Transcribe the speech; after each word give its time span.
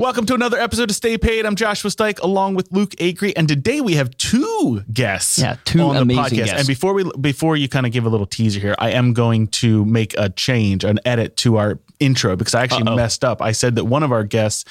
Welcome 0.00 0.26
to 0.26 0.34
another 0.34 0.58
episode 0.60 0.90
of 0.90 0.94
Stay 0.94 1.18
Paid. 1.18 1.44
I'm 1.44 1.56
Joshua 1.56 1.90
Stike 1.90 2.20
along 2.20 2.54
with 2.54 2.70
Luke 2.70 2.90
Acree, 3.00 3.32
and 3.34 3.48
today 3.48 3.80
we 3.80 3.94
have 3.94 4.16
two 4.16 4.84
guests. 4.92 5.40
Yeah, 5.40 5.56
two 5.64 5.80
on 5.80 5.96
the 5.96 6.02
amazing 6.02 6.22
podcast. 6.22 6.36
guests. 6.36 6.54
And 6.58 6.68
before 6.68 6.94
we 6.94 7.10
before 7.20 7.56
you 7.56 7.68
kind 7.68 7.84
of 7.84 7.90
give 7.90 8.06
a 8.06 8.08
little 8.08 8.24
teaser 8.24 8.60
here, 8.60 8.76
I 8.78 8.90
am 8.92 9.12
going 9.12 9.48
to 9.48 9.84
make 9.86 10.14
a 10.16 10.28
change, 10.28 10.84
an 10.84 11.00
edit 11.04 11.36
to 11.38 11.56
our 11.56 11.80
intro 11.98 12.36
because 12.36 12.54
I 12.54 12.62
actually 12.62 12.84
Uh-oh. 12.86 12.94
messed 12.94 13.24
up. 13.24 13.42
I 13.42 13.50
said 13.50 13.74
that 13.74 13.86
one 13.86 14.04
of 14.04 14.12
our 14.12 14.22
guests 14.22 14.64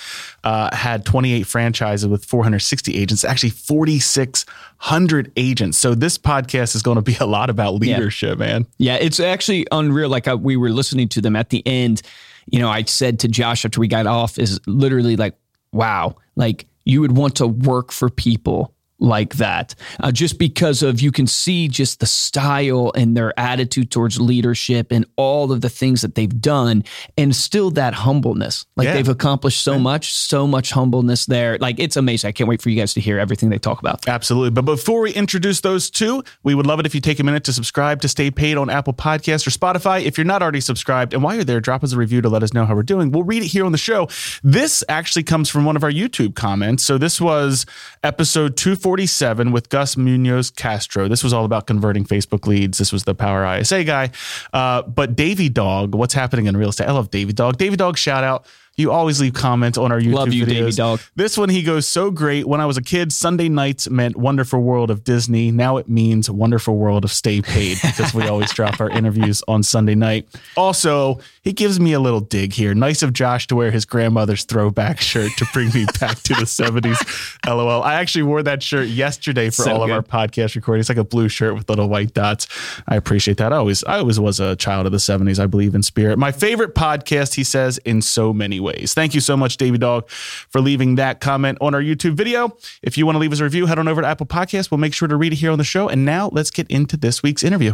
uh, 0.45 0.73
had 0.73 1.03
28 1.03 1.43
franchises 1.43 2.07
with 2.07 2.23
460 2.23 2.95
agents, 2.95 3.25
actually 3.25 3.49
4,600 3.49 5.33
agents. 5.35 5.77
So 5.77 5.93
this 5.93 6.17
podcast 6.17 6.73
is 6.73 6.81
going 6.81 6.95
to 6.95 7.01
be 7.01 7.17
a 7.19 7.25
lot 7.25 7.49
about 7.49 7.73
leadership, 7.73 8.39
man. 8.39 8.65
Yeah, 8.77 8.95
it's 8.95 9.19
actually 9.19 9.67
unreal. 9.73 10.07
Like 10.07 10.29
uh, 10.29 10.37
we 10.37 10.55
were 10.55 10.69
listening 10.69 11.09
to 11.09 11.19
them 11.19 11.35
at 11.35 11.49
the 11.49 11.67
end. 11.67 12.01
You 12.47 12.59
know, 12.59 12.69
I 12.69 12.83
said 12.83 13.19
to 13.19 13.27
Josh 13.27 13.65
after 13.65 13.79
we 13.79 13.87
got 13.87 14.07
off, 14.07 14.39
is 14.39 14.59
literally 14.65 15.15
like, 15.15 15.35
wow, 15.71 16.15
like 16.35 16.67
you 16.85 17.01
would 17.01 17.17
want 17.17 17.35
to 17.37 17.47
work 17.47 17.91
for 17.91 18.09
people 18.09 18.73
like 18.99 19.35
that 19.35 19.75
uh, 19.99 20.11
just 20.11 20.39
because 20.39 20.81
of 20.81 20.99
you 21.01 21.11
can 21.11 21.27
see 21.27 21.67
just 21.67 21.99
the 21.99 22.05
style 22.05 22.91
and 22.95 23.15
their 23.15 23.37
attitude 23.39 23.91
towards 23.91 24.19
leadership 24.19 24.91
and 24.91 25.05
all 25.15 25.51
of 25.51 25.61
the 25.61 25.69
things 25.69 26.01
that 26.01 26.15
they've 26.15 26.41
done 26.41 26.83
and 27.17 27.35
still 27.35 27.69
that 27.71 27.93
humbleness 27.93 28.65
like 28.75 28.85
Yeah. 28.85 28.93
they've 28.93 29.07
accomplished 29.09 29.61
so 29.61 29.77
much 29.77 30.13
so 30.13 30.47
much 30.47 30.71
humbleness 30.71 31.25
there 31.27 31.57
like 31.59 31.79
it's 31.79 31.95
amazing 31.95 32.29
i 32.29 32.31
can't 32.31 32.49
wait 32.49 32.61
for 32.61 32.69
you 32.69 32.75
guys 32.75 32.93
to 32.95 33.01
hear 33.01 33.19
everything 33.19 33.49
they 33.49 33.59
talk 33.59 33.79
about 33.79 34.07
Absolutely. 34.07 34.51
But 34.51 34.63
before 34.65 35.01
we 35.01 35.11
introduce 35.13 35.61
those 35.61 35.89
two, 35.89 36.23
we 36.43 36.55
would 36.55 36.65
love 36.65 36.79
it 36.79 36.85
if 36.85 36.95
you 36.95 37.01
take 37.01 37.19
a 37.19 37.23
minute 37.23 37.43
to 37.45 37.53
subscribe 37.53 38.01
to 38.01 38.07
Stay 38.07 38.31
Paid 38.31 38.57
on 38.57 38.69
Apple 38.69 38.93
Podcasts 38.93 39.45
or 39.45 39.49
Spotify. 39.51 40.03
If 40.03 40.17
you're 40.17 40.25
not 40.25 40.41
already 40.41 40.59
subscribed, 40.61 41.13
and 41.13 41.21
while 41.23 41.35
you're 41.35 41.43
there, 41.43 41.59
drop 41.59 41.83
us 41.83 41.93
a 41.93 41.97
review 41.97 42.21
to 42.21 42.29
let 42.29 42.41
us 42.43 42.53
know 42.53 42.65
how 42.65 42.73
we're 42.75 42.83
doing. 42.83 43.11
We'll 43.11 43.23
read 43.23 43.43
it 43.43 43.47
here 43.47 43.65
on 43.65 43.71
the 43.71 43.77
show. 43.77 44.07
This 44.43 44.83
actually 44.89 45.23
comes 45.23 45.49
from 45.49 45.65
one 45.65 45.75
of 45.75 45.83
our 45.83 45.91
YouTube 45.91 46.35
comments. 46.35 46.83
So 46.83 46.97
this 46.97 47.19
was 47.21 47.65
episode 48.03 48.55
247 48.87 49.51
with 49.51 49.67
Gus 49.67 49.97
Munoz 49.97 50.49
Castro. 50.49 51.09
This 51.09 51.21
was 51.21 51.33
all 51.33 51.43
about 51.43 51.67
converting 51.67 52.05
Facebook 52.05 52.47
leads. 52.47 52.77
This 52.77 52.93
was 52.93 53.03
the 53.03 53.13
Power 53.13 53.45
ISA 53.57 53.83
guy. 53.83 54.11
Uh, 54.53 54.81
but 54.83 55.13
Davy 55.13 55.49
Dog, 55.49 55.93
what's 55.93 56.13
happening 56.13 56.45
in 56.45 56.55
real 56.55 56.69
estate? 56.69 56.87
I 56.87 56.93
love 56.93 57.11
Davy 57.11 57.33
Dog. 57.33 57.57
Davy 57.57 57.75
Dog, 57.75 57.97
shout 57.97 58.23
out. 58.23 58.45
You 58.77 58.91
always 58.91 59.19
leave 59.19 59.33
comments 59.33 59.75
on 59.75 59.91
our 59.91 59.99
YouTube 59.99 60.13
Love 60.13 60.33
you, 60.33 60.45
videos. 60.45 60.75
Dog. 60.75 61.01
This 61.15 61.35
one, 61.35 61.49
he 61.49 61.63
goes 61.63 61.87
so 61.87 62.11
great. 62.11 62.47
When 62.47 62.61
I 62.61 62.67
was 62.67 62.77
a 62.77 62.81
kid, 62.83 63.11
Sunday 63.11 63.49
nights 63.49 63.89
meant 63.89 64.15
Wonderful 64.15 64.61
World 64.61 64.91
of 64.91 65.03
Disney. 65.03 65.49
Now 65.49 65.77
it 65.77 65.89
means 65.89 66.29
Wonderful 66.29 66.77
World 66.77 67.03
of 67.03 67.11
Stay 67.11 67.41
Paid 67.41 67.79
because 67.83 68.13
we 68.13 68.27
always 68.27 68.53
drop 68.53 68.79
our 68.79 68.87
interviews 68.91 69.41
on 69.47 69.63
Sunday 69.63 69.95
night. 69.95 70.27
Also, 70.55 71.19
he 71.41 71.53
gives 71.53 71.79
me 71.79 71.93
a 71.93 71.99
little 71.99 72.19
dig 72.19 72.53
here. 72.53 72.75
Nice 72.75 73.01
of 73.01 73.13
Josh 73.13 73.47
to 73.47 73.55
wear 73.55 73.71
his 73.71 73.83
grandmother's 73.83 74.43
throwback 74.43 74.99
shirt 75.01 75.31
to 75.37 75.47
bring 75.53 75.69
me 75.73 75.87
back 75.99 76.19
to 76.19 76.35
the 76.35 76.41
70s. 76.45 77.37
LOL. 77.47 77.81
I 77.81 77.95
actually 77.95 78.23
wore 78.23 78.43
that 78.43 78.61
shirt 78.61 78.89
yesterday 78.89 79.47
for 79.47 79.63
So 79.63 79.73
all 79.73 79.83
of 79.83 79.89
our 79.89 80.03
podcast 80.03 80.55
recordings. 80.55 80.83
It's 80.83 80.89
like 80.89 81.03
a 81.03 81.03
blue 81.03 81.29
shirt 81.29 81.55
with 81.55 81.67
little 81.67 81.89
white 81.89 82.13
dots. 82.13 82.45
I 82.87 82.95
appreciate 82.95 83.37
that. 83.37 83.51
I 83.51 83.55
always, 83.57 83.83
I 83.85 83.97
always 83.97 84.19
was 84.19 84.39
a 84.39 84.55
child 84.55 84.85
of 84.85 84.91
the 84.91 84.99
70s. 84.99 85.39
I 85.39 85.47
believe 85.47 85.73
in 85.73 85.81
spirit. 85.81 86.19
My 86.19 86.31
favorite 86.31 86.75
podcast, 86.75 87.33
he 87.33 87.43
says, 87.43 87.79
in 87.79 88.03
so 88.03 88.33
many 88.33 88.59
ways. 88.59 88.66
Thank 88.75 89.13
you 89.13 89.21
so 89.21 89.37
much, 89.37 89.57
Davy 89.57 89.77
Dog, 89.77 90.09
for 90.09 90.61
leaving 90.61 90.95
that 90.95 91.19
comment 91.19 91.57
on 91.61 91.73
our 91.73 91.81
YouTube 91.81 92.13
video. 92.13 92.55
If 92.81 92.97
you 92.97 93.05
want 93.05 93.15
to 93.15 93.19
leave 93.19 93.33
us 93.33 93.39
a 93.39 93.43
review, 93.43 93.65
head 93.65 93.79
on 93.79 93.87
over 93.87 94.01
to 94.01 94.07
Apple 94.07 94.25
Podcasts. 94.25 94.71
We'll 94.71 94.77
make 94.79 94.93
sure 94.93 95.07
to 95.07 95.15
read 95.15 95.33
it 95.33 95.37
here 95.37 95.51
on 95.51 95.57
the 95.57 95.63
show. 95.63 95.87
And 95.89 96.05
now 96.05 96.29
let's 96.31 96.51
get 96.51 96.67
into 96.69 96.97
this 96.97 97.23
week's 97.23 97.43
interview. 97.43 97.73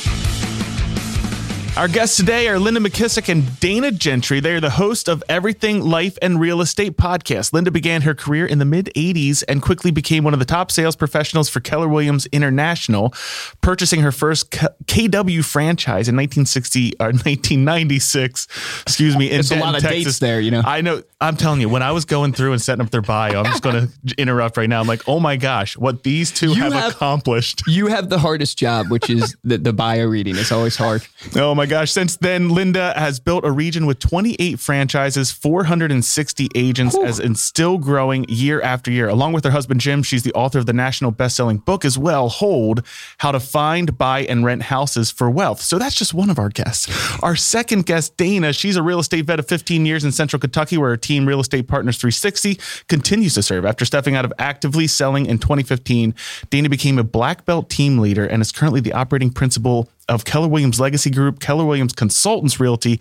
Our 1.77 1.87
guests 1.87 2.17
today 2.17 2.49
are 2.49 2.59
Linda 2.59 2.81
McKissack 2.81 3.29
and 3.29 3.57
Dana 3.61 3.91
Gentry. 3.91 4.41
They 4.41 4.53
are 4.53 4.59
the 4.59 4.69
host 4.71 5.07
of 5.07 5.23
Everything 5.29 5.79
Life 5.81 6.17
and 6.21 6.37
Real 6.39 6.59
Estate 6.59 6.97
podcast. 6.97 7.53
Linda 7.53 7.71
began 7.71 8.01
her 8.01 8.13
career 8.13 8.45
in 8.45 8.59
the 8.59 8.65
mid 8.65 8.91
80s 8.93 9.41
and 9.47 9.61
quickly 9.61 9.89
became 9.89 10.25
one 10.25 10.33
of 10.33 10.39
the 10.39 10.45
top 10.45 10.69
sales 10.69 10.97
professionals 10.97 11.47
for 11.49 11.61
Keller 11.61 11.87
Williams 11.87 12.25
International, 12.27 13.13
purchasing 13.61 14.01
her 14.01 14.11
first 14.11 14.51
KW 14.51 15.43
franchise 15.45 16.09
in 16.09 16.15
1960 16.17 16.91
or 16.99 17.05
uh, 17.05 17.11
1996. 17.13 18.47
Excuse 18.81 19.15
me, 19.15 19.31
in 19.31 19.39
It's 19.39 19.49
a 19.51 19.55
lot 19.55 19.73
of 19.75 19.81
Texas. 19.81 20.03
dates 20.03 20.19
there, 20.19 20.41
you 20.41 20.51
know. 20.51 20.61
I 20.65 20.81
know. 20.81 21.01
I'm 21.21 21.37
telling 21.37 21.61
you, 21.61 21.69
when 21.69 21.83
I 21.83 21.93
was 21.93 22.03
going 22.03 22.33
through 22.33 22.51
and 22.51 22.61
setting 22.61 22.83
up 22.83 22.91
their 22.91 23.01
bio, 23.01 23.39
I'm 23.39 23.45
just 23.45 23.63
going 23.63 23.87
to 24.07 24.15
interrupt 24.17 24.57
right 24.57 24.67
now. 24.69 24.81
I'm 24.81 24.87
like, 24.87 25.07
oh 25.07 25.21
my 25.21 25.37
gosh, 25.37 25.77
what 25.77 26.03
these 26.03 26.31
two 26.31 26.53
have, 26.53 26.73
have- 26.73 26.91
accomplished. 26.91 27.63
you 27.65 27.87
have 27.87 28.09
the 28.09 28.19
hardest 28.19 28.57
job 28.57 28.91
which 28.91 29.09
is 29.09 29.37
the, 29.43 29.57
the 29.57 29.71
bio 29.71 30.05
reading 30.05 30.35
it's 30.35 30.51
always 30.51 30.75
hard 30.75 31.05
Oh 31.35 31.55
my 31.55 31.60
gosh. 31.65 31.91
Since 31.91 32.17
then, 32.17 32.49
Linda 32.49 32.93
has 32.95 33.19
built 33.19 33.45
a 33.45 33.51
region 33.51 33.85
with 33.85 33.99
28 33.99 34.59
franchises, 34.59 35.31
460 35.31 36.49
agents, 36.55 36.97
as 36.97 37.19
and 37.19 37.37
still 37.37 37.77
growing 37.77 38.25
year 38.29 38.61
after 38.61 38.89
year. 38.89 39.09
Along 39.09 39.33
with 39.33 39.43
her 39.43 39.51
husband, 39.51 39.81
Jim, 39.81 40.01
she's 40.03 40.23
the 40.23 40.33
author 40.33 40.59
of 40.59 40.65
the 40.65 40.73
national 40.73 41.11
best-selling 41.11 41.57
book 41.57 41.83
as 41.83 41.97
well, 41.97 42.29
Hold, 42.29 42.85
How 43.17 43.31
to 43.31 43.39
Find, 43.39 43.97
Buy, 43.97 44.21
and 44.21 44.45
Rent 44.45 44.63
Houses 44.63 45.11
for 45.11 45.29
Wealth. 45.29 45.61
So 45.61 45.77
that's 45.77 45.95
just 45.95 46.13
one 46.13 46.29
of 46.29 46.39
our 46.39 46.49
guests. 46.49 46.89
Our 47.21 47.35
second 47.35 47.85
guest, 47.85 48.15
Dana, 48.17 48.53
she's 48.53 48.75
a 48.75 48.83
real 48.83 48.99
estate 48.99 49.25
vet 49.25 49.39
of 49.39 49.47
15 49.47 49.85
years 49.85 50.03
in 50.03 50.11
Central 50.11 50.39
Kentucky, 50.39 50.77
where 50.77 50.91
her 50.91 50.97
team, 50.97 51.27
Real 51.27 51.41
Estate 51.41 51.67
Partners 51.67 51.97
360, 51.97 52.59
continues 52.87 53.33
to 53.33 53.43
serve. 53.43 53.65
After 53.65 53.85
stepping 53.85 54.15
out 54.15 54.25
of 54.25 54.33
actively 54.39 54.87
selling 54.87 55.25
in 55.25 55.37
2015, 55.37 56.15
Dana 56.49 56.69
became 56.69 56.97
a 56.97 57.03
black 57.03 57.45
belt 57.45 57.69
team 57.69 57.97
leader 57.97 58.25
and 58.25 58.41
is 58.41 58.51
currently 58.51 58.79
the 58.79 58.93
operating 58.93 59.31
principal 59.31 59.89
of 60.11 60.25
Keller 60.25 60.47
Williams 60.47 60.79
Legacy 60.79 61.09
Group, 61.09 61.39
Keller 61.39 61.65
Williams 61.65 61.93
Consultants 61.93 62.59
Realty, 62.59 62.99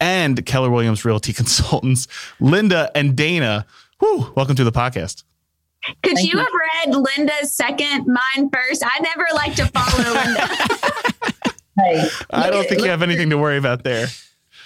and 0.00 0.44
Keller 0.46 0.70
Williams 0.70 1.04
Realty 1.04 1.32
Consultants. 1.42 2.06
Linda 2.40 2.90
and 2.94 3.16
Dana, 3.16 3.66
whew, 3.98 4.32
welcome 4.36 4.54
to 4.56 4.64
the 4.64 4.72
podcast. 4.72 5.24
Could 6.02 6.14
Thank 6.16 6.32
you 6.32 6.38
you. 6.38 6.38
have 6.38 6.48
read 6.86 6.94
Linda's 6.94 7.52
second, 7.54 8.06
mine 8.06 8.50
first? 8.52 8.84
I 8.86 9.00
never 9.00 9.24
like 9.34 9.54
to 9.56 9.66
follow 9.66 10.14
Linda. 10.14 10.48
Hey, 11.78 12.06
I 12.30 12.50
don't 12.50 12.60
at- 12.64 12.68
think 12.68 12.82
you 12.82 12.90
have 12.90 13.00
anything 13.02 13.30
to 13.30 13.38
worry 13.38 13.56
about 13.56 13.82
there. 13.82 14.06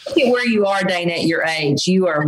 Look 0.09 0.19
at 0.19 0.33
where 0.33 0.47
you 0.47 0.67
are, 0.67 0.83
Dana, 0.85 1.13
at 1.13 1.25
your 1.25 1.43
age. 1.43 1.87
You 1.87 2.07
are 2.07 2.25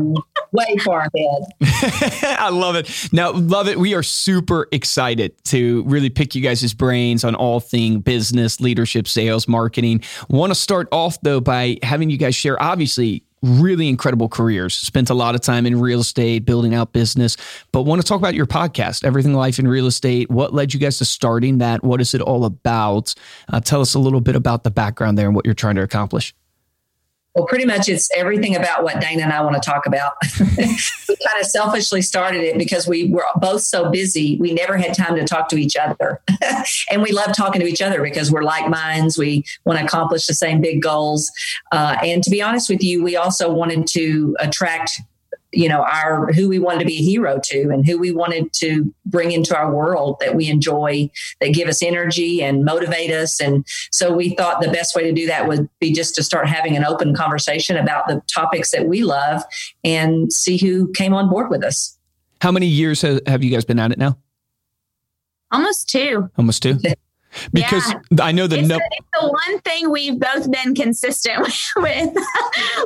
way 0.52 0.76
far 0.84 1.08
ahead. 1.14 1.44
I 2.38 2.50
love 2.50 2.76
it. 2.76 3.08
Now, 3.12 3.32
love 3.32 3.68
it. 3.68 3.78
We 3.78 3.94
are 3.94 4.02
super 4.02 4.68
excited 4.72 5.32
to 5.46 5.84
really 5.84 6.10
pick 6.10 6.34
you 6.34 6.42
guys' 6.42 6.74
brains 6.74 7.24
on 7.24 7.34
all 7.34 7.60
thing 7.60 8.00
business, 8.00 8.60
leadership, 8.60 9.06
sales, 9.06 9.46
marketing. 9.46 10.02
Want 10.28 10.50
to 10.50 10.54
start 10.54 10.88
off 10.92 11.20
though 11.22 11.40
by 11.40 11.78
having 11.82 12.10
you 12.10 12.16
guys 12.16 12.34
share 12.34 12.60
obviously 12.62 13.22
really 13.42 13.88
incredible 13.88 14.28
careers. 14.28 14.74
Spent 14.74 15.10
a 15.10 15.14
lot 15.14 15.34
of 15.34 15.40
time 15.40 15.66
in 15.66 15.78
real 15.80 16.00
estate, 16.00 16.44
building 16.44 16.74
out 16.74 16.92
business, 16.92 17.36
but 17.72 17.82
want 17.82 18.00
to 18.00 18.06
talk 18.06 18.18
about 18.18 18.34
your 18.34 18.46
podcast, 18.46 19.04
Everything 19.04 19.34
Life 19.34 19.58
in 19.58 19.68
Real 19.68 19.86
Estate. 19.86 20.30
What 20.30 20.52
led 20.52 20.74
you 20.74 20.80
guys 20.80 20.98
to 20.98 21.04
starting 21.04 21.58
that? 21.58 21.84
What 21.84 22.00
is 22.00 22.14
it 22.14 22.20
all 22.20 22.44
about? 22.44 23.14
Uh, 23.52 23.60
tell 23.60 23.80
us 23.80 23.94
a 23.94 23.98
little 23.98 24.20
bit 24.20 24.36
about 24.36 24.64
the 24.64 24.70
background 24.70 25.16
there 25.16 25.26
and 25.26 25.34
what 25.34 25.44
you're 25.44 25.54
trying 25.54 25.76
to 25.76 25.82
accomplish. 25.82 26.34
Well, 27.34 27.46
pretty 27.46 27.66
much 27.66 27.88
it's 27.88 28.10
everything 28.16 28.56
about 28.56 28.82
what 28.82 29.00
Dana 29.00 29.22
and 29.22 29.32
I 29.32 29.42
want 29.42 29.54
to 29.54 29.60
talk 29.60 29.86
about. 29.86 30.14
we 30.40 30.56
kind 30.56 31.40
of 31.40 31.46
selfishly 31.46 32.02
started 32.02 32.42
it 32.42 32.58
because 32.58 32.88
we 32.88 33.10
were 33.10 33.24
both 33.36 33.62
so 33.62 33.90
busy. 33.90 34.36
We 34.40 34.52
never 34.52 34.76
had 34.76 34.94
time 34.94 35.14
to 35.14 35.24
talk 35.24 35.48
to 35.50 35.56
each 35.56 35.76
other. 35.76 36.20
and 36.90 37.02
we 37.02 37.12
love 37.12 37.36
talking 37.36 37.60
to 37.60 37.66
each 37.66 37.82
other 37.82 38.02
because 38.02 38.32
we're 38.32 38.42
like 38.42 38.68
minds. 38.68 39.18
We 39.18 39.44
want 39.64 39.78
to 39.78 39.84
accomplish 39.84 40.26
the 40.26 40.34
same 40.34 40.60
big 40.60 40.82
goals. 40.82 41.30
Uh, 41.70 41.96
and 42.02 42.24
to 42.24 42.30
be 42.30 42.42
honest 42.42 42.68
with 42.68 42.82
you, 42.82 43.04
we 43.04 43.14
also 43.16 43.52
wanted 43.52 43.86
to 43.88 44.36
attract 44.40 45.00
you 45.52 45.68
know 45.68 45.82
our 45.82 46.32
who 46.32 46.48
we 46.48 46.58
wanted 46.58 46.80
to 46.80 46.84
be 46.84 46.98
a 46.98 47.02
hero 47.02 47.40
to 47.42 47.70
and 47.70 47.86
who 47.86 47.98
we 47.98 48.12
wanted 48.12 48.52
to 48.52 48.92
bring 49.06 49.32
into 49.32 49.56
our 49.56 49.74
world 49.74 50.16
that 50.20 50.34
we 50.34 50.48
enjoy 50.48 51.10
that 51.40 51.54
give 51.54 51.68
us 51.68 51.82
energy 51.82 52.42
and 52.42 52.64
motivate 52.64 53.10
us 53.10 53.40
and 53.40 53.66
so 53.90 54.12
we 54.12 54.34
thought 54.34 54.60
the 54.60 54.70
best 54.70 54.94
way 54.94 55.02
to 55.02 55.12
do 55.12 55.26
that 55.26 55.48
would 55.48 55.68
be 55.80 55.92
just 55.92 56.14
to 56.14 56.22
start 56.22 56.46
having 56.48 56.76
an 56.76 56.84
open 56.84 57.14
conversation 57.14 57.76
about 57.76 58.06
the 58.08 58.20
topics 58.32 58.70
that 58.70 58.86
we 58.86 59.02
love 59.02 59.42
and 59.84 60.32
see 60.32 60.58
who 60.58 60.90
came 60.92 61.14
on 61.14 61.28
board 61.28 61.48
with 61.50 61.64
us 61.64 61.98
How 62.42 62.52
many 62.52 62.66
years 62.66 63.02
have 63.02 63.42
you 63.42 63.50
guys 63.50 63.64
been 63.64 63.78
at 63.78 63.90
it 63.90 63.98
now? 63.98 64.18
Almost 65.50 65.88
two. 65.88 66.30
Almost 66.36 66.62
two. 66.62 66.78
because 67.52 67.92
yeah. 68.10 68.24
I 68.24 68.32
know 68.32 68.46
the 68.46 68.58
it's, 68.58 68.68
no- 68.68 68.76
the, 68.76 68.90
it's 68.98 69.20
the 69.20 69.28
one 69.28 69.60
thing 69.60 69.90
we've 69.90 70.18
both 70.18 70.50
been 70.50 70.74
consistent 70.74 71.38
with. 71.76 72.16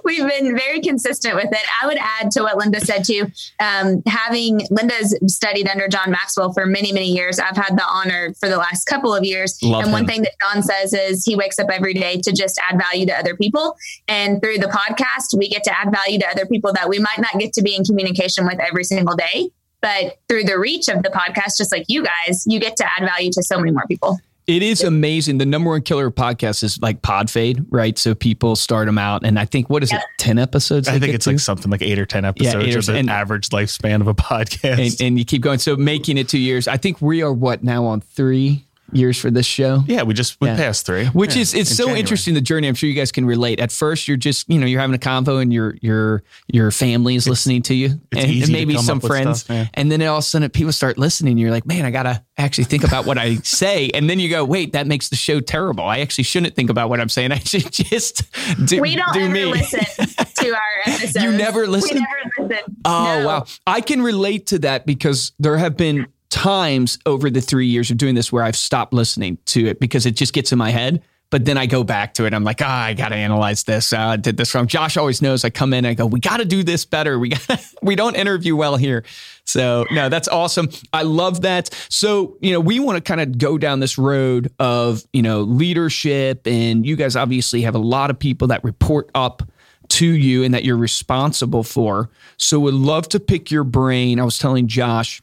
we've 0.05 0.27
been 0.27 0.57
very 0.57 0.81
consistent 0.81 1.35
with 1.35 1.51
it. 1.51 1.67
I 1.83 1.87
would 1.87 1.99
add 1.99 2.31
to 2.33 2.43
what 2.43 2.57
Linda 2.57 2.81
said 2.81 3.05
too. 3.05 3.27
Um, 3.61 4.03
having 4.07 4.61
Linda's 4.71 5.19
studied 5.27 5.69
under 5.69 5.89
John 5.89 6.11
Maxwell 6.11 6.53
for 6.53 6.67
many, 6.67 6.93
many 6.93 7.11
years. 7.11 7.39
I've 7.39 7.57
had 7.57 7.77
the 7.77 7.87
honor 7.89 8.35
for 8.35 8.49
the 8.49 8.57
last 8.59 8.87
couple 8.87 9.15
of 9.15 9.25
years. 9.25 9.59
Love 9.63 9.81
and 9.81 9.89
him. 9.89 9.93
one 9.93 10.07
thing 10.07 10.23
that 10.23 10.33
John 10.41 10.63
says 10.63 10.93
is 10.93 11.25
he 11.25 11.37
wakes 11.37 11.59
up 11.59 11.71
every 11.71 11.95
day 11.95 12.21
to 12.21 12.33
just 12.33 12.61
add 12.69 12.79
value 12.79 13.07
to 13.07 13.17
other 13.17 13.37
people. 13.37 13.77
And 14.09 14.41
through 14.41 14.59
the 14.59 14.67
podcast, 14.67 15.39
we 15.39 15.49
get 15.49 15.65
to 15.65 15.79
add 15.79 15.93
value 15.93 16.19
to 16.21 16.29
other 16.29 16.47
people 16.47 16.73
that 16.73 16.89
we 16.89 16.99
might 16.99 17.19
not 17.19 17.39
get 17.39 17.53
to 17.55 17.63
be 17.63 17.75
in 17.75 17.85
communication 17.85 18.47
with 18.47 18.59
every 18.61 18.85
single 18.85 19.17
day. 19.17 19.51
But 19.81 20.19
through 20.29 20.45
the 20.45 20.59
reach 20.59 20.89
of 20.89 21.03
the 21.03 21.11
podcast, 21.11 21.57
just 21.59 21.73
like 21.73 21.85
you 21.89 22.05
guys, 22.05 22.45
you 22.47 22.61
get 22.61 22.77
to 22.77 22.85
add 22.85 23.05
value 23.05 23.33
to 23.33 23.43
so 23.43 23.59
many 23.59 23.73
more 23.73 23.85
people. 23.89 24.21
It 24.47 24.63
is 24.63 24.83
amazing. 24.83 25.39
The 25.39 25.47
number 25.47 25.71
one 25.71 25.83
killer 25.83 26.11
podcast 26.11 26.65
is 26.65 26.81
like 26.83 27.03
pod 27.03 27.31
fade, 27.31 27.65
right? 27.71 27.97
So 27.97 28.15
people 28.15 28.57
start 28.57 28.87
them 28.87 28.99
out, 28.99 29.25
and 29.25 29.39
I 29.39 29.45
think 29.45 29.71
what 29.71 29.83
is 29.83 29.93
yep. 29.93 30.01
it, 30.01 30.07
ten 30.19 30.39
episodes? 30.39 30.89
I 30.89 30.99
think 30.99 31.15
it's 31.15 31.25
to? 31.25 31.31
like 31.31 31.41
something 31.41 31.71
like 31.71 31.83
eight 31.83 31.99
or 31.99 32.07
ten 32.07 32.25
episodes, 32.25 32.67
yeah, 32.67 32.79
or 32.79 32.83
the 32.83 32.95
and, 32.95 33.09
average 33.09 33.51
lifespan 33.51 34.01
of 34.01 34.09
a 34.09 34.15
podcast. 34.15 34.79
And, 34.79 35.01
and, 35.01 35.19
you 35.19 35.25
keep 35.25 35.43
going. 35.43 35.59
So 35.59 35.77
making 35.77 36.19
it 36.19 36.29
two 36.29 36.41
years. 36.41 36.67
I 36.67 36.77
think 36.77 37.01
we 37.01 37.23
are 37.23 37.33
what 37.33 37.63
now 37.63 37.85
on 37.85 38.01
three 38.01 38.67
years 38.93 39.19
for 39.19 39.31
this 39.31 39.47
show. 39.47 39.83
Yeah, 39.87 40.03
we 40.03 40.15
just 40.15 40.41
we 40.41 40.49
yeah. 40.49 40.57
passed 40.57 40.87
three. 40.87 41.07
Which 41.07 41.35
yeah, 41.35 41.43
is 41.43 41.55
it's 41.55 41.71
in 41.71 41.77
so 41.77 41.85
January. 41.85 42.01
interesting 42.01 42.35
the 42.35 42.41
journey. 42.41 42.69
I'm 42.69 42.75
sure 42.75 42.89
you 42.89 42.95
guys 42.95 43.13
can 43.13 43.25
relate. 43.25 43.61
At 43.61 43.73
first, 43.73 44.09
you're 44.09 44.17
just 44.17 44.49
you 44.49 44.59
know 44.59 44.67
you're 44.67 44.81
having 44.81 44.95
a 44.95 44.99
convo 44.99 45.41
and 45.41 45.53
your 45.53 45.77
your 45.81 46.23
your 46.49 46.71
family 46.71 47.15
is 47.15 47.29
listening 47.29 47.63
to 47.63 47.75
you 47.75 48.01
and, 48.13 48.43
and, 48.43 48.53
maybe 48.53 48.77
some 48.79 49.01
friends, 49.01 49.43
stuff, 49.43 49.69
and 49.75 49.91
then 49.91 50.03
all 50.03 50.19
of 50.19 50.21
a 50.21 50.23
sudden 50.23 50.49
people 50.51 50.73
start 50.73 50.99
listening. 50.99 51.39
you're 51.39 51.51
like, 51.51 51.67
man, 51.67 51.85
I 51.85 51.91
gotta 51.91 52.25
actually 52.39 52.65
think 52.65 52.85
about 52.85 53.07
what 53.07 53.19
I 53.19 53.37
say, 53.43 53.91
and 53.91 54.09
then 54.09 54.19
you 54.19 54.29
go, 54.29 54.45
wait, 54.45 54.73
that 54.73 54.87
makes 54.87 55.09
the 55.09 55.17
show 55.17 55.41
terrible. 55.41 55.85
I 55.85 55.99
actually 56.01 56.25
shouldn't 56.25 56.55
think 56.55 56.71
about 56.71 56.89
what 56.89 57.01
I'm 57.01 57.09
saying. 57.09 57.33
I 57.33 57.39
should 57.39 57.71
just 57.73 58.23
do. 58.67 58.81
We 58.81 58.97
don't 58.97 59.13
do 59.13 59.21
ever 59.21 59.33
me. 59.33 59.45
listen 59.47 59.81
to 60.35 60.51
our 60.51 60.61
episodes. 60.87 61.25
You 61.25 61.33
never 61.33 61.67
listen. 61.67 61.97
We 61.97 62.01
never 62.01 62.49
listen. 62.49 62.77
Oh 62.85 63.21
no. 63.21 63.27
wow, 63.27 63.47
I 63.67 63.81
can 63.81 64.03
relate 64.03 64.47
to 64.49 64.59
that 64.61 64.87
because 64.87 65.33
there 65.39 65.57
have 65.57 65.77
been 65.77 66.07
times 66.33 66.99
over 67.05 67.29
the 67.29 67.43
three 67.43 67.67
years 67.67 67.91
of 67.91 67.99
doing 67.99 68.15
this 68.15 68.33
where 68.33 68.43
I've 68.43 68.57
stopped 68.57 68.95
listening 68.95 69.37
to 69.47 69.67
it 69.67 69.79
because 69.79 70.07
it 70.07 70.17
just 70.17 70.33
gets 70.33 70.51
in 70.51 70.59
my 70.59 70.71
head. 70.71 71.03
But 71.29 71.47
then 71.47 71.57
I 71.57 71.65
go 71.65 71.83
back 71.83 72.15
to 72.15 72.27
it. 72.27 72.35
I'm 72.35 72.45
like, 72.45 72.61
ah, 72.63 72.65
oh, 72.65 72.89
I 72.89 72.95
got 72.95 73.09
to 73.09 73.15
analyze 73.15 73.65
this. 73.65 73.93
Uh, 73.93 73.99
I 73.99 74.17
did 74.17 74.37
this 74.37 74.55
wrong. 74.55 74.67
Josh 74.67 74.99
always 74.99 75.23
knows 75.23 75.45
I 75.45 75.51
come 75.51 75.73
in 75.73 75.87
I 75.87 75.95
go, 75.95 76.05
we 76.05 76.21
got 76.21 76.39
to 76.39 76.45
do 76.45 76.63
this 76.63 76.85
better. 76.85 77.19
We 77.19 77.31
got 77.31 77.65
we 77.83 77.97
don't 77.97 78.17
interview 78.17 78.57
well 78.57 78.77
here. 78.77 79.05
So 79.45 79.87
no, 79.91 80.09
that's 80.09 80.29
awesome. 80.29 80.69
I 80.93 81.03
love 81.03 81.43
that. 81.43 81.71
So, 81.89 82.37
you 82.41 82.53
know, 82.53 82.61
we 82.61 82.81
want 82.81 82.97
to 82.97 83.03
kind 83.03 83.21
of 83.21 83.39
go 83.39 83.57
down 83.57 83.81
this 83.81 83.97
road 83.97 84.53
of, 84.59 85.05
you 85.13 85.23
know, 85.23 85.43
leadership 85.43 86.47
and 86.47 86.85
you 86.85 86.97
guys 86.97 87.17
obviously 87.17 87.63
have 87.63 87.75
a 87.75 87.79
lot 87.79 88.11
of 88.11 88.19
people 88.19 88.49
that 88.49 88.63
report 88.65 89.11
up 89.15 89.43
to 89.89 90.07
you 90.07 90.45
and 90.45 90.55
that 90.55 90.65
you're 90.65 90.77
responsible 90.77 91.63
for. 91.63 92.11
So 92.37 92.61
would 92.61 92.75
love 92.75 93.09
to 93.11 93.21
pick 93.21 93.51
your 93.51 93.65
brain. 93.65 94.21
I 94.21 94.25
was 94.25 94.39
telling 94.39 94.67
Josh, 94.67 95.23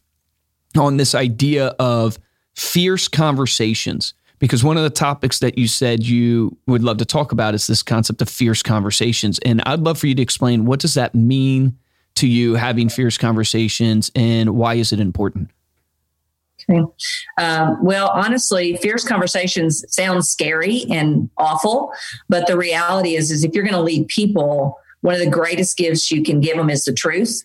on 0.78 0.98
this 0.98 1.16
idea 1.16 1.68
of 1.80 2.20
fierce 2.56 3.08
conversations 3.08 4.14
because 4.40 4.64
one 4.64 4.78
of 4.78 4.84
the 4.84 4.90
topics 4.90 5.40
that 5.40 5.58
you 5.58 5.68
said 5.68 6.06
you 6.06 6.58
would 6.66 6.84
love 6.84 6.98
to 6.98 7.06
talk 7.06 7.32
about 7.32 7.54
is 7.54 7.68
this 7.68 7.84
concept 7.84 8.22
of 8.22 8.30
fierce 8.30 8.64
conversations. 8.64 9.40
And 9.40 9.62
i'd 9.66 9.80
love 9.80 9.98
for 10.00 10.08
you 10.08 10.16
to 10.16 10.22
explain 10.22 10.66
what 10.66 10.80
does 10.80 10.94
that 10.96 11.14
mean 11.14 11.78
to 12.16 12.28
you 12.28 12.56
having 12.56 12.90
fierce 12.90 13.18
conversations 13.18 14.12
and 14.16 14.52
why 14.52 14.76
is 14.76 14.92
it 14.92 15.00
important? 15.00 15.52
Um, 17.38 17.84
well 17.84 18.10
honestly 18.10 18.78
fierce 18.78 19.06
conversations 19.06 19.84
sounds 19.88 20.28
scary 20.28 20.86
and 20.92 21.30
awful 21.38 21.92
but 22.28 22.48
the 22.48 22.58
reality 22.58 23.16
is 23.16 23.32
is 23.32 23.44
if 23.44 23.54
you're 23.54 23.64
going 23.64 23.74
to 23.74 23.82
lead 23.82 24.08
people 24.08 24.78
one 25.02 25.14
of 25.14 25.22
the 25.22 25.30
greatest 25.30 25.78
gifts 25.78 26.12
you 26.12 26.22
can 26.22 26.42
give 26.42 26.58
them 26.58 26.70
is 26.70 26.84
the 26.84 26.94
truth 26.94 27.44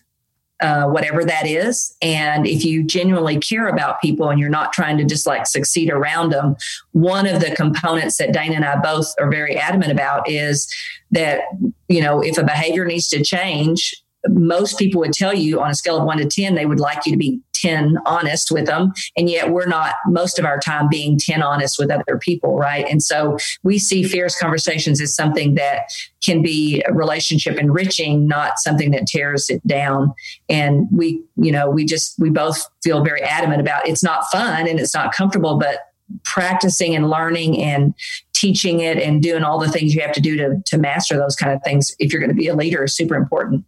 uh, 0.61 0.85
whatever 0.85 1.23
that 1.23 1.45
is. 1.45 1.95
And 2.01 2.47
if 2.47 2.63
you 2.63 2.83
genuinely 2.83 3.37
care 3.39 3.67
about 3.67 4.01
people 4.01 4.29
and 4.29 4.39
you're 4.39 4.49
not 4.49 4.71
trying 4.71 4.97
to 4.97 5.03
just 5.03 5.25
like 5.25 5.47
succeed 5.47 5.89
around 5.89 6.31
them, 6.31 6.55
one 6.93 7.27
of 7.27 7.41
the 7.41 7.55
components 7.55 8.17
that 8.17 8.31
Dana 8.31 8.55
and 8.55 8.65
I 8.65 8.79
both 8.79 9.13
are 9.19 9.29
very 9.29 9.57
adamant 9.57 9.91
about 9.91 10.29
is 10.29 10.73
that, 11.11 11.41
you 11.89 12.01
know, 12.01 12.21
if 12.21 12.37
a 12.37 12.43
behavior 12.43 12.85
needs 12.85 13.09
to 13.09 13.23
change, 13.23 13.93
most 14.29 14.77
people 14.77 14.99
would 15.01 15.13
tell 15.13 15.33
you 15.33 15.61
on 15.61 15.71
a 15.71 15.75
scale 15.75 15.97
of 15.97 16.03
one 16.03 16.17
to 16.17 16.25
10, 16.25 16.55
they 16.55 16.65
would 16.65 16.79
like 16.79 17.05
you 17.05 17.11
to 17.11 17.17
be 17.17 17.41
10 17.53 17.97
honest 18.05 18.51
with 18.51 18.65
them. 18.65 18.93
And 19.17 19.29
yet 19.29 19.51
we're 19.51 19.65
not 19.65 19.95
most 20.07 20.37
of 20.37 20.45
our 20.45 20.59
time 20.59 20.87
being 20.89 21.17
10 21.17 21.41
honest 21.41 21.79
with 21.79 21.89
other 21.89 22.17
people, 22.19 22.57
right? 22.57 22.85
And 22.89 23.01
so 23.01 23.37
we 23.63 23.79
see 23.79 24.03
fierce 24.03 24.37
conversations 24.37 25.01
as 25.01 25.15
something 25.15 25.55
that 25.55 25.89
can 26.23 26.41
be 26.41 26.83
relationship 26.91 27.57
enriching, 27.57 28.27
not 28.27 28.59
something 28.59 28.91
that 28.91 29.07
tears 29.07 29.49
it 29.49 29.65
down. 29.65 30.13
And 30.49 30.87
we, 30.91 31.23
you 31.37 31.51
know, 31.51 31.69
we 31.69 31.85
just, 31.85 32.15
we 32.19 32.29
both 32.29 32.67
feel 32.83 33.03
very 33.03 33.21
adamant 33.21 33.61
about 33.61 33.87
it's 33.87 34.03
not 34.03 34.25
fun 34.31 34.67
and 34.67 34.79
it's 34.79 34.93
not 34.93 35.13
comfortable, 35.13 35.57
but 35.57 35.79
practicing 36.23 36.95
and 36.95 37.09
learning 37.09 37.59
and 37.61 37.93
teaching 38.33 38.79
it 38.79 38.97
and 38.97 39.23
doing 39.23 39.43
all 39.43 39.59
the 39.59 39.69
things 39.69 39.95
you 39.95 40.01
have 40.01 40.11
to 40.11 40.21
do 40.21 40.37
to, 40.37 40.61
to 40.65 40.77
master 40.77 41.17
those 41.17 41.35
kind 41.35 41.51
of 41.51 41.63
things 41.63 41.95
if 41.99 42.11
you're 42.11 42.19
going 42.19 42.29
to 42.29 42.35
be 42.35 42.47
a 42.47 42.55
leader 42.55 42.83
is 42.83 42.95
super 42.95 43.15
important. 43.15 43.65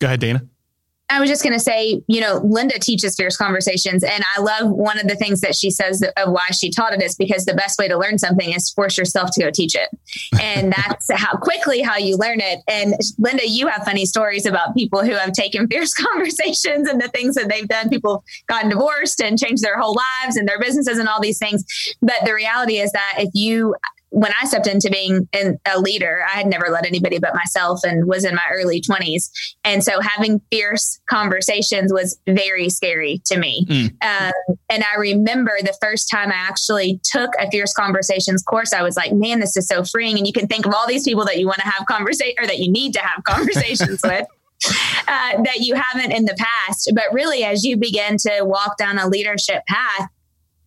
Go 0.00 0.06
ahead, 0.06 0.20
Dana. 0.20 0.42
I 1.10 1.20
was 1.20 1.30
just 1.30 1.42
going 1.42 1.54
to 1.54 1.60
say, 1.60 2.02
you 2.06 2.20
know, 2.20 2.36
Linda 2.44 2.78
teaches 2.78 3.16
fierce 3.16 3.36
conversations. 3.36 4.04
And 4.04 4.22
I 4.36 4.40
love 4.42 4.70
one 4.70 4.98
of 4.98 5.08
the 5.08 5.16
things 5.16 5.40
that 5.40 5.54
she 5.54 5.70
says 5.70 6.02
of 6.02 6.32
why 6.32 6.46
she 6.52 6.70
taught 6.70 6.92
it 6.92 7.02
is 7.02 7.16
because 7.16 7.46
the 7.46 7.54
best 7.54 7.78
way 7.78 7.88
to 7.88 7.96
learn 7.96 8.18
something 8.18 8.52
is 8.52 8.70
force 8.70 8.98
yourself 8.98 9.30
to 9.32 9.42
go 9.42 9.50
teach 9.50 9.74
it. 9.74 9.88
And 10.40 10.72
that's 10.76 11.10
how 11.14 11.36
quickly 11.38 11.80
how 11.80 11.96
you 11.96 12.18
learn 12.18 12.40
it. 12.40 12.60
And 12.68 12.94
Linda, 13.18 13.48
you 13.48 13.68
have 13.68 13.84
funny 13.84 14.04
stories 14.04 14.44
about 14.44 14.74
people 14.76 15.02
who 15.02 15.12
have 15.12 15.32
taken 15.32 15.66
fierce 15.70 15.94
conversations 15.94 16.88
and 16.88 17.00
the 17.00 17.08
things 17.08 17.36
that 17.36 17.48
they've 17.48 17.68
done. 17.68 17.88
People 17.88 18.22
gotten 18.46 18.68
divorced 18.68 19.22
and 19.22 19.38
changed 19.38 19.62
their 19.62 19.78
whole 19.78 19.96
lives 19.96 20.36
and 20.36 20.46
their 20.46 20.60
businesses 20.60 20.98
and 20.98 21.08
all 21.08 21.22
these 21.22 21.38
things. 21.38 21.64
But 22.02 22.16
the 22.26 22.34
reality 22.34 22.78
is 22.78 22.92
that 22.92 23.14
if 23.16 23.30
you 23.32 23.74
when 24.10 24.32
I 24.40 24.46
stepped 24.46 24.66
into 24.66 24.90
being 24.90 25.28
a 25.66 25.80
leader, 25.80 26.24
I 26.26 26.36
had 26.38 26.46
never 26.46 26.68
led 26.70 26.86
anybody 26.86 27.18
but 27.18 27.34
myself 27.34 27.80
and 27.84 28.06
was 28.06 28.24
in 28.24 28.34
my 28.34 28.42
early 28.50 28.80
20s. 28.80 29.30
And 29.64 29.84
so 29.84 30.00
having 30.00 30.40
fierce 30.50 30.98
conversations 31.08 31.92
was 31.92 32.18
very 32.26 32.70
scary 32.70 33.20
to 33.26 33.38
me. 33.38 33.66
Mm. 33.68 33.92
Um, 34.02 34.56
and 34.70 34.84
I 34.84 34.98
remember 34.98 35.52
the 35.60 35.76
first 35.80 36.10
time 36.10 36.30
I 36.30 36.36
actually 36.36 37.00
took 37.04 37.30
a 37.38 37.50
fierce 37.50 37.74
conversations 37.74 38.42
course, 38.42 38.72
I 38.72 38.82
was 38.82 38.96
like, 38.96 39.12
man, 39.12 39.40
this 39.40 39.56
is 39.56 39.68
so 39.68 39.84
freeing. 39.84 40.16
And 40.16 40.26
you 40.26 40.32
can 40.32 40.46
think 40.46 40.66
of 40.66 40.72
all 40.74 40.86
these 40.86 41.04
people 41.04 41.24
that 41.26 41.38
you 41.38 41.46
want 41.46 41.60
to 41.60 41.68
have 41.68 41.86
conversation 41.86 42.34
or 42.38 42.46
that 42.46 42.58
you 42.58 42.70
need 42.70 42.94
to 42.94 43.00
have 43.00 43.24
conversations 43.24 44.00
with. 44.04 44.26
Uh, 45.06 45.40
that 45.44 45.58
you 45.60 45.76
haven't 45.76 46.10
in 46.10 46.24
the 46.24 46.34
past. 46.36 46.90
But 46.92 47.04
really, 47.12 47.44
as 47.44 47.64
you 47.64 47.76
begin 47.76 48.16
to 48.18 48.42
walk 48.42 48.76
down 48.76 48.98
a 48.98 49.06
leadership 49.06 49.64
path, 49.66 50.08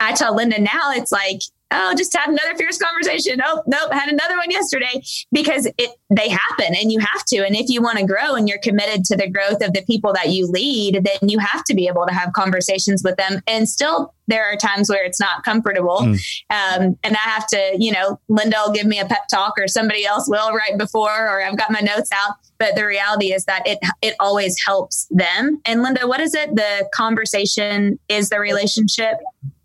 I 0.01 0.13
tell 0.13 0.35
Linda 0.35 0.59
now, 0.59 0.91
it's 0.91 1.11
like 1.11 1.41
oh, 1.71 1.93
just 1.97 2.15
had 2.15 2.29
another 2.29 2.55
fierce 2.55 2.77
conversation. 2.77 3.41
Oh, 3.43 3.63
nope, 3.65 3.91
had 3.93 4.09
another 4.09 4.37
one 4.37 4.51
yesterday 4.51 5.01
because 5.31 5.67
it 5.77 5.91
they 6.09 6.29
happen 6.29 6.75
and 6.75 6.91
you 6.91 6.99
have 6.99 7.23
to. 7.25 7.37
And 7.37 7.55
if 7.55 7.69
you 7.69 7.81
want 7.81 7.97
to 7.99 8.05
grow 8.05 8.35
and 8.35 8.47
you're 8.47 8.59
committed 8.59 9.05
to 9.05 9.15
the 9.15 9.29
growth 9.29 9.63
of 9.63 9.73
the 9.73 9.83
people 9.83 10.13
that 10.13 10.29
you 10.29 10.47
lead, 10.47 11.05
then 11.05 11.29
you 11.29 11.39
have 11.39 11.63
to 11.65 11.73
be 11.73 11.87
able 11.87 12.05
to 12.05 12.13
have 12.13 12.33
conversations 12.33 13.01
with 13.03 13.15
them. 13.15 13.41
And 13.47 13.67
still, 13.67 14.13
there 14.27 14.45
are 14.45 14.55
times 14.55 14.89
where 14.89 15.03
it's 15.03 15.19
not 15.19 15.43
comfortable. 15.43 15.99
Mm. 15.99 16.19
Um, 16.49 16.97
and 17.03 17.15
I 17.15 17.29
have 17.29 17.47
to, 17.47 17.75
you 17.79 17.91
know, 17.91 18.19
Linda 18.29 18.57
will 18.65 18.73
give 18.73 18.85
me 18.85 18.99
a 18.99 19.05
pep 19.05 19.27
talk 19.29 19.53
or 19.57 19.67
somebody 19.67 20.05
else 20.05 20.27
will 20.29 20.53
right 20.53 20.77
before, 20.77 21.27
or 21.27 21.43
I've 21.43 21.57
got 21.57 21.71
my 21.71 21.79
notes 21.79 22.11
out. 22.13 22.35
But 22.57 22.75
the 22.75 22.85
reality 22.85 23.33
is 23.33 23.45
that 23.45 23.65
it 23.65 23.79
it 24.01 24.15
always 24.19 24.55
helps 24.65 25.07
them. 25.09 25.61
And 25.65 25.81
Linda, 25.81 26.07
what 26.07 26.19
is 26.19 26.35
it? 26.35 26.55
The 26.55 26.89
conversation 26.93 27.99
is 28.09 28.29
the 28.29 28.39
relationship. 28.39 29.17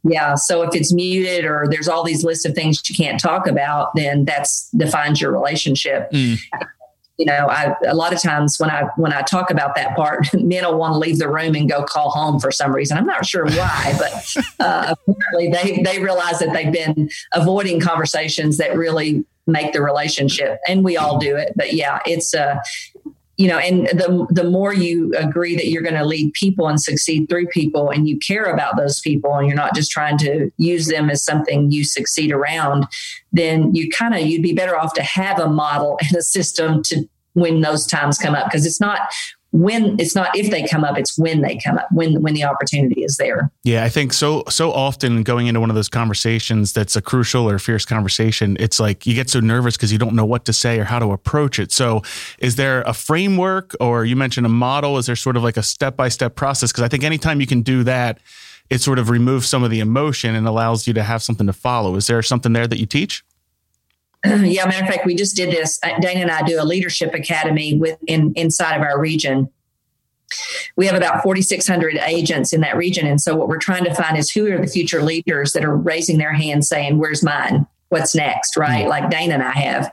Yeah. 0.09 0.35
So 0.37 0.63
if 0.63 0.75
it's 0.75 0.93
muted 0.93 1.45
or 1.45 1.67
there's 1.69 1.89
all 1.89 2.05
these 2.05 2.25
lists 2.25 2.45
of 2.45 2.55
things 2.55 2.89
you 2.89 2.95
can't 2.95 3.19
talk 3.21 3.47
about, 3.47 3.95
then 3.95 4.25
that's 4.25 4.71
defines 4.71 5.21
your 5.21 5.33
relationship. 5.33 6.11
Mm. 6.13 6.39
You 7.19 7.25
know, 7.25 7.49
I, 7.49 7.75
a 7.87 7.95
lot 7.95 8.13
of 8.13 8.21
times 8.21 8.59
when 8.61 8.71
I 8.71 8.85
when 8.97 9.13
I 9.13 9.23
talk 9.23 9.51
about 9.51 9.75
that 9.75 9.97
part, 9.97 10.29
men 10.35 10.65
will 10.65 10.79
want 10.79 10.93
to 10.93 10.99
leave 10.99 11.19
the 11.19 11.29
room 11.29 11.55
and 11.55 11.69
go 11.69 11.83
call 11.83 12.11
home 12.11 12.39
for 12.39 12.51
some 12.51 12.75
reason. 12.75 12.99
I'm 12.99 13.07
not 13.07 13.27
sure 13.27 13.47
why, 13.47 13.95
but 13.99 14.37
uh, 14.61 14.95
apparently 15.09 15.51
they 15.51 15.83
they 15.83 16.03
realize 16.03 16.39
that 16.39 16.53
they've 16.53 16.73
been 16.73 17.11
avoiding 17.33 17.81
conversations 17.81 18.59
that 18.59 18.77
really 18.77 19.25
make 19.47 19.73
the 19.73 19.81
relationship, 19.81 20.59
and 20.69 20.85
we 20.85 20.97
all 20.97 21.19
do 21.19 21.37
it. 21.37 21.53
But 21.57 21.73
yeah, 21.73 22.01
it's 22.05 22.35
uh, 22.35 22.59
you 23.37 23.49
know 23.49 23.59
and 23.59 23.87
the 23.89 24.27
the 24.31 24.49
more 24.49 24.73
you 24.73 25.13
agree 25.17 25.55
that 25.57 25.69
you're 25.69 25.83
going 25.83 25.95
to 25.95 26.05
lead 26.05 26.33
people 26.33 26.69
and 26.69 26.81
succeed 26.81 27.29
through 27.29 27.47
people 27.47 27.91
and 27.91 28.09
you 28.09 28.19
care 28.19 28.45
about 28.45 28.77
those 28.77 29.01
people 29.01 29.35
and 29.35 29.47
you're 29.47 29.57
not 29.57 29.75
just 29.75 29.91
trying 29.91 30.17
to 30.19 30.51
use 30.57 30.87
them 30.89 31.11
as 31.11 31.23
something 31.23 31.71
you 31.71 31.85
succeed 31.85 32.33
around 32.33 32.87
then 33.33 33.75
you 33.75 33.91
kind 33.91 34.15
of 34.15 34.21
you'd 34.21 34.43
be 34.43 34.55
better 34.55 34.79
off 34.79 34.95
to 34.95 35.03
have 35.03 35.39
a 35.39 35.49
model 35.49 35.99
and 36.03 36.17
a 36.17 36.23
system 36.23 36.83
to 36.83 37.07
when 37.37 37.61
those 37.61 37.87
times 37.87 38.19
come 38.19 38.35
up. 38.35 38.47
Because 38.47 38.67
it's 38.67 38.81
not 38.81 39.01
when 39.57 39.99
it's 39.99 40.15
not 40.15 40.37
if 40.37 40.51
they 40.51 40.67
come 40.67 40.85
up, 40.85 40.99
it's 40.99 41.19
when 41.19 41.41
they 41.41 41.59
come 41.65 41.79
up, 41.79 41.89
when 41.91 42.21
when 42.23 42.35
the 42.35 42.45
opportunity 42.45 43.03
is 43.03 43.17
there. 43.17 43.51
Yeah, 43.65 43.85
I 43.85 43.89
think 43.89 44.13
so 44.13 44.45
so 44.49 44.73
often 44.73 45.23
going 45.23 45.47
into 45.47 45.61
one 45.61 45.71
of 45.71 45.77
those 45.77 45.89
conversations 45.89 46.73
that's 46.73 46.95
a 46.95 47.01
crucial 47.01 47.49
or 47.49 47.59
fierce 47.59 47.87
conversation, 47.87 48.57
it's 48.61 48.79
like 48.79 49.07
you 49.07 49.15
get 49.15 49.31
so 49.31 49.41
nervous 49.41 49.77
because 49.77 49.93
you 49.93 49.99
don't 49.99 50.15
know 50.15 50.27
what 50.27 50.45
to 50.45 50.53
say 50.53 50.79
or 50.79 50.85
how 50.85 50.99
to 50.99 51.13
approach 51.13 51.59
it. 51.59 51.73
So 51.73 52.03
is 52.39 52.57
there 52.57 52.83
a 52.83 52.93
framework 52.93 53.75
or 53.81 54.05
you 54.05 54.15
mentioned 54.15 54.45
a 54.45 54.51
model? 54.51 54.99
Is 54.99 55.07
there 55.07 55.17
sort 55.17 55.37
of 55.37 55.43
like 55.43 55.57
a 55.57 55.63
step-by-step 55.63 56.37
process? 56.37 56.71
Because 56.71 56.85
I 56.85 56.89
think 56.89 57.03
anytime 57.03 57.41
you 57.41 57.47
can 57.47 57.63
do 57.63 57.83
that, 57.85 58.21
it 58.69 58.81
sort 58.81 58.99
of 58.99 59.09
removes 59.09 59.47
some 59.47 59.63
of 59.63 59.71
the 59.71 59.81
emotion 59.81 60.35
and 60.35 60.47
allows 60.47 60.87
you 60.87 60.93
to 60.95 61.03
have 61.03 61.23
something 61.23 61.47
to 61.47 61.53
follow. 61.53 61.97
Is 61.97 62.09
there 62.09 62.21
something 62.23 62.53
there 62.53 62.67
that 62.67 62.79
you 62.79 62.87
teach? 62.87 63.25
yeah, 64.45 64.67
matter 64.67 64.85
of 64.85 64.91
fact, 64.91 65.07
we 65.07 65.15
just 65.15 65.37
did 65.37 65.51
this. 65.51 65.79
Uh, 65.83 65.99
Dana 66.01 66.21
and 66.21 66.31
I 66.31 66.43
do 66.43 66.61
a 66.61 66.65
leadership 66.65 67.15
academy 67.15 67.77
within 67.77 68.33
inside 68.35 68.77
of 68.77 68.83
our 68.83 68.99
region. 68.99 69.51
We 70.77 70.87
have 70.87 70.97
about 70.97 71.23
4,600 71.23 71.99
agents 71.99 72.53
in 72.53 72.61
that 72.63 72.77
region. 72.77 73.07
And 73.07 73.21
so 73.21 73.37
what 73.37 73.49
we're 73.49 73.59
trying 73.59 73.85
to 73.85 73.95
find 73.95 74.17
is 74.17 74.31
who 74.31 74.51
are 74.53 74.61
the 74.61 74.67
future 74.67 75.03
leaders 75.03 75.53
that 75.53 75.65
are 75.65 75.77
raising 75.77 76.19
their 76.19 76.33
hand, 76.33 76.65
saying, 76.65 76.99
where's 76.99 77.23
mine? 77.23 77.67
What's 77.89 78.17
next? 78.17 78.57
Right. 78.57 78.81
Mm-hmm. 78.81 78.89
Like 78.89 79.11
Dana 79.11 79.35
and 79.35 79.43
I 79.45 79.53
have. 79.53 79.93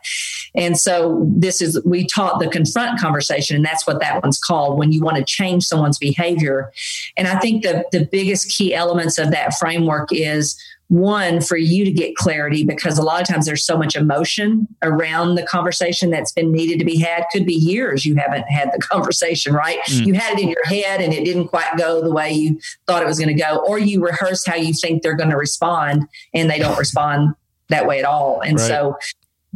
And 0.56 0.78
so 0.78 1.24
this 1.30 1.62
is, 1.62 1.80
we 1.86 2.08
taught 2.08 2.40
the 2.40 2.48
confront 2.48 3.00
conversation 3.00 3.56
and 3.56 3.64
that's 3.64 3.86
what 3.86 4.00
that 4.00 4.24
one's 4.24 4.40
called 4.40 4.80
when 4.80 4.92
you 4.92 5.02
want 5.02 5.18
to 5.18 5.24
change 5.24 5.64
someone's 5.64 6.00
behavior. 6.00 6.72
And 7.18 7.28
I 7.28 7.40
think 7.40 7.64
the, 7.64 7.86
the 7.92 8.06
biggest 8.12 8.50
key 8.50 8.74
elements 8.74 9.20
of 9.20 9.30
that 9.30 9.54
framework 9.60 10.10
is 10.12 10.60
one 10.90 11.42
for 11.42 11.58
you 11.58 11.86
to 11.86 11.92
get 11.92 12.16
clarity 12.16 12.64
because 12.64 12.98
a 12.98 13.02
lot 13.02 13.22
of 13.22 13.28
times 13.28 13.46
there's 13.46 13.66
so 13.66 13.78
much 13.78 13.96
emotion 13.96 14.68
around 14.84 15.36
the 15.36 15.44
conversation 15.44 16.10
that's 16.10 16.32
been 16.32 16.52
needed 16.52 16.78
to 16.78 16.86
be 16.86 17.00
had 17.00 17.24
could 17.32 17.46
be 17.46 17.54
years 17.54 18.06
you 18.06 18.16
haven't 18.16 18.44
had 18.44 18.70
the 18.74 18.80
conversation 18.92 19.54
right 19.54 19.80
mm. 19.88 20.06
you 20.06 20.14
had 20.14 20.38
it 20.38 20.42
in 20.42 20.50
your 20.50 20.66
head 20.66 21.02
and 21.02 21.14
it 21.14 21.24
didn't 21.26 21.48
quite 21.48 21.70
go 21.78 22.02
the 22.02 22.12
way 22.12 22.32
you 22.32 22.60
thought 22.86 23.02
it 23.02 23.08
was 23.08 23.18
going 23.18 23.36
to 23.36 23.42
go 23.42 23.64
or 23.68 23.80
you 23.80 24.04
rehearsed 24.04 24.48
how 24.48 24.56
you 24.56 24.74
think 24.74 25.02
they're 25.02 25.16
going 25.16 25.30
to 25.30 25.38
respond 25.38 26.08
and 26.34 26.50
they 26.50 26.60
don't 26.60 26.78
respond 26.78 27.34
that 27.70 27.88
way 27.88 27.98
at 27.98 28.06
all 28.06 28.42
and 28.42 28.60
right. 28.60 28.68
so 28.68 28.96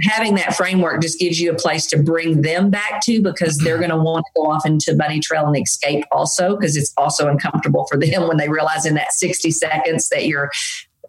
having 0.01 0.36
that 0.36 0.55
framework 0.55 1.01
just 1.01 1.19
gives 1.19 1.39
you 1.39 1.51
a 1.51 1.55
place 1.55 1.88
to 1.88 2.01
bring 2.01 2.41
them 2.41 2.69
back 2.69 3.01
to 3.03 3.22
because 3.22 3.57
they're 3.57 3.79
going 3.79 3.89
to 3.89 3.98
want 3.98 4.24
to 4.25 4.31
go 4.36 4.50
off 4.50 4.65
into 4.65 4.96
bunny 4.96 5.19
trail 5.19 5.48
and 5.48 5.57
escape 5.57 6.03
also 6.12 6.55
because 6.55 6.77
it's 6.77 6.93
also 6.98 7.27
uncomfortable 7.27 7.86
for 7.88 7.98
them 7.98 8.27
when 8.27 8.38
they 8.38 8.48
realize 8.48 8.86
in 8.86 8.93
that 8.93 9.12
60 9.12 9.50
seconds 9.51 10.10
that 10.10 10.25
you're 10.27 10.51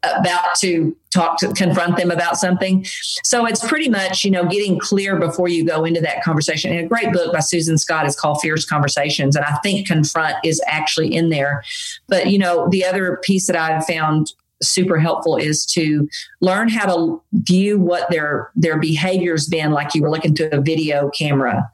about 0.03 0.55
to 0.57 0.97
talk 1.13 1.39
to 1.39 1.53
confront 1.55 1.97
them 1.97 2.11
about 2.11 2.37
something. 2.37 2.85
So 3.25 3.47
it's 3.47 3.67
pretty 3.67 3.89
much, 3.89 4.25
you 4.25 4.31
know, 4.31 4.45
getting 4.45 4.79
clear 4.79 5.19
before 5.19 5.49
you 5.49 5.65
go 5.65 5.85
into 5.85 6.01
that 6.01 6.23
conversation. 6.23 6.71
And 6.71 6.85
a 6.85 6.89
great 6.89 7.13
book 7.13 7.33
by 7.33 7.41
Susan 7.41 7.79
Scott 7.79 8.07
is 8.07 8.15
called 8.15 8.41
Fierce 8.41 8.65
Conversations. 8.65 9.37
And 9.37 9.45
I 9.45 9.57
think 9.63 9.87
confront 9.87 10.37
is 10.45 10.61
actually 10.67 11.15
in 11.15 11.31
there. 11.31 11.63
But, 12.09 12.29
you 12.29 12.39
know, 12.39 12.69
the 12.69 12.85
other 12.85 13.19
piece 13.23 13.47
that 13.47 13.57
I've 13.57 13.85
found 13.87 14.33
super 14.63 14.99
helpful 14.99 15.37
is 15.37 15.65
to 15.67 16.09
learn 16.41 16.69
how 16.69 16.87
to 16.87 17.23
view 17.33 17.79
what 17.79 18.11
their 18.11 18.51
their 18.57 18.79
behavior's 18.79 19.47
been 19.47 19.71
like 19.71 19.95
you 19.95 20.03
were 20.03 20.11
looking 20.11 20.35
through 20.35 20.51
a 20.51 20.61
video 20.61 21.11
camera 21.11 21.71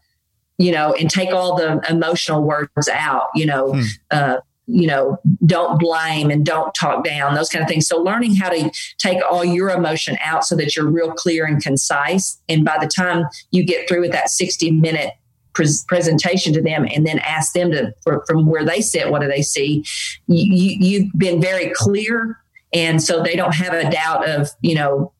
you 0.59 0.71
know 0.71 0.93
and 1.01 1.11
take 1.11 1.31
all 1.31 1.57
the 1.57 1.81
emotional 1.89 2.43
words 2.43 2.89
out 2.93 3.29
you 3.35 3.47
know 3.47 3.73
hmm. 3.73 3.83
uh, 4.11 4.37
you 4.67 4.87
know, 4.87 5.19
don't 5.45 5.79
blame 5.79 6.31
and 6.31 6.45
don't 6.45 6.75
talk 6.75 7.05
down, 7.05 7.35
those 7.35 7.51
kind 7.51 7.63
of 7.63 7.69
things. 7.69 7.87
So 7.87 8.01
learning 8.01 8.37
how 8.37 8.49
to 8.49 8.71
take 8.99 9.19
all 9.31 9.45
your 9.45 9.71
emotion 9.71 10.17
out 10.25 10.45
so 10.45 10.57
that 10.57 10.75
you're 10.75 10.89
real 10.89 11.13
clear 11.13 11.45
and 11.45 11.63
concise. 11.63 12.41
And 12.49 12.65
by 12.65 12.79
the 12.81 12.87
time 12.87 13.27
you 13.51 13.65
get 13.65 13.89
through 13.89 14.01
with 14.01 14.13
that 14.13 14.31
60 14.31 14.71
minute 14.71 15.13
presentation 15.55 16.53
to 16.53 16.61
them 16.61 16.87
and 16.91 17.07
then 17.07 17.21
ask 17.21 17.53
them 17.53 17.71
to 17.71 17.95
for, 18.03 18.25
from 18.27 18.47
where 18.47 18.65
they 18.65 18.81
sit 18.81 19.13
what 19.13 19.21
do 19.21 19.29
they 19.29 19.41
see 19.41 19.85
you, 20.27 20.77
you've 20.81 21.13
been 21.17 21.41
very 21.41 21.71
clear 21.77 22.37
and 22.73 23.01
so 23.01 23.23
they 23.23 23.37
don't 23.37 23.55
have 23.55 23.73
a 23.73 23.89
doubt 23.89 24.29
of 24.29 24.49
you 24.63 24.75
know 24.75 25.13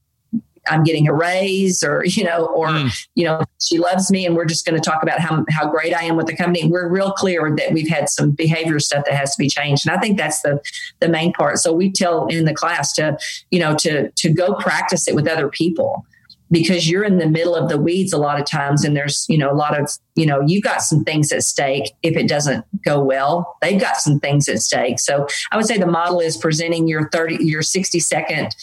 I'm 0.69 0.85
getting 0.85 1.09
a 1.09 1.15
raise 1.15 1.83
or, 1.83 2.05
you 2.05 2.25
know, 2.25 2.47
or, 2.47 2.69
mm. 2.69 3.07
you 3.15 3.25
know, 3.25 3.43
she 3.61 3.79
loves 3.79 4.11
me 4.11 4.27
and 4.27 4.37
we're 4.37 4.45
just 4.45 4.67
going 4.67 4.81
to 4.81 4.91
talk 4.91 5.03
about 5.03 5.21
how, 5.21 5.45
how 5.51 5.69
great 5.69 5.95
I 5.95 6.05
am 6.05 6.17
with 6.17 6.27
the 6.27 6.37
company. 6.37 6.67
We're 6.67 6.89
real 6.89 7.13
clear 7.13 7.55
that 7.57 7.73
we've 7.73 7.89
had 7.89 8.09
some 8.09 8.33
behavior 8.33 8.79
stuff 8.79 9.05
that 9.07 9.15
has 9.15 9.35
to 9.35 9.39
be 9.39 9.49
changed. 9.49 9.87
And 9.87 9.97
I 9.97 10.01
think 10.01 10.19
that's 10.19 10.43
the, 10.43 10.61
the 11.01 11.09
main 11.09 11.33
part. 11.33 11.59
So 11.59 11.73
we 11.73 11.91
tell 11.91 12.27
in 12.27 12.45
the 12.45 12.55
class 12.55 12.93
to, 12.95 13.19
you 13.51 13.59
know, 13.59 13.75
to, 13.77 14.11
to 14.11 14.33
go 14.33 14.55
practice 14.55 15.09
it 15.09 15.15
with 15.15 15.29
other 15.29 15.49
people 15.49 16.07
because 16.51 16.89
you're 16.89 17.05
in 17.05 17.19
the 17.19 17.29
middle 17.29 17.55
of 17.55 17.69
the 17.69 17.79
weeds 17.79 18.13
a 18.13 18.19
lot 18.19 18.39
of 18.39 18.47
times 18.47 18.85
and 18.85 18.97
there's 18.97 19.27
you 19.29 19.37
know 19.39 19.51
a 19.51 19.55
lot 19.55 19.79
of 19.79 19.91
you 20.15 20.27
know 20.27 20.41
you've 20.47 20.63
got 20.63 20.83
some 20.83 21.03
things 21.05 21.33
at 21.33 21.43
stake 21.43 21.93
if 22.03 22.17
it 22.17 22.29
doesn't 22.29 22.65
go 22.85 23.03
well 23.03 23.57
they've 23.63 23.81
got 23.81 23.97
some 23.97 24.21
things 24.21 24.49
at 24.49 24.59
stake 24.59 25.01
so 25.01 25.27
i 25.51 25.57
would 25.57 25.67
say 25.67 25.79
the 25.79 25.87
model 25.87 26.21
is 26.21 26.37
presenting 26.37 26.87
your 26.87 27.09
30 27.11 27.45
your 27.45 27.63
60 27.63 27.99
second 27.99 28.55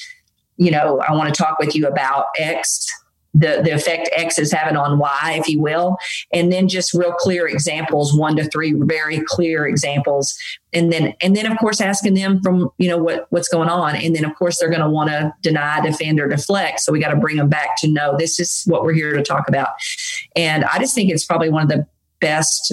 you 0.61 0.69
know, 0.69 0.99
I 0.99 1.11
want 1.13 1.33
to 1.33 1.43
talk 1.43 1.57
with 1.57 1.75
you 1.75 1.87
about 1.87 2.27
X, 2.37 2.87
the, 3.33 3.61
the 3.63 3.71
effect 3.71 4.11
X 4.15 4.37
is 4.37 4.51
having 4.51 4.77
on 4.77 4.99
Y, 4.99 5.35
if 5.39 5.47
you 5.47 5.59
will. 5.59 5.97
And 6.31 6.53
then 6.53 6.67
just 6.67 6.93
real 6.93 7.13
clear 7.13 7.47
examples, 7.47 8.15
one 8.15 8.35
to 8.35 8.43
three 8.43 8.73
very 8.73 9.21
clear 9.25 9.65
examples. 9.65 10.37
And 10.71 10.93
then, 10.93 11.15
and 11.19 11.35
then 11.35 11.51
of 11.51 11.57
course 11.57 11.81
asking 11.81 12.13
them 12.13 12.43
from, 12.43 12.69
you 12.77 12.87
know, 12.87 12.99
what, 12.99 13.25
what's 13.31 13.47
going 13.47 13.69
on. 13.69 13.95
And 13.95 14.15
then 14.15 14.23
of 14.23 14.35
course 14.35 14.59
they're 14.59 14.69
going 14.69 14.81
to 14.81 14.89
want 14.89 15.09
to 15.09 15.33
deny, 15.41 15.81
defend, 15.81 16.19
or 16.19 16.27
deflect. 16.27 16.81
So 16.81 16.91
we 16.91 16.99
got 16.99 17.09
to 17.09 17.19
bring 17.19 17.37
them 17.37 17.49
back 17.49 17.69
to 17.79 17.87
know 17.87 18.15
this 18.15 18.39
is 18.39 18.61
what 18.67 18.83
we're 18.83 18.93
here 18.93 19.13
to 19.13 19.23
talk 19.23 19.47
about. 19.47 19.69
And 20.35 20.63
I 20.65 20.77
just 20.77 20.93
think 20.93 21.09
it's 21.09 21.25
probably 21.25 21.49
one 21.49 21.63
of 21.63 21.69
the 21.69 21.87
best 22.19 22.71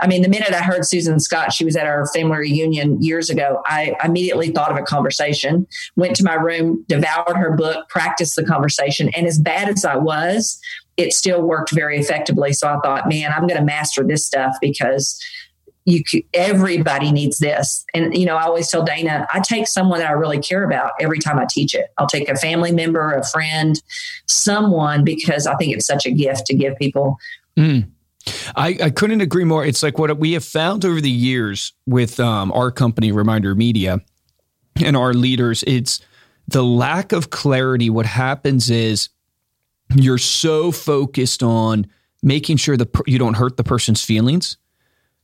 I 0.00 0.06
mean, 0.06 0.22
the 0.22 0.28
minute 0.28 0.52
I 0.52 0.62
heard 0.62 0.86
Susan 0.86 1.18
Scott, 1.18 1.52
she 1.52 1.64
was 1.64 1.76
at 1.76 1.86
our 1.86 2.06
family 2.06 2.38
reunion 2.38 3.02
years 3.02 3.30
ago, 3.30 3.62
I 3.66 3.96
immediately 4.04 4.50
thought 4.50 4.70
of 4.70 4.76
a 4.76 4.82
conversation, 4.82 5.66
went 5.96 6.14
to 6.16 6.24
my 6.24 6.34
room, 6.34 6.84
devoured 6.88 7.36
her 7.36 7.56
book, 7.56 7.88
practiced 7.88 8.36
the 8.36 8.44
conversation. 8.44 9.10
And 9.16 9.26
as 9.26 9.38
bad 9.38 9.68
as 9.68 9.84
I 9.84 9.96
was, 9.96 10.60
it 10.96 11.12
still 11.12 11.42
worked 11.42 11.70
very 11.72 11.98
effectively. 11.98 12.52
So 12.52 12.68
I 12.68 12.78
thought, 12.80 13.08
man, 13.08 13.32
I'm 13.32 13.46
going 13.46 13.58
to 13.58 13.64
master 13.64 14.04
this 14.04 14.24
stuff 14.24 14.54
because 14.60 15.20
you 15.84 16.04
could, 16.04 16.22
everybody 16.34 17.10
needs 17.10 17.38
this. 17.38 17.84
And, 17.94 18.14
you 18.16 18.26
know, 18.26 18.36
I 18.36 18.42
always 18.42 18.70
tell 18.70 18.84
Dana, 18.84 19.26
I 19.32 19.40
take 19.40 19.66
someone 19.66 20.00
that 20.00 20.08
I 20.08 20.12
really 20.12 20.38
care 20.38 20.64
about 20.64 20.92
every 21.00 21.18
time 21.18 21.38
I 21.38 21.46
teach 21.48 21.74
it. 21.74 21.86
I'll 21.96 22.06
take 22.06 22.28
a 22.28 22.36
family 22.36 22.72
member, 22.72 23.12
a 23.12 23.24
friend, 23.24 23.80
someone, 24.26 25.02
because 25.02 25.46
I 25.46 25.56
think 25.56 25.74
it's 25.74 25.86
such 25.86 26.04
a 26.04 26.10
gift 26.10 26.46
to 26.46 26.54
give 26.54 26.76
people. 26.76 27.18
Mm. 27.56 27.88
I, 28.56 28.76
I 28.82 28.90
couldn't 28.90 29.20
agree 29.20 29.44
more. 29.44 29.64
It's 29.64 29.82
like 29.82 29.98
what 29.98 30.16
we 30.18 30.32
have 30.32 30.44
found 30.44 30.84
over 30.84 31.00
the 31.00 31.10
years 31.10 31.72
with 31.86 32.18
um, 32.20 32.52
our 32.52 32.70
company, 32.70 33.12
Reminder 33.12 33.54
Media, 33.54 34.00
and 34.84 34.96
our 34.96 35.14
leaders. 35.14 35.64
It's 35.66 36.00
the 36.46 36.62
lack 36.62 37.12
of 37.12 37.30
clarity. 37.30 37.90
What 37.90 38.06
happens 38.06 38.70
is 38.70 39.10
you're 39.94 40.18
so 40.18 40.72
focused 40.72 41.42
on 41.42 41.86
making 42.22 42.56
sure 42.56 42.76
that 42.76 42.90
you 43.06 43.18
don't 43.18 43.34
hurt 43.34 43.56
the 43.56 43.64
person's 43.64 44.04
feelings. 44.04 44.56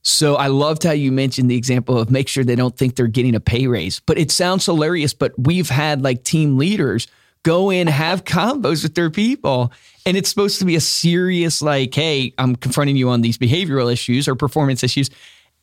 So 0.01 0.35
I 0.35 0.47
loved 0.47 0.83
how 0.83 0.91
you 0.91 1.11
mentioned 1.11 1.49
the 1.49 1.57
example 1.57 1.97
of 1.97 2.11
make 2.11 2.27
sure 2.27 2.43
they 2.43 2.55
don't 2.55 2.77
think 2.77 2.95
they're 2.95 3.07
getting 3.07 3.33
a 3.33 3.39
pay 3.39 3.65
raise. 3.65 3.99
But 3.99 4.19
it 4.19 4.29
sounds 4.29 4.65
hilarious. 4.65 5.15
But 5.15 5.33
we've 5.37 5.69
had 5.69 6.03
like 6.03 6.23
team 6.23 6.57
leaders 6.57 7.07
go 7.41 7.71
in, 7.71 7.87
have 7.87 8.23
combos 8.23 8.83
with 8.83 8.93
their 8.93 9.09
people. 9.09 9.71
And 10.05 10.15
it's 10.15 10.29
supposed 10.29 10.59
to 10.59 10.65
be 10.65 10.75
a 10.75 10.81
serious, 10.81 11.61
like, 11.61 11.93
hey, 11.93 12.33
I'm 12.37 12.55
confronting 12.55 12.95
you 12.95 13.09
on 13.09 13.21
these 13.21 13.37
behavioral 13.37 13.91
issues 13.91 14.27
or 14.27 14.35
performance 14.35 14.83
issues. 14.83 15.09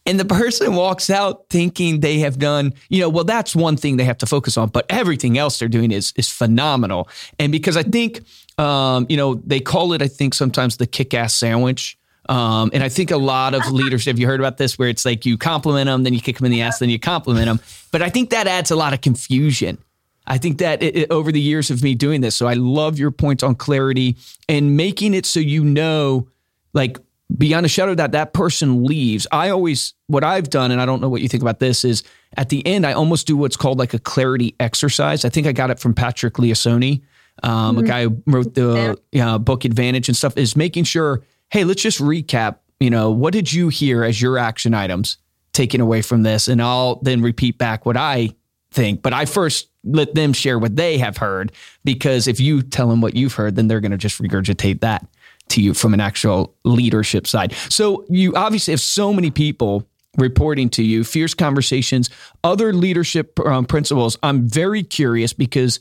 And 0.04 0.18
the 0.18 0.24
person 0.24 0.74
walks 0.74 1.10
out 1.10 1.44
thinking 1.48 2.00
they 2.00 2.18
have 2.18 2.38
done, 2.38 2.72
you 2.88 3.00
know, 3.00 3.08
well, 3.08 3.22
that's 3.22 3.54
one 3.54 3.76
thing 3.76 3.98
they 3.98 4.04
have 4.04 4.18
to 4.18 4.26
focus 4.26 4.56
on, 4.56 4.68
but 4.70 4.84
everything 4.88 5.38
else 5.38 5.60
they're 5.60 5.68
doing 5.68 5.92
is 5.92 6.12
is 6.16 6.28
phenomenal. 6.28 7.08
And 7.38 7.52
because 7.52 7.76
I 7.76 7.84
think, 7.84 8.22
um, 8.58 9.06
you 9.08 9.16
know, 9.16 9.34
they 9.46 9.60
call 9.60 9.92
it, 9.92 10.02
I 10.02 10.08
think 10.08 10.34
sometimes 10.34 10.76
the 10.76 10.88
kick-ass 10.88 11.34
sandwich. 11.34 11.96
Um, 12.28 12.70
and 12.72 12.82
I 12.82 12.88
think 12.88 13.12
a 13.12 13.16
lot 13.16 13.54
of 13.54 13.70
leaders, 13.70 14.04
have 14.06 14.18
you 14.18 14.26
heard 14.26 14.40
about 14.40 14.56
this, 14.56 14.76
where 14.76 14.88
it's 14.88 15.04
like 15.04 15.24
you 15.24 15.38
compliment 15.38 15.86
them, 15.86 16.02
then 16.02 16.14
you 16.14 16.20
kick 16.20 16.38
them 16.38 16.46
in 16.46 16.52
the 16.52 16.62
ass, 16.62 16.80
then 16.80 16.90
you 16.90 16.98
compliment 16.98 17.46
them. 17.46 17.60
But 17.92 18.02
I 18.02 18.10
think 18.10 18.30
that 18.30 18.48
adds 18.48 18.72
a 18.72 18.76
lot 18.76 18.92
of 18.92 19.02
confusion. 19.02 19.78
I 20.26 20.38
think 20.38 20.58
that 20.58 20.82
it, 20.82 20.96
it, 20.96 21.10
over 21.10 21.32
the 21.32 21.40
years 21.40 21.70
of 21.70 21.82
me 21.82 21.94
doing 21.94 22.20
this, 22.20 22.36
so 22.36 22.46
I 22.46 22.54
love 22.54 22.98
your 22.98 23.10
points 23.10 23.42
on 23.42 23.54
clarity 23.54 24.16
and 24.48 24.76
making 24.76 25.14
it 25.14 25.26
so 25.26 25.40
you 25.40 25.64
know, 25.64 26.28
like 26.72 26.98
beyond 27.36 27.66
a 27.66 27.68
shadow 27.68 27.94
that 27.94 28.12
that 28.12 28.32
person 28.32 28.84
leaves. 28.84 29.26
I 29.32 29.48
always, 29.48 29.94
what 30.06 30.22
I've 30.22 30.50
done, 30.50 30.70
and 30.70 30.80
I 30.80 30.86
don't 30.86 31.00
know 31.00 31.08
what 31.08 31.22
you 31.22 31.28
think 31.28 31.42
about 31.42 31.58
this, 31.58 31.84
is 31.84 32.02
at 32.36 32.48
the 32.50 32.64
end, 32.66 32.86
I 32.86 32.92
almost 32.92 33.26
do 33.26 33.36
what's 33.36 33.56
called 33.56 33.78
like 33.78 33.94
a 33.94 33.98
clarity 33.98 34.54
exercise. 34.60 35.24
I 35.24 35.28
think 35.28 35.46
I 35.46 35.52
got 35.52 35.70
it 35.70 35.78
from 35.78 35.94
Patrick 35.94 36.34
Lencioni, 36.34 37.02
um, 37.42 37.76
mm-hmm. 37.76 37.84
a 37.84 37.88
guy 37.88 38.02
who 38.04 38.22
wrote 38.26 38.54
the 38.54 38.98
uh, 39.20 39.38
book 39.38 39.64
Advantage 39.64 40.08
and 40.08 40.16
stuff, 40.16 40.36
is 40.36 40.56
making 40.56 40.84
sure, 40.84 41.22
hey, 41.50 41.64
let's 41.64 41.82
just 41.82 42.00
recap. 42.00 42.58
You 42.80 42.90
know, 42.90 43.10
what 43.10 43.32
did 43.32 43.52
you 43.52 43.68
hear 43.68 44.02
as 44.04 44.20
your 44.20 44.38
action 44.38 44.74
items 44.74 45.16
taken 45.52 45.80
away 45.80 46.02
from 46.02 46.22
this? 46.22 46.48
And 46.48 46.60
I'll 46.60 46.96
then 46.96 47.22
repeat 47.22 47.56
back 47.56 47.86
what 47.86 47.96
I 47.96 48.30
think. 48.72 49.02
But 49.02 49.12
I 49.12 49.24
first 49.24 49.68
let 49.84 50.14
them 50.14 50.32
share 50.32 50.58
what 50.58 50.76
they 50.76 50.98
have 50.98 51.16
heard 51.16 51.52
because 51.84 52.28
if 52.28 52.40
you 52.40 52.62
tell 52.62 52.88
them 52.88 53.00
what 53.00 53.16
you've 53.16 53.34
heard, 53.34 53.56
then 53.56 53.68
they're 53.68 53.80
going 53.80 53.92
to 53.92 53.98
just 53.98 54.20
regurgitate 54.20 54.80
that 54.80 55.06
to 55.48 55.60
you 55.60 55.74
from 55.74 55.92
an 55.92 56.00
actual 56.00 56.54
leadership 56.64 57.26
side. 57.26 57.52
So 57.68 58.04
you 58.08 58.34
obviously 58.34 58.72
have 58.72 58.80
so 58.80 59.12
many 59.12 59.30
people 59.30 59.86
reporting 60.18 60.68
to 60.70 60.82
you, 60.82 61.04
fierce 61.04 61.34
conversations, 61.34 62.10
other 62.44 62.72
leadership 62.72 63.38
um, 63.40 63.64
principles. 63.64 64.18
I'm 64.22 64.48
very 64.48 64.82
curious 64.82 65.32
because 65.32 65.80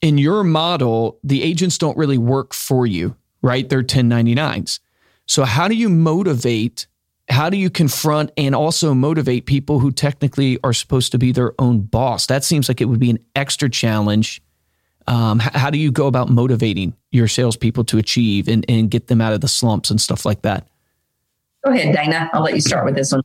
in 0.00 0.18
your 0.18 0.44
model, 0.44 1.18
the 1.22 1.42
agents 1.42 1.78
don't 1.78 1.96
really 1.96 2.18
work 2.18 2.54
for 2.54 2.86
you, 2.86 3.16
right? 3.42 3.68
They're 3.68 3.82
1099s. 3.82 4.80
So 5.26 5.44
how 5.44 5.68
do 5.68 5.74
you 5.74 5.88
motivate? 5.88 6.86
How 7.30 7.48
do 7.48 7.56
you 7.56 7.70
confront 7.70 8.32
and 8.36 8.54
also 8.54 8.92
motivate 8.92 9.46
people 9.46 9.78
who 9.78 9.92
technically 9.92 10.58
are 10.64 10.72
supposed 10.72 11.12
to 11.12 11.18
be 11.18 11.32
their 11.32 11.54
own 11.60 11.80
boss? 11.80 12.26
That 12.26 12.44
seems 12.44 12.68
like 12.68 12.80
it 12.80 12.86
would 12.86 12.98
be 12.98 13.10
an 13.10 13.20
extra 13.36 13.70
challenge. 13.70 14.42
Um, 15.06 15.38
how 15.38 15.70
do 15.70 15.78
you 15.78 15.90
go 15.90 16.06
about 16.06 16.28
motivating 16.28 16.94
your 17.10 17.28
salespeople 17.28 17.84
to 17.84 17.98
achieve 17.98 18.48
and, 18.48 18.64
and 18.68 18.90
get 18.90 19.06
them 19.06 19.20
out 19.20 19.32
of 19.32 19.40
the 19.40 19.48
slumps 19.48 19.90
and 19.90 20.00
stuff 20.00 20.26
like 20.26 20.42
that? 20.42 20.66
Go 21.64 21.72
ahead, 21.72 21.94
Dana. 21.94 22.30
I'll 22.32 22.42
let 22.42 22.54
you 22.54 22.60
start 22.60 22.84
with 22.84 22.94
this 22.94 23.12
one. 23.12 23.22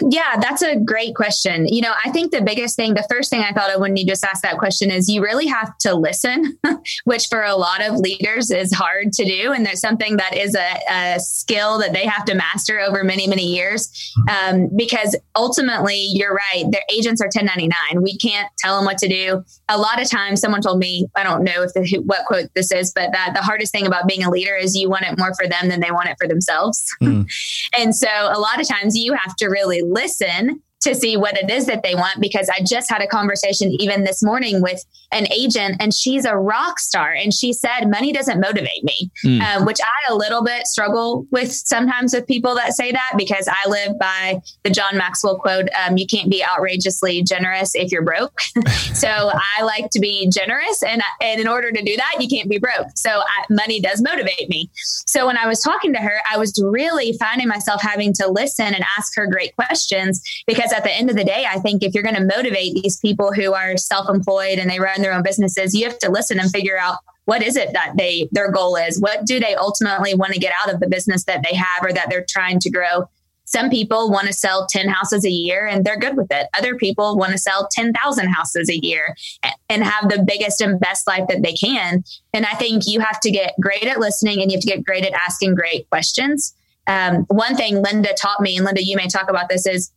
Yeah, 0.00 0.38
that's 0.40 0.62
a 0.62 0.76
great 0.76 1.14
question. 1.14 1.66
You 1.68 1.80
know, 1.80 1.92
I 2.04 2.10
think 2.10 2.32
the 2.32 2.42
biggest 2.42 2.76
thing, 2.76 2.94
the 2.94 3.06
first 3.08 3.30
thing 3.30 3.40
I 3.40 3.52
thought 3.52 3.70
of 3.70 3.80
when 3.80 3.96
you 3.96 4.04
just 4.04 4.24
asked 4.24 4.42
that 4.42 4.58
question 4.58 4.90
is 4.90 5.08
you 5.08 5.22
really 5.22 5.46
have 5.46 5.76
to 5.78 5.94
listen, 5.94 6.58
which 7.04 7.28
for 7.28 7.42
a 7.42 7.54
lot 7.54 7.82
of 7.82 7.96
leaders 7.96 8.50
is 8.50 8.74
hard 8.74 9.12
to 9.12 9.24
do. 9.24 9.52
And 9.52 9.64
there's 9.64 9.80
something 9.80 10.16
that 10.16 10.36
is 10.36 10.54
a, 10.54 10.80
a 10.90 11.20
skill 11.20 11.78
that 11.78 11.92
they 11.92 12.04
have 12.04 12.24
to 12.26 12.34
master 12.34 12.80
over 12.80 13.04
many, 13.04 13.26
many 13.26 13.46
years. 13.46 14.12
Um, 14.28 14.68
because 14.76 15.16
ultimately, 15.34 16.08
you're 16.10 16.34
right, 16.34 16.64
their 16.70 16.84
agents 16.90 17.22
are 17.22 17.26
1099. 17.26 18.02
We 18.02 18.18
can't 18.18 18.50
tell 18.58 18.76
them 18.76 18.84
what 18.84 18.98
to 18.98 19.08
do. 19.08 19.44
A 19.68 19.78
lot 19.78 20.02
of 20.02 20.10
times, 20.10 20.40
someone 20.40 20.62
told 20.62 20.78
me, 20.78 21.06
I 21.14 21.22
don't 21.22 21.44
know 21.44 21.62
if 21.62 21.72
the, 21.74 22.02
what 22.04 22.26
quote 22.26 22.50
this 22.54 22.72
is, 22.72 22.92
but 22.92 23.12
that 23.12 23.34
the 23.34 23.42
hardest 23.42 23.72
thing 23.72 23.86
about 23.86 24.06
being 24.06 24.24
a 24.24 24.30
leader 24.30 24.56
is 24.56 24.76
you 24.76 24.90
want 24.90 25.04
it 25.04 25.16
more 25.16 25.32
for 25.34 25.46
them 25.46 25.68
than 25.68 25.80
they 25.80 25.90
want 25.90 26.08
it 26.08 26.16
for 26.20 26.28
themselves. 26.28 26.84
Mm. 27.02 27.26
and 27.78 27.94
so 27.94 28.08
a 28.08 28.38
lot 28.38 28.60
of 28.60 28.68
times 28.68 28.96
you 28.96 29.12
have 29.14 29.36
to 29.36 29.46
really 29.46 29.75
listen 29.82 30.62
to 30.82 30.94
see 30.94 31.16
what 31.16 31.36
it 31.36 31.50
is 31.50 31.66
that 31.66 31.82
they 31.82 31.94
want 31.94 32.20
because 32.20 32.48
I 32.48 32.62
just 32.62 32.90
had 32.90 33.02
a 33.02 33.06
conversation 33.06 33.70
even 33.80 34.04
this 34.04 34.22
morning 34.22 34.62
with 34.62 34.84
an 35.12 35.30
agent 35.32 35.76
and 35.80 35.94
she's 35.94 36.24
a 36.24 36.36
rock 36.36 36.78
star 36.78 37.12
and 37.12 37.32
she 37.32 37.52
said 37.52 37.86
money 37.86 38.12
doesn't 38.12 38.40
motivate 38.40 38.82
me 38.82 39.10
mm. 39.24 39.40
um, 39.42 39.64
which 39.64 39.78
i 39.82 40.12
a 40.12 40.14
little 40.14 40.42
bit 40.42 40.66
struggle 40.66 41.26
with 41.30 41.52
sometimes 41.52 42.14
with 42.14 42.26
people 42.26 42.54
that 42.54 42.72
say 42.72 42.92
that 42.92 43.12
because 43.16 43.48
i 43.48 43.68
live 43.68 43.98
by 43.98 44.38
the 44.64 44.70
john 44.70 44.96
maxwell 44.96 45.38
quote 45.38 45.68
um, 45.84 45.96
you 45.96 46.06
can't 46.06 46.30
be 46.30 46.44
outrageously 46.44 47.22
generous 47.22 47.74
if 47.74 47.92
you're 47.92 48.02
broke. 48.02 48.40
So 48.96 49.08
i 49.08 49.62
like 49.62 49.90
to 49.90 50.00
be 50.00 50.28
generous 50.30 50.82
and, 50.82 51.02
and 51.20 51.40
in 51.40 51.46
order 51.48 51.70
to 51.70 51.82
do 51.82 51.96
that 51.96 52.16
you 52.18 52.28
can't 52.28 52.48
be 52.48 52.58
broke. 52.58 52.88
So 52.94 53.10
I, 53.10 53.44
money 53.50 53.80
does 53.80 54.00
motivate 54.00 54.48
me. 54.48 54.70
So 54.74 55.26
when 55.26 55.36
i 55.36 55.46
was 55.46 55.60
talking 55.60 55.92
to 55.92 55.98
her 55.98 56.20
i 56.30 56.38
was 56.38 56.60
really 56.64 57.12
finding 57.18 57.48
myself 57.48 57.82
having 57.82 58.12
to 58.14 58.28
listen 58.28 58.66
and 58.66 58.84
ask 58.96 59.14
her 59.16 59.26
great 59.26 59.54
questions 59.56 60.22
because 60.46 60.72
at 60.72 60.82
the 60.84 60.92
end 60.92 61.10
of 61.10 61.16
the 61.16 61.24
day 61.24 61.46
i 61.48 61.58
think 61.58 61.82
if 61.82 61.94
you're 61.94 62.02
going 62.02 62.14
to 62.14 62.24
motivate 62.24 62.74
these 62.74 62.98
people 62.98 63.32
who 63.32 63.52
are 63.52 63.76
self-employed 63.76 64.58
and 64.58 64.70
they 64.70 64.80
run 64.80 64.95
run 64.96 65.02
their 65.02 65.12
own 65.12 65.22
businesses, 65.22 65.74
you 65.74 65.84
have 65.84 65.98
to 65.98 66.10
listen 66.10 66.38
and 66.38 66.50
figure 66.50 66.78
out 66.78 66.98
what 67.24 67.42
is 67.42 67.56
it 67.56 67.72
that 67.72 67.94
they 67.96 68.28
their 68.32 68.50
goal 68.50 68.76
is. 68.76 69.00
What 69.00 69.26
do 69.26 69.40
they 69.40 69.54
ultimately 69.54 70.14
want 70.14 70.32
to 70.32 70.38
get 70.38 70.52
out 70.62 70.72
of 70.72 70.80
the 70.80 70.88
business 70.88 71.24
that 71.24 71.44
they 71.44 71.56
have 71.56 71.82
or 71.82 71.92
that 71.92 72.08
they're 72.08 72.24
trying 72.28 72.60
to 72.60 72.70
grow? 72.70 73.08
Some 73.48 73.70
people 73.70 74.10
want 74.10 74.26
to 74.26 74.32
sell 74.32 74.66
10 74.66 74.88
houses 74.88 75.24
a 75.24 75.30
year 75.30 75.66
and 75.66 75.84
they're 75.84 75.98
good 75.98 76.16
with 76.16 76.26
it. 76.32 76.48
Other 76.56 76.74
people 76.76 77.16
want 77.16 77.30
to 77.30 77.38
sell 77.38 77.68
10,000 77.70 78.28
houses 78.28 78.68
a 78.68 78.84
year 78.84 79.14
and 79.68 79.84
have 79.84 80.08
the 80.08 80.24
biggest 80.26 80.60
and 80.60 80.80
best 80.80 81.06
life 81.06 81.28
that 81.28 81.42
they 81.42 81.52
can. 81.52 82.02
And 82.32 82.44
I 82.44 82.54
think 82.54 82.88
you 82.88 82.98
have 82.98 83.20
to 83.20 83.30
get 83.30 83.54
great 83.60 83.84
at 83.84 84.00
listening 84.00 84.42
and 84.42 84.50
you 84.50 84.56
have 84.56 84.62
to 84.62 84.68
get 84.68 84.84
great 84.84 85.04
at 85.04 85.12
asking 85.12 85.54
great 85.54 85.88
questions. 85.90 86.54
Um, 86.88 87.24
one 87.28 87.56
thing 87.56 87.82
Linda 87.82 88.14
taught 88.14 88.40
me, 88.40 88.56
and 88.56 88.64
Linda, 88.64 88.82
you 88.82 88.96
may 88.96 89.06
talk 89.06 89.30
about 89.30 89.48
this, 89.48 89.64
is 89.66 89.92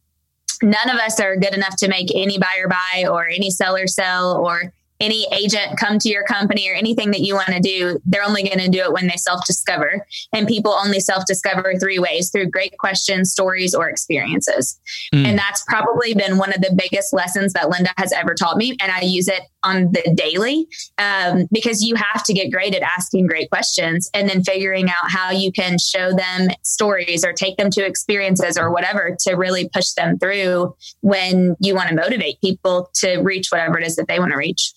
none 0.61 0.89
of 0.89 0.97
us 0.97 1.19
are 1.19 1.35
good 1.35 1.53
enough 1.53 1.75
to 1.77 1.87
make 1.87 2.09
any 2.13 2.37
buyer 2.37 2.67
buy 2.67 3.05
or 3.09 3.27
any 3.27 3.49
seller 3.49 3.87
sell 3.87 4.37
or 4.37 4.73
any 4.99 5.27
agent 5.31 5.77
come 5.77 5.97
to 5.99 6.09
your 6.09 6.23
company 6.23 6.69
or 6.69 6.73
anything 6.73 7.11
that 7.11 7.21
you 7.21 7.35
want 7.35 7.49
to 7.49 7.59
do, 7.59 7.99
they're 8.05 8.23
only 8.23 8.43
going 8.43 8.59
to 8.59 8.67
do 8.67 8.79
it 8.79 8.91
when 8.91 9.07
they 9.07 9.15
self 9.15 9.45
discover. 9.45 10.05
And 10.33 10.47
people 10.47 10.71
only 10.73 10.99
self 10.99 11.25
discover 11.25 11.73
three 11.79 11.99
ways 11.99 12.29
through 12.29 12.47
great 12.47 12.77
questions, 12.77 13.31
stories, 13.31 13.73
or 13.73 13.89
experiences. 13.89 14.79
Mm. 15.13 15.25
And 15.25 15.37
that's 15.37 15.63
probably 15.63 16.13
been 16.13 16.37
one 16.37 16.53
of 16.53 16.61
the 16.61 16.73
biggest 16.75 17.13
lessons 17.13 17.53
that 17.53 17.69
Linda 17.69 17.91
has 17.97 18.11
ever 18.11 18.33
taught 18.33 18.57
me. 18.57 18.75
And 18.81 18.91
I 18.91 19.01
use 19.01 19.27
it 19.27 19.43
on 19.63 19.91
the 19.91 20.13
daily 20.15 20.67
um, 20.97 21.47
because 21.51 21.83
you 21.83 21.95
have 21.95 22.23
to 22.23 22.33
get 22.33 22.51
great 22.51 22.73
at 22.75 22.81
asking 22.81 23.27
great 23.27 23.49
questions 23.49 24.09
and 24.13 24.29
then 24.29 24.43
figuring 24.43 24.89
out 24.89 25.09
how 25.09 25.31
you 25.31 25.51
can 25.51 25.77
show 25.77 26.13
them 26.13 26.49
stories 26.63 27.25
or 27.25 27.33
take 27.33 27.57
them 27.57 27.69
to 27.71 27.85
experiences 27.85 28.57
or 28.57 28.71
whatever 28.71 29.15
to 29.19 29.33
really 29.33 29.69
push 29.69 29.91
them 29.91 30.17
through 30.17 30.73
when 31.01 31.55
you 31.59 31.75
want 31.75 31.89
to 31.89 31.95
motivate 31.95 32.39
people 32.41 32.89
to 32.93 33.17
reach 33.17 33.49
whatever 33.49 33.77
it 33.77 33.85
is 33.85 33.95
that 33.95 34.07
they 34.07 34.19
want 34.19 34.31
to 34.31 34.37
reach. 34.37 34.73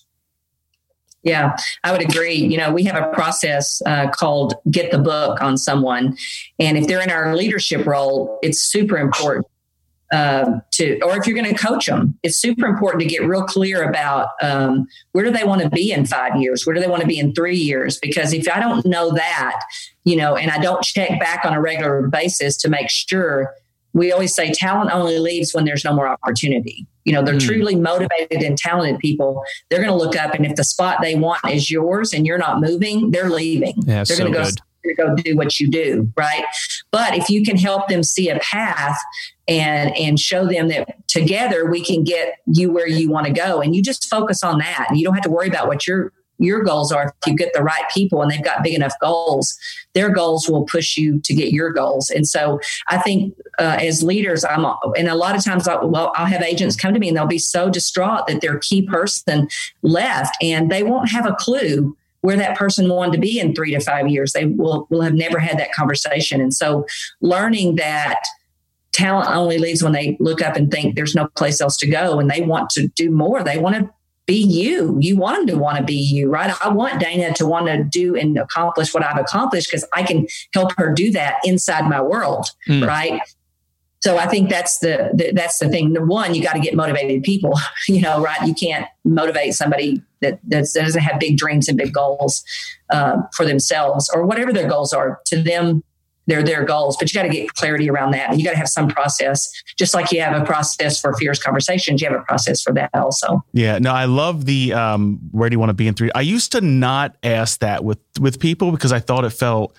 Yeah, 1.23 1.55
I 1.85 1.91
would 1.93 2.01
agree. 2.01 2.35
You 2.35 2.57
know, 2.57 2.71
we 2.71 2.83
have 2.83 3.01
a 3.01 3.09
process 3.13 3.81
uh, 3.85 4.09
called 4.09 4.55
Get 4.69 4.91
the 4.91 4.99
Book 4.99 5.41
on 5.41 5.57
someone. 5.57 6.17
And 6.59 6.77
if 6.77 6.87
they're 6.87 7.01
in 7.01 7.09
our 7.09 7.35
leadership 7.35 7.85
role, 7.85 8.39
it's 8.41 8.61
super 8.61 8.97
important 8.97 9.47
uh, 10.13 10.59
to, 10.71 10.99
or 11.01 11.17
if 11.17 11.25
you're 11.25 11.35
going 11.35 11.51
to 11.51 11.59
coach 11.59 11.87
them, 11.87 12.17
it's 12.21 12.37
super 12.37 12.67
important 12.67 13.01
to 13.01 13.07
get 13.07 13.25
real 13.25 13.43
clear 13.43 13.87
about 13.89 14.29
um, 14.41 14.85
where 15.13 15.23
do 15.23 15.31
they 15.31 15.43
want 15.43 15.61
to 15.61 15.69
be 15.69 15.91
in 15.91 16.05
five 16.05 16.35
years? 16.39 16.67
Where 16.67 16.75
do 16.75 16.79
they 16.81 16.87
want 16.87 17.01
to 17.01 17.07
be 17.07 17.17
in 17.17 17.33
three 17.33 17.57
years? 17.57 17.97
Because 17.99 18.31
if 18.31 18.47
I 18.47 18.59
don't 18.59 18.85
know 18.85 19.11
that, 19.11 19.59
you 20.03 20.15
know, 20.15 20.35
and 20.35 20.51
I 20.51 20.59
don't 20.59 20.83
check 20.83 21.19
back 21.19 21.45
on 21.45 21.53
a 21.53 21.61
regular 21.61 22.07
basis 22.09 22.57
to 22.57 22.69
make 22.69 22.89
sure 22.89 23.53
we 23.93 24.11
always 24.11 24.35
say 24.35 24.51
talent 24.51 24.91
only 24.91 25.17
leaves 25.17 25.53
when 25.53 25.65
there's 25.65 25.83
no 25.83 25.93
more 25.93 26.07
opportunity. 26.07 26.85
You 27.05 27.13
know, 27.13 27.23
they're 27.23 27.35
mm. 27.35 27.45
truly 27.45 27.75
motivated 27.75 28.41
and 28.43 28.57
talented 28.57 28.99
people. 28.99 29.43
They're 29.69 29.83
going 29.83 29.91
to 29.91 29.95
look 29.95 30.15
up, 30.15 30.33
and 30.33 30.45
if 30.45 30.55
the 30.55 30.63
spot 30.63 30.99
they 31.01 31.15
want 31.15 31.41
is 31.49 31.69
yours 31.69 32.13
and 32.13 32.25
you're 32.25 32.37
not 32.37 32.61
moving, 32.61 33.11
they're 33.11 33.29
leaving. 33.29 33.75
Yeah, 33.85 34.03
they're 34.03 34.05
so 34.05 34.31
going 34.31 34.33
to 34.33 34.55
go. 34.95 35.05
go 35.09 35.15
do 35.15 35.35
what 35.35 35.59
you 35.59 35.69
do, 35.69 36.11
right? 36.17 36.43
But 36.91 37.15
if 37.15 37.29
you 37.29 37.43
can 37.43 37.57
help 37.57 37.87
them 37.87 38.03
see 38.03 38.29
a 38.29 38.39
path 38.39 38.97
and 39.47 39.95
and 39.97 40.19
show 40.19 40.45
them 40.45 40.69
that 40.69 41.07
together 41.07 41.69
we 41.69 41.83
can 41.83 42.03
get 42.03 42.35
you 42.47 42.71
where 42.71 42.87
you 42.87 43.09
want 43.09 43.27
to 43.27 43.33
go, 43.33 43.61
and 43.61 43.75
you 43.75 43.81
just 43.81 44.09
focus 44.09 44.43
on 44.43 44.59
that, 44.59 44.87
you 44.93 45.03
don't 45.03 45.13
have 45.13 45.23
to 45.23 45.31
worry 45.31 45.47
about 45.47 45.67
what 45.67 45.87
you're 45.87 46.11
your 46.39 46.63
goals 46.63 46.91
are 46.91 47.05
if 47.05 47.27
you 47.27 47.35
get 47.35 47.53
the 47.53 47.63
right 47.63 47.83
people 47.93 48.21
and 48.21 48.31
they've 48.31 48.43
got 48.43 48.63
big 48.63 48.73
enough 48.73 48.93
goals 48.99 49.57
their 49.93 50.09
goals 50.09 50.49
will 50.49 50.65
push 50.65 50.97
you 50.97 51.19
to 51.19 51.35
get 51.35 51.53
your 51.53 51.71
goals. 51.71 52.09
And 52.09 52.27
so 52.27 52.59
i 52.87 52.97
think 52.97 53.35
uh, 53.59 53.77
as 53.79 54.03
leaders 54.03 54.43
i'm 54.43 54.65
and 54.97 55.07
a 55.07 55.15
lot 55.15 55.35
of 55.35 55.43
times 55.43 55.67
I, 55.67 55.83
well 55.83 56.11
i'll 56.15 56.25
have 56.25 56.41
agents 56.41 56.75
come 56.75 56.93
to 56.93 56.99
me 56.99 57.09
and 57.09 57.17
they'll 57.17 57.25
be 57.25 57.37
so 57.37 57.69
distraught 57.69 58.27
that 58.27 58.41
their 58.41 58.57
key 58.59 58.81
person 58.81 59.47
left 59.81 60.35
and 60.41 60.71
they 60.71 60.83
won't 60.83 61.09
have 61.09 61.25
a 61.25 61.35
clue 61.35 61.95
where 62.23 62.37
that 62.37 62.57
person 62.57 62.87
wanted 62.87 63.11
to 63.11 63.17
be 63.17 63.37
in 63.37 63.53
three 63.53 63.71
to 63.71 63.81
five 63.81 64.07
years. 64.07 64.31
They 64.31 64.45
will 64.45 64.87
will 64.89 65.01
have 65.01 65.13
never 65.13 65.39
had 65.39 65.59
that 65.59 65.73
conversation. 65.73 66.39
And 66.39 66.53
so 66.53 66.87
learning 67.21 67.75
that 67.75 68.23
talent 68.93 69.29
only 69.29 69.57
leaves 69.57 69.83
when 69.83 69.91
they 69.91 70.15
look 70.21 70.41
up 70.41 70.55
and 70.55 70.71
think 70.71 70.95
there's 70.95 71.15
no 71.15 71.27
place 71.35 71.59
else 71.59 71.75
to 71.77 71.87
go 71.87 72.19
and 72.19 72.29
they 72.29 72.41
want 72.41 72.69
to 72.71 72.87
do 72.89 73.11
more. 73.11 73.43
They 73.43 73.57
want 73.57 73.75
to 73.75 73.89
be 74.25 74.35
you. 74.35 74.97
You 75.01 75.17
want 75.17 75.37
them 75.37 75.47
to 75.55 75.61
want 75.61 75.77
to 75.77 75.83
be 75.83 75.95
you, 75.95 76.29
right? 76.29 76.53
I 76.63 76.69
want 76.69 76.99
Dana 76.99 77.33
to 77.33 77.45
want 77.45 77.67
to 77.67 77.83
do 77.83 78.15
and 78.15 78.37
accomplish 78.37 78.93
what 78.93 79.03
I've 79.03 79.19
accomplished 79.19 79.69
because 79.69 79.85
I 79.93 80.03
can 80.03 80.27
help 80.53 80.71
her 80.77 80.93
do 80.93 81.11
that 81.11 81.35
inside 81.43 81.89
my 81.89 82.01
world, 82.01 82.47
mm. 82.67 82.87
right? 82.87 83.21
So 84.01 84.17
I 84.17 84.27
think 84.27 84.49
that's 84.49 84.79
the, 84.79 85.11
the 85.13 85.31
that's 85.33 85.59
the 85.59 85.69
thing. 85.69 85.95
One, 86.07 86.35
you 86.35 86.43
got 86.43 86.53
to 86.53 86.59
get 86.59 86.75
motivated 86.75 87.23
people, 87.23 87.57
you 87.87 88.01
know, 88.01 88.21
right? 88.21 88.45
You 88.45 88.53
can't 88.53 88.85
motivate 89.05 89.55
somebody 89.55 90.01
that, 90.21 90.39
that 90.47 90.67
doesn't 90.73 91.01
have 91.01 91.19
big 91.19 91.37
dreams 91.37 91.69
and 91.69 91.77
big 91.77 91.93
goals 91.93 92.43
uh, 92.89 93.21
for 93.33 93.45
themselves 93.45 94.09
or 94.13 94.25
whatever 94.25 94.51
their 94.51 94.67
goals 94.67 94.91
are. 94.93 95.21
To 95.27 95.41
them, 95.41 95.83
they're 96.27 96.43
their 96.43 96.63
goals, 96.63 96.97
but 96.97 97.11
you 97.11 97.19
got 97.19 97.27
to 97.27 97.33
get 97.33 97.53
clarity 97.53 97.89
around 97.89 98.11
that. 98.11 98.37
You 98.37 98.43
got 98.43 98.51
to 98.51 98.57
have 98.57 98.69
some 98.69 98.87
process, 98.87 99.51
just 99.77 99.93
like 99.93 100.11
you 100.11 100.21
have 100.21 100.41
a 100.41 100.45
process 100.45 100.99
for 100.99 101.13
fierce 101.15 101.41
conversations. 101.41 102.01
You 102.01 102.09
have 102.09 102.19
a 102.19 102.23
process 102.23 102.61
for 102.61 102.73
that 102.73 102.89
also. 102.93 103.43
Yeah, 103.53 103.79
no, 103.79 103.91
I 103.91 104.05
love 104.05 104.45
the 104.45 104.73
um, 104.73 105.19
where 105.31 105.49
do 105.49 105.53
you 105.53 105.59
want 105.59 105.69
to 105.69 105.73
be 105.73 105.87
in 105.87 105.93
three? 105.93 106.11
I 106.15 106.21
used 106.21 106.51
to 106.53 106.61
not 106.61 107.15
ask 107.23 107.59
that 107.59 107.83
with 107.83 107.99
with 108.19 108.39
people 108.39 108.71
because 108.71 108.91
I 108.91 108.99
thought 108.99 109.25
it 109.25 109.31
felt 109.31 109.75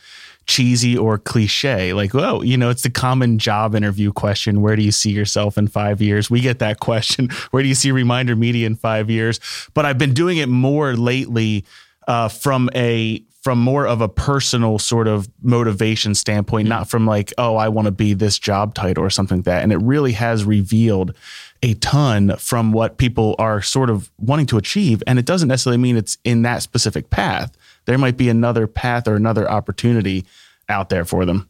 cheesy 0.46 0.96
or 0.96 1.18
cliche. 1.18 1.92
Like, 1.92 2.14
oh, 2.14 2.42
you 2.42 2.56
know, 2.56 2.70
it's 2.70 2.82
the 2.82 2.90
common 2.90 3.38
job 3.38 3.74
interview 3.74 4.12
question. 4.12 4.60
Where 4.60 4.76
do 4.76 4.82
you 4.82 4.92
see 4.92 5.10
yourself 5.10 5.56
in 5.56 5.68
five 5.68 6.02
years? 6.02 6.30
We 6.30 6.40
get 6.40 6.58
that 6.58 6.80
question. 6.80 7.28
Where 7.50 7.62
do 7.62 7.68
you 7.68 7.74
see 7.74 7.90
Reminder 7.90 8.36
Media 8.36 8.66
in 8.66 8.76
five 8.76 9.10
years? 9.10 9.40
But 9.72 9.86
I've 9.86 9.98
been 9.98 10.14
doing 10.14 10.38
it 10.38 10.48
more 10.48 10.94
lately 10.94 11.64
uh, 12.06 12.28
from 12.28 12.68
a 12.74 13.24
from 13.44 13.58
more 13.58 13.86
of 13.86 14.00
a 14.00 14.08
personal 14.08 14.78
sort 14.78 15.06
of 15.06 15.28
motivation 15.42 16.14
standpoint, 16.14 16.66
not 16.66 16.88
from 16.88 17.06
like, 17.06 17.32
oh, 17.36 17.56
I 17.56 17.68
want 17.68 17.84
to 17.86 17.92
be 17.92 18.14
this 18.14 18.38
job 18.38 18.74
title 18.74 19.04
or 19.04 19.10
something 19.10 19.38
like 19.38 19.44
that. 19.44 19.62
And 19.62 19.70
it 19.70 19.76
really 19.76 20.12
has 20.12 20.44
revealed 20.44 21.14
a 21.62 21.74
ton 21.74 22.36
from 22.38 22.72
what 22.72 22.96
people 22.96 23.36
are 23.38 23.60
sort 23.60 23.90
of 23.90 24.10
wanting 24.18 24.46
to 24.46 24.56
achieve. 24.56 25.02
And 25.06 25.18
it 25.18 25.26
doesn't 25.26 25.48
necessarily 25.48 25.76
mean 25.76 25.96
it's 25.96 26.16
in 26.24 26.42
that 26.42 26.62
specific 26.62 27.10
path. 27.10 27.54
There 27.84 27.98
might 27.98 28.16
be 28.16 28.30
another 28.30 28.66
path 28.66 29.06
or 29.06 29.14
another 29.14 29.48
opportunity 29.48 30.24
out 30.68 30.88
there 30.88 31.04
for 31.04 31.24
them? 31.24 31.48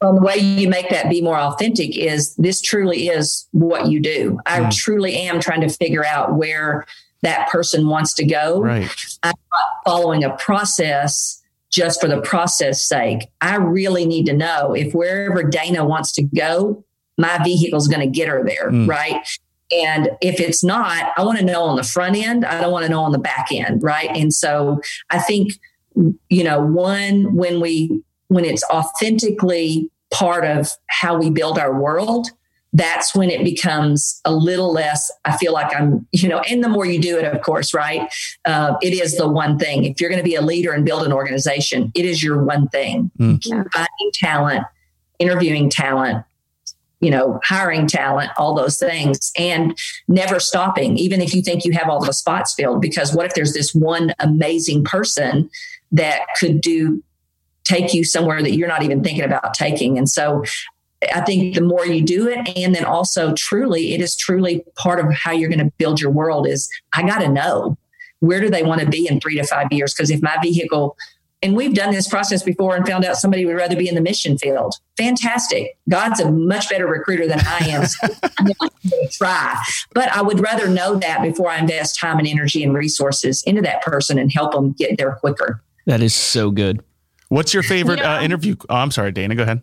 Well, 0.00 0.14
the 0.14 0.20
way 0.20 0.36
you 0.36 0.68
make 0.68 0.88
that 0.90 1.08
be 1.08 1.22
more 1.22 1.38
authentic 1.38 1.96
is 1.96 2.34
this 2.36 2.60
truly 2.60 3.08
is 3.08 3.46
what 3.52 3.88
you 3.88 4.00
do. 4.00 4.40
I 4.46 4.60
mm. 4.60 4.76
truly 4.76 5.14
am 5.14 5.40
trying 5.40 5.60
to 5.60 5.68
figure 5.68 6.04
out 6.04 6.34
where 6.34 6.86
that 7.24 7.48
person 7.48 7.88
wants 7.88 8.14
to 8.14 8.24
go. 8.24 8.60
Right. 8.60 8.88
I'm 9.22 9.34
not 9.52 9.84
following 9.84 10.22
a 10.22 10.36
process 10.36 11.42
just 11.70 12.00
for 12.00 12.06
the 12.06 12.20
process 12.20 12.86
sake. 12.86 13.26
I 13.40 13.56
really 13.56 14.06
need 14.06 14.26
to 14.26 14.32
know 14.32 14.74
if 14.74 14.94
wherever 14.94 15.42
Dana 15.42 15.84
wants 15.84 16.12
to 16.12 16.22
go, 16.22 16.84
my 17.18 17.42
vehicle 17.42 17.78
is 17.78 17.88
going 17.88 18.00
to 18.00 18.06
get 18.06 18.28
her 18.28 18.44
there. 18.44 18.70
Mm. 18.70 18.88
Right. 18.88 19.26
And 19.72 20.10
if 20.20 20.38
it's 20.38 20.62
not, 20.62 21.12
I 21.16 21.24
want 21.24 21.38
to 21.38 21.44
know 21.44 21.62
on 21.64 21.76
the 21.76 21.82
front 21.82 22.16
end. 22.16 22.44
I 22.44 22.60
don't 22.60 22.70
want 22.70 22.84
to 22.84 22.90
know 22.90 23.02
on 23.02 23.12
the 23.12 23.18
back 23.18 23.48
end. 23.50 23.82
Right. 23.82 24.10
And 24.14 24.32
so 24.32 24.80
I 25.10 25.18
think, 25.18 25.54
you 26.28 26.44
know, 26.44 26.60
one, 26.60 27.34
when 27.34 27.60
we, 27.60 28.02
when 28.28 28.44
it's 28.44 28.62
authentically 28.64 29.90
part 30.12 30.44
of 30.44 30.70
how 30.88 31.18
we 31.18 31.30
build 31.30 31.58
our 31.58 31.76
world, 31.80 32.28
that's 32.74 33.14
when 33.14 33.30
it 33.30 33.44
becomes 33.44 34.20
a 34.24 34.34
little 34.34 34.72
less. 34.72 35.10
I 35.24 35.36
feel 35.36 35.52
like 35.52 35.74
I'm, 35.74 36.06
you 36.12 36.28
know, 36.28 36.40
and 36.40 36.62
the 36.62 36.68
more 36.68 36.84
you 36.84 37.00
do 37.00 37.16
it, 37.16 37.24
of 37.24 37.40
course, 37.40 37.72
right? 37.72 38.12
Uh, 38.44 38.74
it 38.82 38.92
is 38.92 39.16
the 39.16 39.28
one 39.28 39.58
thing. 39.58 39.84
If 39.84 40.00
you're 40.00 40.10
going 40.10 40.22
to 40.22 40.28
be 40.28 40.34
a 40.34 40.42
leader 40.42 40.72
and 40.72 40.84
build 40.84 41.06
an 41.06 41.12
organization, 41.12 41.92
it 41.94 42.04
is 42.04 42.22
your 42.22 42.42
one 42.42 42.68
thing. 42.68 43.12
Mm. 43.18 43.42
Finding 43.44 44.10
talent, 44.12 44.64
interviewing 45.20 45.70
talent, 45.70 46.24
you 47.00 47.10
know, 47.10 47.38
hiring 47.44 47.86
talent, 47.86 48.32
all 48.36 48.54
those 48.54 48.78
things, 48.78 49.30
and 49.38 49.78
never 50.08 50.40
stopping, 50.40 50.98
even 50.98 51.20
if 51.20 51.32
you 51.32 51.42
think 51.42 51.64
you 51.64 51.72
have 51.72 51.88
all 51.88 52.04
the 52.04 52.12
spots 52.12 52.54
filled. 52.54 52.82
Because 52.82 53.14
what 53.14 53.24
if 53.24 53.34
there's 53.34 53.52
this 53.52 53.72
one 53.72 54.14
amazing 54.18 54.82
person 54.82 55.48
that 55.92 56.22
could 56.40 56.60
do 56.60 57.02
take 57.64 57.94
you 57.94 58.04
somewhere 58.04 58.42
that 58.42 58.52
you're 58.52 58.68
not 58.68 58.82
even 58.82 59.02
thinking 59.02 59.24
about 59.24 59.54
taking. 59.54 59.96
And 59.96 60.08
so 60.08 60.44
I 61.14 61.20
think 61.22 61.54
the 61.54 61.60
more 61.60 61.86
you 61.86 62.02
do 62.02 62.28
it, 62.28 62.56
and 62.56 62.74
then 62.74 62.84
also 62.84 63.34
truly, 63.34 63.94
it 63.94 64.00
is 64.00 64.16
truly 64.16 64.64
part 64.76 65.00
of 65.00 65.12
how 65.12 65.32
you're 65.32 65.48
going 65.48 65.64
to 65.64 65.72
build 65.78 66.00
your 66.00 66.10
world 66.10 66.46
is 66.46 66.68
I 66.92 67.02
got 67.02 67.18
to 67.18 67.28
know 67.28 67.76
where 68.20 68.40
do 68.40 68.48
they 68.48 68.62
want 68.62 68.80
to 68.80 68.88
be 68.88 69.06
in 69.08 69.20
three 69.20 69.36
to 69.36 69.44
five 69.44 69.68
years? 69.70 69.94
Because 69.94 70.10
if 70.10 70.22
my 70.22 70.36
vehicle, 70.42 70.96
and 71.42 71.54
we've 71.54 71.74
done 71.74 71.92
this 71.92 72.08
process 72.08 72.42
before 72.42 72.74
and 72.74 72.86
found 72.86 73.04
out 73.04 73.16
somebody 73.16 73.44
would 73.44 73.56
rather 73.56 73.76
be 73.76 73.86
in 73.86 73.94
the 73.94 74.00
mission 74.00 74.38
field. 74.38 74.76
Fantastic. 74.96 75.76
God's 75.90 76.20
a 76.20 76.30
much 76.30 76.70
better 76.70 76.86
recruiter 76.86 77.26
than 77.26 77.40
I 77.40 77.58
am. 77.68 77.84
So 77.84 78.08
I'm 78.38 78.46
going 78.46 78.70
to 78.82 79.08
try. 79.12 79.62
But 79.92 80.08
I 80.10 80.22
would 80.22 80.40
rather 80.40 80.68
know 80.68 80.96
that 80.96 81.20
before 81.22 81.50
I 81.50 81.58
invest 81.58 82.00
time 82.00 82.18
and 82.18 82.26
energy 82.26 82.64
and 82.64 82.72
resources 82.72 83.42
into 83.42 83.60
that 83.60 83.82
person 83.82 84.18
and 84.18 84.32
help 84.32 84.52
them 84.52 84.72
get 84.72 84.96
there 84.96 85.12
quicker. 85.12 85.62
That 85.84 86.00
is 86.00 86.14
so 86.14 86.50
good. 86.50 86.82
What's 87.28 87.52
your 87.52 87.62
favorite 87.62 87.98
you 87.98 88.04
know, 88.04 88.16
uh, 88.16 88.22
interview? 88.22 88.56
Oh, 88.70 88.76
I'm 88.76 88.90
sorry, 88.90 89.12
Dana. 89.12 89.34
Go 89.34 89.42
ahead. 89.42 89.60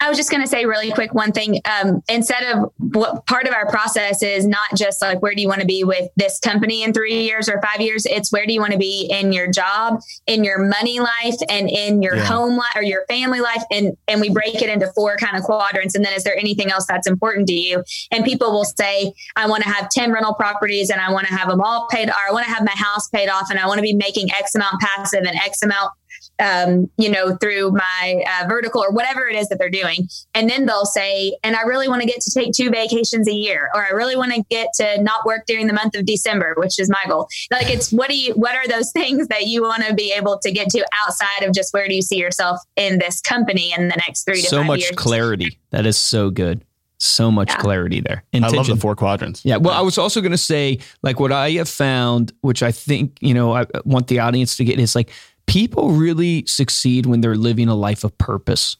I 0.00 0.08
was 0.08 0.16
just 0.16 0.30
going 0.30 0.42
to 0.42 0.48
say 0.48 0.64
really 0.64 0.92
quick 0.92 1.12
one 1.12 1.32
thing. 1.32 1.60
Um, 1.64 2.02
instead 2.08 2.44
of 2.44 2.72
what 2.78 3.26
part 3.26 3.48
of 3.48 3.52
our 3.52 3.68
process 3.68 4.22
is 4.22 4.46
not 4.46 4.68
just 4.76 5.02
like 5.02 5.20
where 5.22 5.34
do 5.34 5.42
you 5.42 5.48
want 5.48 5.60
to 5.60 5.66
be 5.66 5.82
with 5.82 6.08
this 6.14 6.38
company 6.38 6.84
in 6.84 6.92
three 6.92 7.24
years 7.24 7.48
or 7.48 7.60
five 7.60 7.80
years, 7.80 8.06
it's 8.06 8.30
where 8.30 8.46
do 8.46 8.52
you 8.52 8.60
want 8.60 8.72
to 8.72 8.78
be 8.78 9.08
in 9.10 9.32
your 9.32 9.50
job, 9.50 10.00
in 10.28 10.44
your 10.44 10.60
money 10.60 11.00
life, 11.00 11.34
and 11.48 11.68
in 11.68 12.00
your 12.00 12.14
yeah. 12.14 12.24
home 12.24 12.56
life 12.56 12.76
or 12.76 12.82
your 12.82 13.04
family 13.08 13.40
life, 13.40 13.62
and 13.72 13.96
and 14.06 14.20
we 14.20 14.30
break 14.30 14.62
it 14.62 14.70
into 14.70 14.86
four 14.94 15.16
kind 15.16 15.36
of 15.36 15.42
quadrants. 15.42 15.96
And 15.96 16.04
then 16.04 16.12
is 16.12 16.22
there 16.22 16.36
anything 16.36 16.70
else 16.70 16.86
that's 16.86 17.08
important 17.08 17.48
to 17.48 17.54
you? 17.54 17.82
And 18.12 18.24
people 18.24 18.52
will 18.52 18.64
say, 18.64 19.12
I 19.34 19.48
want 19.48 19.64
to 19.64 19.68
have 19.68 19.88
ten 19.90 20.12
rental 20.12 20.34
properties, 20.34 20.90
and 20.90 21.00
I 21.00 21.12
want 21.12 21.26
to 21.26 21.34
have 21.34 21.48
them 21.48 21.60
all 21.60 21.88
paid, 21.90 22.08
or 22.08 22.14
I 22.16 22.30
want 22.30 22.46
to 22.46 22.52
have 22.52 22.64
my 22.64 22.76
house 22.76 23.08
paid 23.08 23.28
off, 23.28 23.50
and 23.50 23.58
I 23.58 23.66
want 23.66 23.78
to 23.78 23.82
be 23.82 23.94
making 23.94 24.30
X 24.30 24.54
amount 24.54 24.80
passive 24.80 25.24
and 25.24 25.36
X 25.36 25.60
amount 25.62 25.90
um, 26.38 26.90
you 26.96 27.10
know, 27.10 27.36
through 27.36 27.72
my 27.72 28.22
uh, 28.28 28.46
vertical 28.48 28.82
or 28.82 28.92
whatever 28.92 29.28
it 29.28 29.36
is 29.36 29.48
that 29.48 29.58
they're 29.58 29.70
doing. 29.70 30.08
And 30.34 30.48
then 30.48 30.66
they'll 30.66 30.84
say, 30.84 31.36
and 31.42 31.56
I 31.56 31.62
really 31.62 31.88
want 31.88 32.02
to 32.02 32.06
get 32.06 32.20
to 32.20 32.30
take 32.30 32.52
two 32.52 32.70
vacations 32.70 33.28
a 33.28 33.32
year, 33.32 33.70
or 33.74 33.84
I 33.84 33.90
really 33.90 34.16
want 34.16 34.32
to 34.32 34.42
get 34.50 34.68
to 34.74 35.02
not 35.02 35.26
work 35.26 35.46
during 35.46 35.66
the 35.66 35.72
month 35.72 35.96
of 35.96 36.06
December, 36.06 36.54
which 36.56 36.78
is 36.78 36.88
my 36.88 37.02
goal. 37.08 37.28
Like 37.50 37.70
it's 37.70 37.92
what 37.92 38.08
do 38.08 38.16
you, 38.16 38.34
what 38.34 38.54
are 38.54 38.66
those 38.66 38.92
things 38.98 39.28
that 39.28 39.46
you 39.46 39.62
want 39.62 39.84
to 39.84 39.94
be 39.94 40.12
able 40.12 40.38
to 40.38 40.50
get 40.50 40.68
to 40.70 40.84
outside 41.04 41.42
of 41.42 41.54
just 41.54 41.72
where 41.72 41.88
do 41.88 41.94
you 41.94 42.02
see 42.02 42.18
yourself 42.18 42.60
in 42.76 42.98
this 42.98 43.20
company 43.20 43.72
in 43.76 43.88
the 43.88 43.96
next 43.96 44.24
three 44.24 44.42
to 44.42 44.48
so 44.48 44.58
five 44.58 44.66
much 44.66 44.80
years? 44.80 44.92
clarity. 44.96 45.58
That 45.70 45.86
is 45.86 45.98
so 45.98 46.30
good 46.30 46.64
so 46.98 47.30
much 47.30 47.48
yeah. 47.48 47.56
clarity 47.58 48.00
there. 48.00 48.24
Intention. 48.32 48.54
I 48.54 48.58
love 48.58 48.66
the 48.66 48.76
four 48.76 48.96
quadrants. 48.96 49.44
Yeah. 49.44 49.56
Well, 49.56 49.72
I 49.72 49.80
was 49.80 49.98
also 49.98 50.20
going 50.20 50.32
to 50.32 50.38
say, 50.38 50.78
like, 51.02 51.20
what 51.20 51.32
I 51.32 51.50
have 51.52 51.68
found, 51.68 52.32
which 52.40 52.62
I 52.62 52.72
think, 52.72 53.16
you 53.20 53.34
know, 53.34 53.54
I 53.54 53.66
want 53.84 54.08
the 54.08 54.18
audience 54.18 54.56
to 54.56 54.64
get 54.64 54.78
is 54.78 54.94
like 54.94 55.10
people 55.48 55.90
really 55.90 56.44
succeed 56.46 57.06
when 57.06 57.20
they're 57.20 57.34
living 57.34 57.68
a 57.68 57.74
life 57.74 58.04
of 58.04 58.16
purpose. 58.18 58.76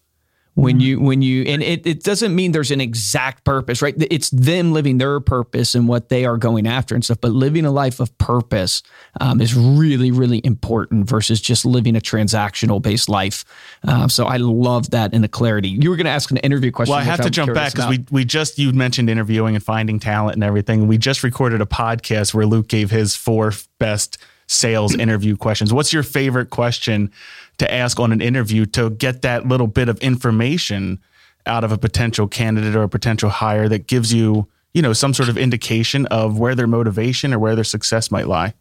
When 0.55 0.79
mm-hmm. 0.79 0.81
you 0.81 1.01
when 1.01 1.23
you 1.23 1.45
and 1.45 1.63
it, 1.63 1.87
it 1.87 2.03
doesn't 2.03 2.35
mean 2.35 2.51
there's 2.51 2.73
an 2.73 2.81
exact 2.81 3.45
purpose 3.45 3.81
right? 3.81 3.95
It's 4.11 4.29
them 4.31 4.73
living 4.73 4.99
their 4.99 5.21
purpose 5.21 5.77
and 5.77 5.87
what 5.87 6.09
they 6.09 6.25
are 6.25 6.37
going 6.37 6.67
after 6.67 6.97
and 6.97 7.05
stuff 7.05 7.21
but 7.21 7.31
living 7.31 7.65
a 7.65 7.71
life 7.71 8.01
of 8.01 8.17
purpose 8.19 8.83
um, 9.21 9.41
is 9.41 9.55
really 9.55 10.11
really 10.11 10.41
important 10.43 11.09
versus 11.09 11.41
just 11.41 11.65
living 11.65 11.95
a 11.95 12.01
transactional 12.01 12.83
based 12.83 13.09
life. 13.09 13.45
Um, 13.85 14.09
so 14.09 14.27
i 14.27 14.37
love 14.37 14.91
that 14.91 15.15
in 15.15 15.23
the 15.23 15.29
clarity. 15.29 15.69
You 15.69 15.91
were 15.91 15.97
going 15.97 16.07
to 16.07 16.11
ask 16.11 16.29
an 16.33 16.39
interview 16.39 16.73
question 16.73 16.91
well 16.91 17.01
i 17.01 17.05
have 17.05 17.21
to 17.21 17.27
I'm 17.27 17.31
jump 17.31 17.55
back 17.55 17.75
because 17.75 17.89
we, 17.89 18.05
we 18.11 18.25
just 18.25 18.59
you 18.59 18.73
mentioned 18.73 19.09
interviewing 19.09 19.55
and 19.55 19.63
finding 19.63 20.01
talent 20.01 20.35
and 20.35 20.43
everything. 20.43 20.89
We 20.89 20.99
just 20.99 21.23
recorded 21.23 21.61
a 21.61 21.67
podcast 21.67 22.35
where 22.35 22.47
luke 22.47 22.67
gave 22.67 22.91
his 22.91 23.15
four 23.15 23.53
best 23.79 24.19
sales 24.49 24.97
interview 24.97 25.37
questions. 25.37 25.73
What's 25.73 25.93
your 25.93 26.03
favorite 26.03 26.51
question 26.51 27.13
to 27.59 27.73
ask 27.73 28.01
on 28.01 28.13
an 28.13 28.21
interview 28.21 28.67
to 28.67 28.91
get 28.91 29.23
that 29.23 29.47
little 29.47 29.67
bit 29.67 29.89
of 29.89 29.99
information 29.99 30.99
out 31.47 31.65
of 31.65 31.71
a 31.71 31.79
potential 31.79 32.27
candidate 32.27 32.75
or 32.75 32.83
a 32.83 32.89
potential 32.89 33.31
hire 33.31 33.69
that 33.69 33.87
gives 33.87 34.13
you, 34.13 34.49
you 34.75 34.83
know, 34.83 34.93
some 34.93 35.15
sort 35.15 35.29
of 35.29 35.39
indication 35.39 36.07
of 36.07 36.39
where 36.39 36.55
their 36.55 36.67
motivation 36.67 37.33
or 37.33 37.39
where 37.39 37.55
their 37.55 37.65
success 37.65 38.11
might 38.11 38.27
lie? 38.27 38.55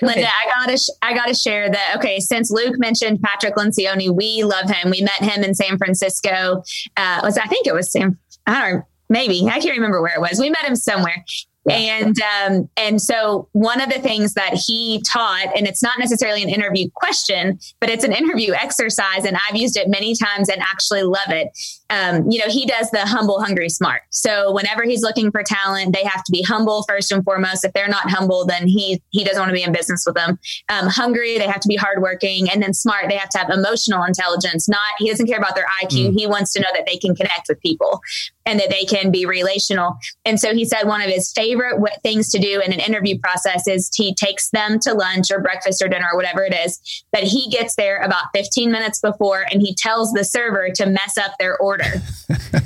Linda, 0.00 0.28
I 0.28 0.46
gotta, 0.52 0.78
sh- 0.78 0.90
I 1.02 1.12
gotta 1.12 1.34
share 1.34 1.68
that. 1.70 1.94
Okay, 1.96 2.20
since 2.20 2.50
Luke 2.50 2.78
mentioned 2.78 3.20
Patrick 3.20 3.56
Lencioni, 3.56 4.14
we 4.14 4.44
love 4.44 4.70
him. 4.70 4.90
We 4.90 5.00
met 5.00 5.18
him 5.18 5.42
in 5.42 5.54
San 5.54 5.76
Francisco. 5.76 6.62
Uh, 6.96 7.20
was 7.24 7.36
I 7.36 7.46
think 7.46 7.66
it 7.66 7.74
was 7.74 7.90
San, 7.90 8.16
I 8.46 8.60
don't 8.60 8.78
know, 8.78 8.86
maybe 9.08 9.44
I 9.48 9.58
can't 9.58 9.76
remember 9.76 10.00
where 10.00 10.14
it 10.14 10.20
was. 10.20 10.38
We 10.38 10.50
met 10.50 10.64
him 10.64 10.76
somewhere, 10.76 11.24
and 11.68 12.16
um, 12.20 12.68
and 12.76 13.00
so 13.00 13.48
one 13.52 13.80
of 13.80 13.90
the 13.90 14.00
things 14.00 14.34
that 14.34 14.54
he 14.54 15.02
taught, 15.10 15.56
and 15.56 15.66
it's 15.66 15.82
not 15.82 15.98
necessarily 15.98 16.42
an 16.42 16.48
interview 16.48 16.88
question, 16.94 17.58
but 17.80 17.90
it's 17.90 18.04
an 18.04 18.12
interview 18.12 18.52
exercise, 18.54 19.24
and 19.24 19.36
I've 19.36 19.56
used 19.56 19.76
it 19.76 19.88
many 19.88 20.14
times 20.14 20.48
and 20.48 20.60
actually 20.60 21.02
love 21.02 21.28
it. 21.28 21.48
Um, 21.90 22.30
you 22.30 22.38
know, 22.38 22.48
he 22.48 22.66
does 22.66 22.90
the 22.90 23.06
humble, 23.06 23.40
hungry, 23.40 23.68
smart. 23.68 24.02
So 24.10 24.52
whenever 24.52 24.84
he's 24.84 25.02
looking 25.02 25.30
for 25.30 25.42
talent, 25.42 25.94
they 25.94 26.04
have 26.04 26.22
to 26.24 26.32
be 26.32 26.42
humble 26.42 26.84
first 26.88 27.10
and 27.10 27.24
foremost. 27.24 27.64
If 27.64 27.72
they're 27.72 27.88
not 27.88 28.10
humble, 28.10 28.44
then 28.44 28.68
he 28.68 29.02
he 29.10 29.24
doesn't 29.24 29.40
want 29.40 29.48
to 29.50 29.54
be 29.54 29.62
in 29.62 29.72
business 29.72 30.04
with 30.06 30.14
them. 30.14 30.38
Um, 30.68 30.88
hungry, 30.88 31.38
they 31.38 31.46
have 31.46 31.60
to 31.60 31.68
be 31.68 31.76
hardworking, 31.76 32.50
and 32.50 32.62
then 32.62 32.74
smart, 32.74 33.08
they 33.08 33.16
have 33.16 33.30
to 33.30 33.38
have 33.38 33.50
emotional 33.50 34.04
intelligence. 34.04 34.68
Not 34.68 34.78
he 34.98 35.08
doesn't 35.08 35.26
care 35.26 35.38
about 35.38 35.54
their 35.54 35.66
IQ. 35.82 36.10
Mm. 36.10 36.18
He 36.18 36.26
wants 36.26 36.52
to 36.52 36.60
know 36.60 36.68
that 36.74 36.84
they 36.86 36.98
can 36.98 37.14
connect 37.14 37.48
with 37.48 37.60
people 37.60 38.00
and 38.44 38.58
that 38.58 38.70
they 38.70 38.84
can 38.84 39.10
be 39.10 39.26
relational. 39.26 39.98
And 40.24 40.40
so 40.40 40.54
he 40.54 40.64
said 40.64 40.84
one 40.84 41.02
of 41.02 41.10
his 41.10 41.30
favorite 41.32 41.78
things 42.02 42.30
to 42.30 42.38
do 42.38 42.62
in 42.64 42.72
an 42.72 42.80
interview 42.80 43.18
process 43.18 43.68
is 43.68 43.90
he 43.94 44.14
takes 44.14 44.48
them 44.50 44.78
to 44.80 44.94
lunch 44.94 45.30
or 45.30 45.40
breakfast 45.40 45.82
or 45.82 45.88
dinner 45.88 46.06
or 46.10 46.16
whatever 46.16 46.42
it 46.44 46.54
is, 46.54 47.04
but 47.12 47.24
he 47.24 47.50
gets 47.50 47.76
there 47.76 47.98
about 47.98 48.24
15 48.34 48.72
minutes 48.72 49.00
before 49.00 49.44
and 49.52 49.60
he 49.60 49.74
tells 49.74 50.12
the 50.12 50.24
server 50.24 50.70
to 50.70 50.86
mess 50.86 51.18
up 51.18 51.32
their 51.38 51.58
order. 51.58 51.77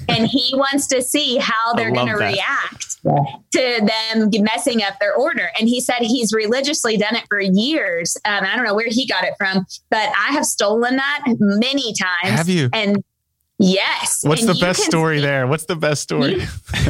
And 0.09 0.27
he 0.27 0.53
wants 0.57 0.87
to 0.89 1.03
see 1.03 1.39
how 1.39 1.75
they're 1.75 1.93
going 1.93 2.09
to 2.09 2.17
react 2.17 2.93
to 3.03 3.91
them 4.11 4.31
messing 4.45 4.83
up 4.83 4.99
their 5.01 5.15
order. 5.15 5.51
And 5.59 5.69
he 5.69 5.81
said 5.81 6.01
he's 6.01 6.33
religiously 6.33 6.97
done 6.97 7.17
it 7.17 7.25
for 7.29 7.41
years. 7.41 8.17
Um, 8.25 8.45
I 8.45 8.57
don't 8.57 8.65
know 8.65 8.75
where 8.75 8.89
he 8.89 9.07
got 9.07 9.25
it 9.25 9.35
from, 9.37 9.67
but 9.91 10.09
I 10.09 10.33
have 10.33 10.47
stolen 10.47 10.97
that 10.97 11.25
many 11.39 11.95
times. 11.95 12.39
Have 12.39 12.49
you? 12.49 12.69
And 12.73 13.03
Yes. 13.63 14.25
What's 14.25 14.45
the 14.45 14.55
best 14.55 14.81
story 14.81 15.19
see, 15.19 15.27
there? 15.27 15.47
What's 15.47 15.67
the 15.67 15.77
best 15.77 16.03
story? 16.03 16.43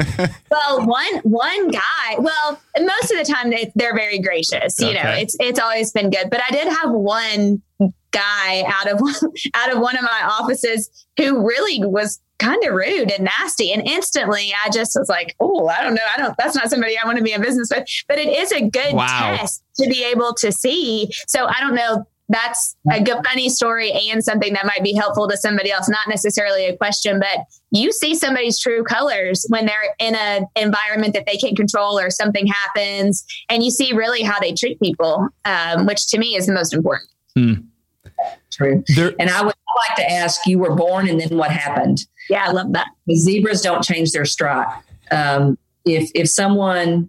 well, 0.50 0.86
one 0.86 1.18
one 1.22 1.68
guy. 1.68 2.16
Well, 2.18 2.60
most 2.80 3.10
of 3.10 3.18
the 3.18 3.30
time 3.30 3.50
they, 3.50 3.70
they're 3.74 3.94
very 3.94 4.18
gracious. 4.18 4.80
You 4.80 4.88
okay. 4.88 5.02
know, 5.02 5.10
it's 5.10 5.36
it's 5.38 5.58
always 5.58 5.92
been 5.92 6.08
good. 6.08 6.30
But 6.30 6.40
I 6.48 6.50
did 6.50 6.68
have 6.68 6.90
one 6.90 7.60
guy 8.12 8.64
out 8.66 8.88
of 8.88 9.00
out 9.54 9.72
of 9.72 9.80
one 9.80 9.96
of 9.96 10.02
my 10.02 10.36
offices 10.40 10.90
who 11.16 11.46
really 11.46 11.84
was 11.84 12.20
kind 12.38 12.62
of 12.64 12.74
rude 12.74 13.10
and 13.10 13.24
nasty. 13.24 13.72
And 13.72 13.86
instantly 13.86 14.52
I 14.64 14.70
just 14.70 14.96
was 14.98 15.08
like, 15.08 15.36
oh, 15.40 15.68
I 15.68 15.82
don't 15.82 15.94
know. 15.94 16.02
I 16.12 16.18
don't, 16.18 16.34
that's 16.38 16.56
not 16.56 16.70
somebody 16.70 16.98
I 16.98 17.06
want 17.06 17.18
to 17.18 17.24
be 17.24 17.32
in 17.32 17.40
business 17.40 17.70
with. 17.74 17.86
But 18.08 18.18
it 18.18 18.28
is 18.28 18.50
a 18.52 18.68
good 18.68 18.94
wow. 18.94 19.36
test 19.36 19.62
to 19.78 19.88
be 19.88 20.04
able 20.04 20.34
to 20.34 20.50
see. 20.50 21.10
So 21.28 21.46
I 21.46 21.60
don't 21.60 21.74
know 21.74 22.04
that's 22.28 22.76
a 22.90 23.02
good 23.02 23.18
funny 23.26 23.48
story 23.48 23.92
and 23.92 24.24
something 24.24 24.54
that 24.54 24.64
might 24.64 24.82
be 24.82 24.94
helpful 24.94 25.28
to 25.28 25.36
somebody 25.36 25.70
else 25.70 25.88
not 25.88 26.08
necessarily 26.08 26.66
a 26.66 26.76
question 26.76 27.18
but 27.18 27.44
you 27.72 27.92
see 27.92 28.14
somebody's 28.14 28.58
true 28.58 28.82
colors 28.84 29.44
when 29.50 29.66
they're 29.66 29.94
in 29.98 30.14
an 30.14 30.46
environment 30.56 31.12
that 31.12 31.26
they 31.26 31.36
can't 31.36 31.56
control 31.56 31.98
or 31.98 32.10
something 32.10 32.46
happens 32.46 33.24
and 33.50 33.62
you 33.62 33.70
see 33.70 33.92
really 33.92 34.22
how 34.22 34.38
they 34.40 34.52
treat 34.52 34.80
people 34.80 35.28
um, 35.44 35.84
which 35.84 36.06
to 36.06 36.16
me 36.16 36.34
is 36.34 36.46
the 36.46 36.52
most 36.52 36.72
important 36.72 37.10
hmm. 37.36 37.54
True. 38.52 38.84
There, 38.94 39.12
and 39.18 39.30
I 39.30 39.42
would 39.42 39.54
like 39.88 39.96
to 39.96 40.10
ask 40.10 40.46
you 40.46 40.58
were 40.58 40.74
born 40.74 41.08
and 41.08 41.20
then 41.20 41.36
what 41.36 41.50
happened? 41.50 42.06
Yeah, 42.28 42.46
I 42.46 42.52
love 42.52 42.72
that. 42.72 42.88
The 43.06 43.16
zebras 43.16 43.62
don't 43.62 43.82
change 43.82 44.12
their 44.12 44.24
stride. 44.24 44.82
Um, 45.10 45.58
if 45.84 46.10
if 46.14 46.28
someone 46.28 47.08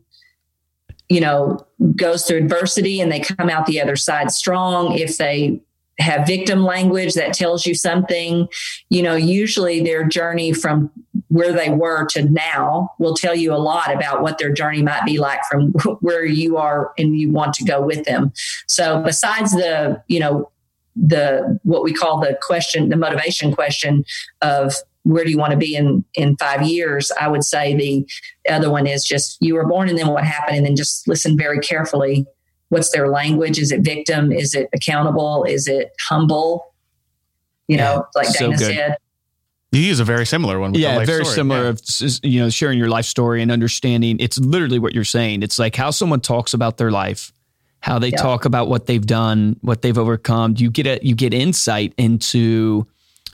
you 1.10 1.22
know 1.22 1.66
goes 1.96 2.26
through 2.26 2.38
adversity 2.38 3.00
and 3.02 3.12
they 3.12 3.20
come 3.20 3.50
out 3.50 3.66
the 3.66 3.82
other 3.82 3.96
side 3.96 4.32
strong, 4.32 4.98
if 4.98 5.18
they 5.18 5.62
have 6.00 6.26
victim 6.26 6.64
language 6.64 7.14
that 7.14 7.34
tells 7.34 7.66
you 7.66 7.76
something, 7.76 8.48
you 8.90 9.02
know, 9.02 9.16
usually 9.16 9.82
their 9.82 10.04
journey 10.04 10.52
from 10.52 10.90
where 11.28 11.54
they 11.54 11.70
were 11.70 12.06
to 12.08 12.24
now 12.30 12.90
will 13.00 13.14
tell 13.14 13.36
you 13.36 13.54
a 13.54 13.58
lot 13.58 13.94
about 13.94 14.22
what 14.22 14.38
their 14.38 14.52
journey 14.52 14.82
might 14.82 15.06
be 15.06 15.20
like 15.20 15.40
from 15.50 15.72
where 16.02 16.26
you 16.26 16.58
are 16.58 16.94
and 16.98 17.18
you 17.18 17.32
want 17.32 17.54
to 17.54 17.64
go 17.64 17.82
with 17.82 18.06
them. 18.06 18.32
So 18.68 19.02
besides 19.04 19.52
the, 19.52 20.02
you 20.08 20.20
know, 20.20 20.50
the 20.96 21.60
what 21.64 21.84
we 21.84 21.94
call 21.94 22.20
the 22.20 22.38
question, 22.42 22.90
the 22.90 22.96
motivation 22.96 23.54
question 23.54 24.04
of 24.42 24.76
where 25.04 25.24
do 25.24 25.32
you 25.32 25.38
want 25.38 25.52
to 25.52 25.58
be 25.58 25.76
in 25.76 26.04
in 26.14 26.36
five 26.38 26.62
years 26.62 27.12
i 27.20 27.28
would 27.28 27.44
say 27.44 27.76
the 27.76 28.06
other 28.50 28.72
one 28.72 28.88
is 28.88 29.04
just 29.04 29.38
you 29.42 29.54
were 29.54 29.68
born 29.68 29.90
and 29.90 29.98
then 29.98 30.08
what 30.08 30.24
happened 30.24 30.56
and 30.56 30.66
then 30.66 30.78
just 30.78 31.08
listen 31.10 31.38
very 31.38 31.60
carefully 31.60 32.26
what's 32.70 32.90
their 32.92 33.10
language 33.10 33.60
is 33.60 33.72
it 33.72 33.82
victim 33.82 34.32
is 34.32 34.54
it 34.54 34.70
accountable 34.74 35.44
is 35.44 35.68
it 35.68 35.92
humble 36.08 36.74
you 37.68 37.78
yeah, 37.78 37.96
know 37.96 38.06
like 38.16 38.28
so 38.28 38.46
dana 38.46 38.58
good. 38.58 38.76
said 38.76 38.98
you 39.74 39.82
use 39.82 40.00
a 40.00 40.04
very 40.04 40.26
similar 40.28 40.60
one. 40.60 40.76
yeah, 40.76 41.04
very 41.04 41.26
story. 41.26 41.36
similar. 41.36 41.64
Yeah. 41.64 41.70
Of 41.70 42.20
you 42.22 42.42
know, 42.42 42.50
sharing 42.52 42.78
your 42.78 42.90
life 42.90 43.06
story 43.06 43.42
and 43.42 43.52
understanding. 43.52 44.18
It's 44.20 44.38
literally 44.38 44.78
what 44.78 44.94
you're 44.94 45.04
saying. 45.04 45.42
It's 45.42 45.58
like 45.58 45.76
how 45.76 45.90
someone 45.90 46.22
talks 46.22 46.54
about 46.54 46.78
their 46.78 46.92
life, 46.92 47.34
how 47.84 48.00
they 48.00 48.12
yeah. 48.12 48.22
talk 48.22 48.46
about 48.46 48.70
what 48.70 48.86
they've 48.86 49.06
done, 49.06 49.58
what 49.60 49.82
they've 49.82 49.98
overcome. 49.98 50.56
You 50.58 50.72
get 50.72 50.88
a 50.88 51.00
you 51.06 51.16
get 51.16 51.34
insight 51.34 51.94
into 51.98 52.88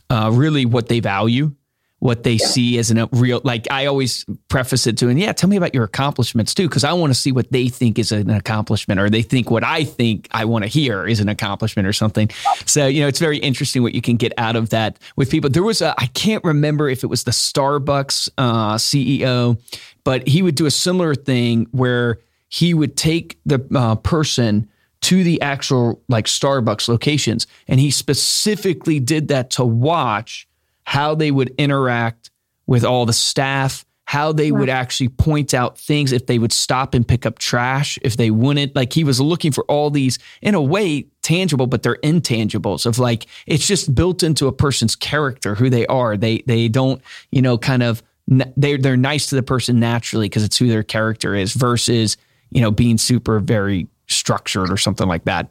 uh, 0.10 0.32
really 0.34 0.66
what 0.66 0.88
they 0.88 1.02
value, 1.02 1.52
what 2.00 2.24
they 2.24 2.34
yeah. 2.34 2.48
see 2.48 2.80
as 2.80 2.90
a 2.90 3.10
real 3.12 3.42
like 3.44 3.70
i 3.70 3.86
always 3.86 4.26
preface 4.48 4.88
it 4.88 4.98
to 4.98 5.10
and 5.10 5.20
yeah 5.20 5.34
tell 5.34 5.50
me 5.50 5.58
about 5.58 5.76
your 5.76 5.84
accomplishments 5.84 6.54
too 6.54 6.68
because 6.68 6.86
i 6.86 6.94
want 6.94 7.12
to 7.12 7.20
see 7.20 7.32
what 7.32 7.52
they 7.52 7.68
think 7.68 8.00
is 8.00 8.12
an 8.12 8.30
accomplishment 8.30 9.00
or 9.00 9.10
they 9.10 9.22
think 9.22 9.52
what 9.52 9.66
i 9.66 9.84
think 9.84 10.28
i 10.32 10.46
want 10.46 10.64
to 10.64 10.70
hear 10.70 11.06
is 11.06 11.20
an 11.20 11.28
accomplishment 11.28 11.86
or 11.86 11.92
something 11.92 12.30
so 12.66 12.88
you 12.88 13.02
know 13.02 13.08
it's 13.08 13.20
very 13.20 13.38
interesting 13.38 13.84
what 13.84 13.94
you 13.94 14.02
can 14.02 14.16
get 14.16 14.32
out 14.38 14.56
of 14.56 14.70
that 14.70 14.98
with 15.18 15.30
people 15.30 15.50
there 15.50 15.62
was 15.62 15.82
a 15.82 15.94
i 15.98 16.06
can't 16.08 16.44
remember 16.46 16.88
if 16.88 17.04
it 17.04 17.08
was 17.08 17.26
the 17.26 17.32
starbucks 17.32 18.30
uh, 18.38 18.76
ceo 18.76 19.62
but 20.06 20.26
he 20.26 20.42
would 20.42 20.56
do 20.56 20.66
a 20.66 20.72
similar 20.72 21.14
thing 21.14 21.68
where 21.72 22.18
he 22.50 22.74
would 22.74 22.98
take 22.98 23.40
the 23.46 23.66
uh, 23.74 23.96
person 23.96 24.68
to 25.02 25.24
the 25.24 25.42
actual 25.42 26.02
like 26.10 26.26
starbucks 26.26 26.90
locations 26.90 27.48
and 27.68 27.80
he 27.80 27.90
specifically 27.90 29.00
did 29.00 29.30
that 29.30 29.50
to 29.52 29.64
watch 29.64 30.48
how 30.84 31.16
they 31.16 31.32
would 31.32 31.54
interact 31.58 32.32
with 32.66 32.84
all 32.84 33.06
the 33.06 33.14
staff, 33.14 33.86
how 34.06 34.32
they 34.32 34.52
would 34.52 34.70
actually 34.70 35.08
point 35.08 35.54
out 35.54 35.78
things 35.78 36.12
if 36.12 36.26
they 36.26 36.40
would 36.40 36.52
stop 36.52 36.94
and 36.94 37.08
pick 37.08 37.26
up 37.26 37.38
trash, 37.38 37.98
if 38.02 38.18
they 38.18 38.32
wouldn't. 38.32 38.76
Like 38.76 38.92
he 38.94 39.04
was 39.04 39.22
looking 39.22 39.52
for 39.52 39.64
all 39.66 39.92
these, 39.92 40.18
in 40.42 40.56
a 40.56 40.62
way, 40.62 41.06
tangible, 41.22 41.68
but 41.68 41.84
they're 41.84 41.98
intangibles 41.98 42.88
of 42.88 42.98
like 42.98 43.28
it's 43.46 43.68
just 43.68 43.94
built 43.94 44.24
into 44.24 44.48
a 44.48 44.52
person's 44.52 44.96
character, 44.96 45.54
who 45.56 45.70
they 45.70 45.86
are. 45.88 46.18
They 46.18 46.40
they 46.48 46.68
don't, 46.68 47.02
you 47.32 47.42
know, 47.42 47.58
kind 47.58 47.84
of 47.84 48.02
they 48.28 48.78
they're 48.78 48.98
nice 48.98 49.28
to 49.28 49.36
the 49.36 49.44
person 49.44 49.80
naturally 49.80 50.26
because 50.26 50.44
it's 50.44 50.58
who 50.58 50.68
their 50.68 50.84
character 50.84 51.36
is 51.36 51.54
versus 51.54 52.18
you 52.52 52.62
know 52.62 52.72
being 52.72 52.98
super 52.98 53.40
very 53.40 53.88
structured 54.08 54.72
or 54.72 54.78
something 54.78 55.08
like 55.08 55.26
that. 55.26 55.50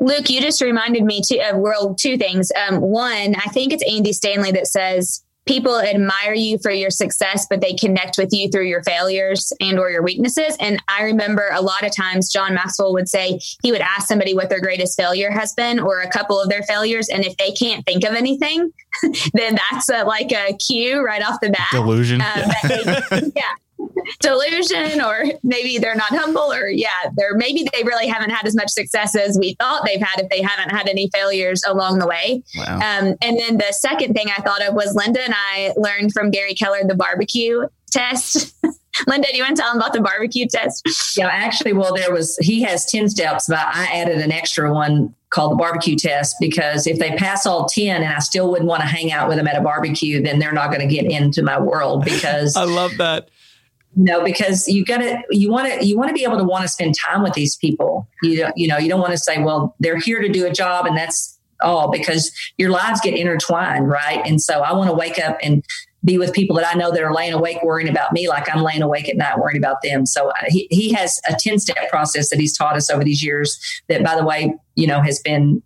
Luke, 0.00 0.28
you 0.28 0.40
just 0.40 0.60
reminded 0.60 1.04
me 1.04 1.22
to, 1.22 1.38
of 1.50 1.56
world 1.56 1.98
two 1.98 2.16
things. 2.16 2.50
Um, 2.68 2.80
one, 2.80 3.36
I 3.36 3.48
think 3.52 3.72
it's 3.72 3.84
Andy 3.88 4.12
Stanley 4.12 4.52
that 4.52 4.66
says 4.66 5.24
people 5.46 5.78
admire 5.78 6.34
you 6.34 6.58
for 6.58 6.70
your 6.70 6.90
success 6.90 7.46
but 7.48 7.60
they 7.60 7.74
connect 7.74 8.16
with 8.18 8.30
you 8.32 8.48
through 8.50 8.66
your 8.66 8.82
failures 8.82 9.52
and 9.60 9.78
or 9.78 9.90
your 9.90 10.02
weaknesses 10.02 10.56
and 10.58 10.82
i 10.88 11.02
remember 11.02 11.50
a 11.52 11.60
lot 11.60 11.84
of 11.84 11.94
times 11.94 12.32
john 12.32 12.54
maxwell 12.54 12.92
would 12.92 13.08
say 13.08 13.38
he 13.62 13.70
would 13.70 13.80
ask 13.80 14.08
somebody 14.08 14.34
what 14.34 14.48
their 14.48 14.60
greatest 14.60 14.98
failure 14.98 15.30
has 15.30 15.52
been 15.54 15.78
or 15.78 16.00
a 16.00 16.10
couple 16.10 16.40
of 16.40 16.48
their 16.48 16.62
failures 16.62 17.08
and 17.08 17.24
if 17.24 17.36
they 17.36 17.52
can't 17.52 17.84
think 17.84 18.04
of 18.04 18.14
anything 18.14 18.70
then 19.34 19.58
that's 19.70 19.88
a, 19.88 20.04
like 20.04 20.32
a 20.32 20.56
cue 20.56 21.04
right 21.04 21.22
off 21.22 21.38
the 21.40 21.50
bat 21.50 21.68
delusion 21.72 22.20
um, 22.20 22.50
they, 22.68 23.32
yeah 23.36 23.42
delusion 24.24 25.00
or 25.00 25.24
maybe 25.42 25.78
they're 25.78 25.94
not 25.94 26.08
humble 26.10 26.52
or 26.52 26.68
yeah 26.68 26.88
they're 27.16 27.34
maybe 27.34 27.66
they 27.72 27.82
really 27.82 28.06
haven't 28.06 28.30
had 28.30 28.46
as 28.46 28.54
much 28.54 28.70
success 28.70 29.14
as 29.16 29.38
we 29.38 29.54
thought 29.60 29.82
they've 29.84 30.00
had 30.00 30.20
if 30.20 30.28
they 30.30 30.42
haven't 30.42 30.70
had 30.70 30.88
any 30.88 31.08
failures 31.12 31.62
along 31.66 31.98
the 31.98 32.06
way. 32.06 32.42
Wow. 32.56 32.76
um, 32.76 33.16
and 33.20 33.38
then 33.38 33.58
the 33.58 33.72
second 33.72 34.14
thing 34.14 34.26
i 34.36 34.40
thought 34.42 34.62
of 34.62 34.74
was 34.74 34.94
linda 34.94 35.22
and 35.22 35.34
i 35.36 35.72
learned 35.76 36.12
from 36.12 36.30
gary 36.30 36.54
keller 36.54 36.84
the 36.84 36.94
barbecue 36.94 37.66
test. 37.90 38.54
Linda 39.08 39.26
do 39.30 39.36
you 39.36 39.42
want 39.42 39.56
to 39.56 39.62
tell 39.62 39.72
them 39.72 39.80
about 39.80 39.92
the 39.92 40.00
barbecue 40.00 40.46
test? 40.48 41.16
Yeah 41.16 41.28
actually 41.28 41.72
well 41.72 41.94
there 41.94 42.12
was 42.12 42.36
he 42.38 42.62
has 42.62 42.86
10 42.86 43.08
steps 43.08 43.46
but 43.48 43.58
i 43.58 43.86
added 43.86 44.18
an 44.18 44.32
extra 44.32 44.72
one 44.72 45.14
called 45.34 45.50
the 45.50 45.56
barbecue 45.56 45.96
test 45.96 46.36
because 46.38 46.86
if 46.86 46.98
they 47.00 47.10
pass 47.16 47.44
all 47.44 47.66
10 47.66 48.02
and 48.02 48.14
I 48.14 48.20
still 48.20 48.50
wouldn't 48.52 48.68
want 48.68 48.82
to 48.82 48.86
hang 48.86 49.10
out 49.10 49.28
with 49.28 49.36
them 49.36 49.48
at 49.48 49.56
a 49.56 49.60
barbecue, 49.60 50.22
then 50.22 50.38
they're 50.38 50.52
not 50.52 50.68
going 50.70 50.88
to 50.88 50.94
get 50.94 51.10
into 51.10 51.42
my 51.42 51.60
world 51.60 52.04
because 52.04 52.56
I 52.56 52.62
love 52.64 52.92
that 52.98 53.28
you 53.96 54.04
know 54.04 54.24
because 54.24 54.68
you 54.68 54.84
gotta 54.84 55.22
you 55.30 55.50
want 55.50 55.72
to 55.72 55.84
you 55.84 55.96
want 55.96 56.08
to 56.08 56.14
be 56.14 56.24
able 56.24 56.38
to 56.38 56.44
want 56.44 56.62
to 56.62 56.68
spend 56.68 56.94
time 56.94 57.22
with 57.22 57.34
these 57.34 57.56
people. 57.56 58.08
You 58.22 58.48
you 58.56 58.68
know 58.68 58.78
you 58.78 58.88
don't 58.88 59.00
want 59.00 59.12
to 59.12 59.18
say 59.18 59.42
well 59.42 59.74
they're 59.80 59.98
here 59.98 60.20
to 60.20 60.28
do 60.28 60.46
a 60.46 60.52
job 60.52 60.86
and 60.86 60.96
that's 60.96 61.38
all 61.62 61.90
because 61.90 62.32
your 62.58 62.70
lives 62.70 63.00
get 63.00 63.14
intertwined 63.14 63.88
right? 63.88 64.20
And 64.26 64.40
so 64.40 64.60
i 64.60 64.72
want 64.72 64.90
to 64.90 64.96
wake 64.96 65.18
up 65.18 65.38
and 65.42 65.64
be 66.04 66.18
with 66.18 66.34
people 66.34 66.56
that 66.56 66.66
i 66.66 66.76
know 66.76 66.90
that 66.90 67.02
are 67.02 67.14
laying 67.14 67.32
awake 67.32 67.62
worrying 67.62 67.88
about 67.88 68.12
me 68.12 68.28
like 68.28 68.54
i'm 68.54 68.62
laying 68.62 68.82
awake 68.82 69.08
at 69.08 69.16
night 69.16 69.38
worrying 69.38 69.56
about 69.56 69.80
them. 69.82 70.04
So 70.04 70.28
uh, 70.28 70.34
he, 70.48 70.66
he 70.70 70.92
has 70.92 71.20
a 71.28 71.34
10 71.38 71.58
step 71.60 71.88
process 71.88 72.30
that 72.30 72.38
he's 72.38 72.56
taught 72.56 72.76
us 72.76 72.90
over 72.90 73.04
these 73.04 73.22
years 73.22 73.58
that 73.88 74.02
by 74.04 74.16
the 74.16 74.24
way 74.24 74.54
you 74.74 74.86
know 74.86 75.00
has 75.00 75.20
been 75.20 75.62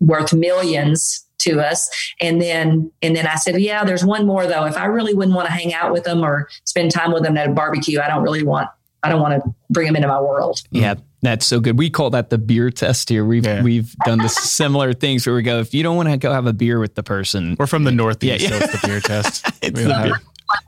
worth 0.00 0.32
millions 0.32 1.24
to 1.38 1.60
us. 1.60 1.90
And 2.20 2.40
then 2.40 2.90
and 3.02 3.14
then 3.16 3.26
I 3.26 3.36
said, 3.36 3.60
yeah, 3.60 3.84
there's 3.84 4.04
one 4.04 4.26
more 4.26 4.46
though. 4.46 4.64
If 4.64 4.76
I 4.76 4.86
really 4.86 5.14
wouldn't 5.14 5.36
want 5.36 5.46
to 5.46 5.52
hang 5.52 5.72
out 5.74 5.92
with 5.92 6.04
them 6.04 6.24
or 6.24 6.48
spend 6.64 6.90
time 6.90 7.12
with 7.12 7.22
them 7.22 7.36
at 7.36 7.48
a 7.48 7.52
barbecue, 7.52 8.00
I 8.00 8.08
don't 8.08 8.22
really 8.22 8.42
want 8.42 8.68
I 9.02 9.08
don't 9.08 9.20
want 9.20 9.42
to 9.42 9.54
bring 9.70 9.86
them 9.86 9.96
into 9.96 10.08
my 10.08 10.20
world. 10.20 10.60
Yeah, 10.70 10.94
that's 11.22 11.46
so 11.46 11.60
good. 11.60 11.78
We 11.78 11.88
call 11.88 12.10
that 12.10 12.30
the 12.30 12.38
beer 12.38 12.70
test 12.70 13.08
here. 13.08 13.24
We've 13.24 13.46
yeah. 13.46 13.62
we've 13.62 13.94
done 14.04 14.18
the 14.18 14.28
similar 14.28 14.92
things 14.92 15.26
where 15.26 15.36
we 15.36 15.42
go, 15.42 15.60
if 15.60 15.72
you 15.72 15.82
don't 15.82 15.96
want 15.96 16.08
to 16.08 16.16
go 16.16 16.32
have 16.32 16.46
a 16.46 16.52
beer 16.52 16.80
with 16.80 16.96
the 16.96 17.02
person, 17.02 17.56
we're 17.58 17.66
from 17.66 17.84
the 17.84 17.92
Northeast, 17.92 18.42
yeah, 18.42 18.50
yeah. 18.50 18.58
so 18.58 18.64
it's 18.64 18.80
the 18.80 18.88
beer 18.88 19.00
test. 19.00 19.46
it's 19.62 19.80
the 19.80 20.00
beer 20.02 20.16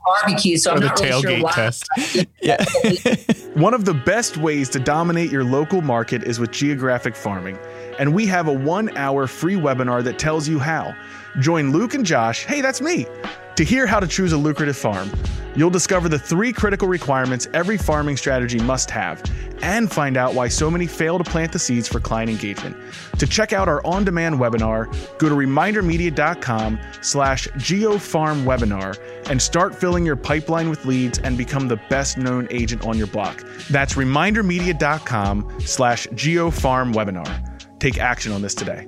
barbecue, 0.05 0.57
so 0.57 0.71
or 0.71 0.75
I'm 0.75 0.79
not 0.81 0.99
really 0.99 1.21
sure 1.21 1.43
why. 1.43 1.51
Test. 1.51 1.89
yeah. 2.41 2.63
One 3.55 3.73
of 3.73 3.85
the 3.85 3.93
best 3.93 4.37
ways 4.37 4.69
to 4.69 4.79
dominate 4.79 5.31
your 5.31 5.43
local 5.43 5.81
market 5.81 6.23
is 6.23 6.39
with 6.39 6.51
geographic 6.51 7.15
farming 7.15 7.57
and 7.99 8.13
we 8.13 8.25
have 8.27 8.47
a 8.47 8.53
one 8.53 8.95
hour 8.97 9.27
free 9.27 9.55
webinar 9.55 10.03
that 10.03 10.19
tells 10.19 10.47
you 10.47 10.59
how. 10.59 10.95
Join 11.39 11.71
Luke 11.71 11.93
and 11.93 12.05
Josh, 12.05 12.45
hey, 12.45 12.61
that's 12.61 12.81
me, 12.81 13.07
to 13.55 13.63
hear 13.63 13.87
how 13.87 13.99
to 13.99 14.07
choose 14.07 14.33
a 14.33 14.37
lucrative 14.37 14.77
farm. 14.77 15.09
You'll 15.55 15.69
discover 15.69 16.07
the 16.07 16.19
three 16.19 16.53
critical 16.53 16.87
requirements 16.87 17.47
every 17.53 17.77
farming 17.77 18.17
strategy 18.17 18.59
must 18.59 18.89
have 18.91 19.21
and 19.61 19.91
find 19.91 20.17
out 20.17 20.33
why 20.33 20.47
so 20.47 20.71
many 20.71 20.87
fail 20.87 21.17
to 21.17 21.23
plant 21.23 21.51
the 21.51 21.59
seeds 21.59 21.87
for 21.87 21.99
client 21.99 22.29
engagement. 22.29 22.75
To 23.19 23.27
check 23.27 23.53
out 23.53 23.67
our 23.67 23.85
on-demand 23.85 24.35
webinar, 24.35 24.87
go 25.17 25.29
to 25.29 25.35
remindermedia.com 25.35 26.79
slash 27.01 27.47
geofarmwebinar 27.49 28.97
and 29.29 29.41
start 29.41 29.75
filling 29.75 30.05
your 30.05 30.15
pipeline 30.15 30.69
with 30.69 30.85
leads 30.85 31.19
and 31.19 31.37
become 31.37 31.67
the 31.67 31.79
best 31.89 32.17
known 32.17 32.47
agent 32.49 32.85
on 32.85 32.97
your 32.97 33.07
block. 33.07 33.43
That's 33.69 33.93
remindermedia.com 33.93 35.59
slash 35.59 36.07
geofarmwebinar 36.07 37.50
take 37.81 37.97
action 37.97 38.31
on 38.31 38.41
this 38.41 38.53
today. 38.53 38.87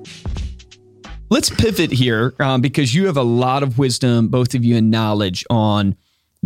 Let's 1.29 1.49
pivot 1.49 1.91
here 1.91 2.35
um, 2.39 2.61
because 2.61 2.93
you 2.93 3.07
have 3.07 3.17
a 3.17 3.23
lot 3.23 3.63
of 3.63 3.79
wisdom, 3.79 4.27
both 4.27 4.53
of 4.53 4.63
you, 4.63 4.77
and 4.77 4.91
knowledge 4.91 5.43
on 5.49 5.95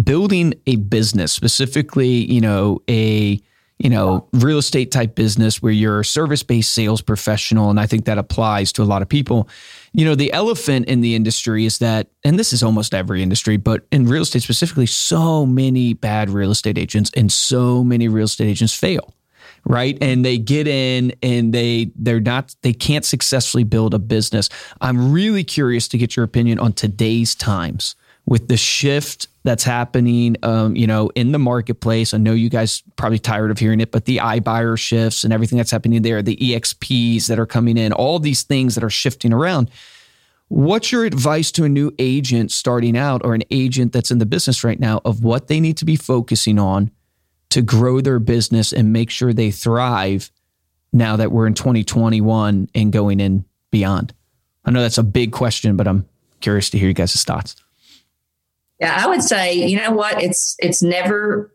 building 0.01 0.53
a 0.65 0.77
business, 0.77 1.33
specifically, 1.33 2.07
you 2.31 2.39
know, 2.39 2.81
a 2.89 3.41
you 3.79 3.91
know, 3.91 4.27
real 4.33 4.57
estate 4.57 4.91
type 4.91 5.13
business 5.13 5.61
where 5.61 5.71
you're 5.71 5.99
a 5.99 6.05
service 6.05 6.41
based 6.41 6.71
sales 6.71 7.01
professional. 7.01 7.69
And 7.69 7.79
I 7.79 7.85
think 7.85 8.05
that 8.05 8.17
applies 8.17 8.71
to 8.73 8.81
a 8.81 8.85
lot 8.85 9.03
of 9.03 9.09
people. 9.09 9.47
You 9.93 10.03
know, 10.03 10.15
the 10.15 10.33
elephant 10.33 10.87
in 10.87 11.01
the 11.01 11.13
industry 11.13 11.65
is 11.65 11.77
that, 11.77 12.07
and 12.23 12.39
this 12.39 12.53
is 12.53 12.63
almost 12.63 12.95
every 12.95 13.21
industry, 13.21 13.57
but 13.57 13.85
in 13.91 14.07
real 14.07 14.23
estate 14.23 14.41
specifically, 14.41 14.87
so 14.87 15.45
many 15.45 15.93
bad 15.93 16.31
real 16.31 16.49
estate 16.49 16.77
agents 16.77 17.11
and 17.15 17.31
so 17.31 17.83
many 17.83 18.07
real 18.07 18.25
estate 18.25 18.47
agents 18.47 18.73
fail 18.73 19.13
right 19.67 19.97
and 20.01 20.23
they 20.23 20.37
get 20.37 20.67
in 20.67 21.13
and 21.21 21.53
they 21.53 21.91
they're 21.95 22.19
not 22.19 22.55
they 22.61 22.73
can't 22.73 23.05
successfully 23.05 23.63
build 23.63 23.93
a 23.93 23.99
business 23.99 24.49
i'm 24.81 25.11
really 25.11 25.43
curious 25.43 25.87
to 25.87 25.97
get 25.97 26.15
your 26.15 26.23
opinion 26.23 26.57
on 26.59 26.73
today's 26.73 27.35
times 27.35 27.95
with 28.27 28.49
the 28.49 28.57
shift 28.57 29.27
that's 29.43 29.63
happening, 29.63 30.35
um, 30.43 30.75
you 30.75 30.85
know, 30.85 31.09
in 31.15 31.31
the 31.31 31.39
marketplace. 31.39 32.13
I 32.13 32.17
know 32.17 32.33
you 32.33 32.49
guys 32.49 32.83
probably 32.97 33.19
tired 33.19 33.49
of 33.49 33.57
hearing 33.57 33.79
it, 33.79 33.91
but 33.91 34.03
the 34.03 34.17
iBuyer 34.17 34.77
shifts 34.77 35.23
and 35.23 35.31
everything 35.31 35.57
that's 35.57 35.71
happening 35.71 36.01
there, 36.01 36.21
the 36.21 36.35
EXPs 36.35 37.27
that 37.27 37.39
are 37.39 37.45
coming 37.45 37.77
in, 37.77 37.93
all 37.93 38.19
these 38.19 38.43
things 38.43 38.75
that 38.75 38.83
are 38.83 38.89
shifting 38.89 39.31
around. 39.31 39.71
What's 40.49 40.91
your 40.91 41.05
advice 41.05 41.51
to 41.53 41.63
a 41.63 41.69
new 41.69 41.93
agent 41.97 42.51
starting 42.51 42.97
out 42.97 43.21
or 43.23 43.33
an 43.33 43.43
agent 43.49 43.93
that's 43.93 44.11
in 44.11 44.19
the 44.19 44.25
business 44.25 44.63
right 44.63 44.79
now 44.79 45.01
of 45.05 45.23
what 45.23 45.47
they 45.47 45.61
need 45.61 45.77
to 45.77 45.85
be 45.85 45.95
focusing 45.95 46.59
on 46.59 46.91
to 47.49 47.61
grow 47.61 48.01
their 48.01 48.19
business 48.19 48.73
and 48.73 48.93
make 48.93 49.09
sure 49.09 49.33
they 49.33 49.51
thrive 49.51 50.31
now 50.91 51.15
that 51.15 51.31
we're 51.31 51.47
in 51.47 51.53
2021 51.53 52.69
and 52.73 52.93
going 52.93 53.19
in 53.19 53.45
beyond? 53.71 54.13
I 54.65 54.71
know 54.71 54.81
that's 54.81 54.97
a 54.97 55.03
big 55.03 55.31
question, 55.31 55.77
but 55.77 55.87
I'm 55.87 56.07
curious 56.41 56.69
to 56.71 56.77
hear 56.77 56.87
you 56.87 56.93
guys' 56.93 57.23
thoughts. 57.23 57.55
Yeah, 58.79 58.95
I 59.03 59.07
would 59.07 59.23
say, 59.23 59.53
you 59.53 59.77
know 59.77 59.91
what? 59.91 60.21
It's 60.21 60.55
it's 60.59 60.83
never 60.83 61.51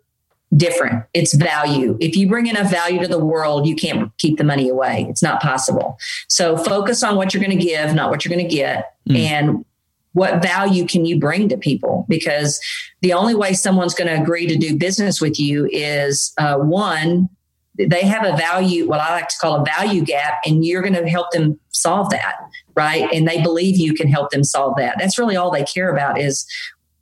different. 0.57 1.05
It's 1.15 1.35
value. 1.35 1.97
If 2.01 2.17
you 2.17 2.29
bring 2.29 2.47
enough 2.47 2.71
value 2.71 3.01
to 3.01 3.09
the 3.09 3.25
world, 3.25 3.67
you 3.67 3.75
can't 3.75 4.11
keep 4.19 4.39
the 4.39 4.45
money 4.45 4.69
away. 4.69 5.07
It's 5.09 5.23
not 5.23 5.41
possible. 5.41 5.99
So 6.29 6.57
focus 6.57 7.03
on 7.03 7.17
what 7.17 7.33
you're 7.33 7.43
going 7.43 7.57
to 7.57 7.65
give, 7.65 7.95
not 7.95 8.11
what 8.11 8.25
you're 8.25 8.35
going 8.35 8.49
to 8.49 8.55
get. 8.55 8.95
Mm. 9.09 9.17
And 9.17 9.65
what 10.13 10.43
value 10.43 10.87
can 10.87 11.05
you 11.05 11.19
bring 11.19 11.49
to 11.49 11.57
people? 11.57 12.07
Because 12.09 12.61
the 13.01 13.13
only 13.13 13.35
way 13.35 13.55
someone's 13.55 13.95
going 13.95 14.09
to 14.09 14.21
agree 14.21 14.47
to 14.47 14.57
do 14.57 14.77
business 14.77 15.21
with 15.21 15.39
you 15.39 15.69
is 15.73 16.33
uh, 16.39 16.57
one, 16.57 17.29
they 17.79 18.03
have 18.03 18.25
a 18.25 18.37
value, 18.37 18.87
what 18.87 19.01
I 19.01 19.11
like 19.13 19.29
to 19.29 19.37
call 19.41 19.61
a 19.61 19.65
value 19.65 20.03
gap, 20.03 20.35
and 20.45 20.65
you're 20.65 20.83
going 20.83 20.95
to 20.95 21.09
help 21.09 21.31
them 21.31 21.59
solve 21.71 22.11
that, 22.11 22.37
right? 22.75 23.09
And 23.13 23.27
they 23.27 23.43
believe 23.43 23.79
you 23.79 23.95
can 23.95 24.09
help 24.09 24.31
them 24.31 24.45
solve 24.45 24.77
that. 24.77 24.97
That's 24.99 25.19
really 25.19 25.37
all 25.37 25.51
they 25.51 25.65
care 25.65 25.91
about 25.91 26.21
is 26.21 26.47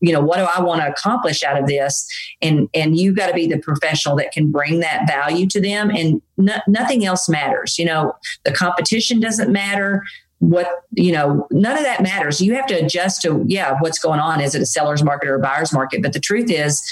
you 0.00 0.12
know 0.12 0.20
what 0.20 0.38
do 0.38 0.44
i 0.44 0.60
want 0.60 0.80
to 0.80 0.88
accomplish 0.88 1.42
out 1.42 1.58
of 1.58 1.66
this 1.66 2.08
and 2.40 2.68
and 2.74 2.98
you've 2.98 3.16
got 3.16 3.26
to 3.26 3.34
be 3.34 3.46
the 3.46 3.58
professional 3.58 4.16
that 4.16 4.32
can 4.32 4.50
bring 4.50 4.80
that 4.80 5.06
value 5.06 5.46
to 5.46 5.60
them 5.60 5.90
and 5.90 6.20
no, 6.38 6.56
nothing 6.66 7.04
else 7.04 7.28
matters 7.28 7.78
you 7.78 7.84
know 7.84 8.14
the 8.44 8.52
competition 8.52 9.20
doesn't 9.20 9.52
matter 9.52 10.02
what 10.40 10.84
you 10.92 11.12
know 11.12 11.46
none 11.50 11.76
of 11.76 11.84
that 11.84 12.02
matters. 12.02 12.40
You 12.40 12.54
have 12.54 12.66
to 12.66 12.74
adjust 12.74 13.22
to 13.22 13.44
yeah 13.46 13.76
what's 13.80 13.98
going 13.98 14.20
on. 14.20 14.40
Is 14.40 14.54
it 14.54 14.62
a 14.62 14.66
seller's 14.66 15.02
market 15.02 15.28
or 15.28 15.36
a 15.36 15.40
buyer's 15.40 15.72
market? 15.72 16.02
But 16.02 16.12
the 16.12 16.20
truth 16.20 16.50
is 16.50 16.82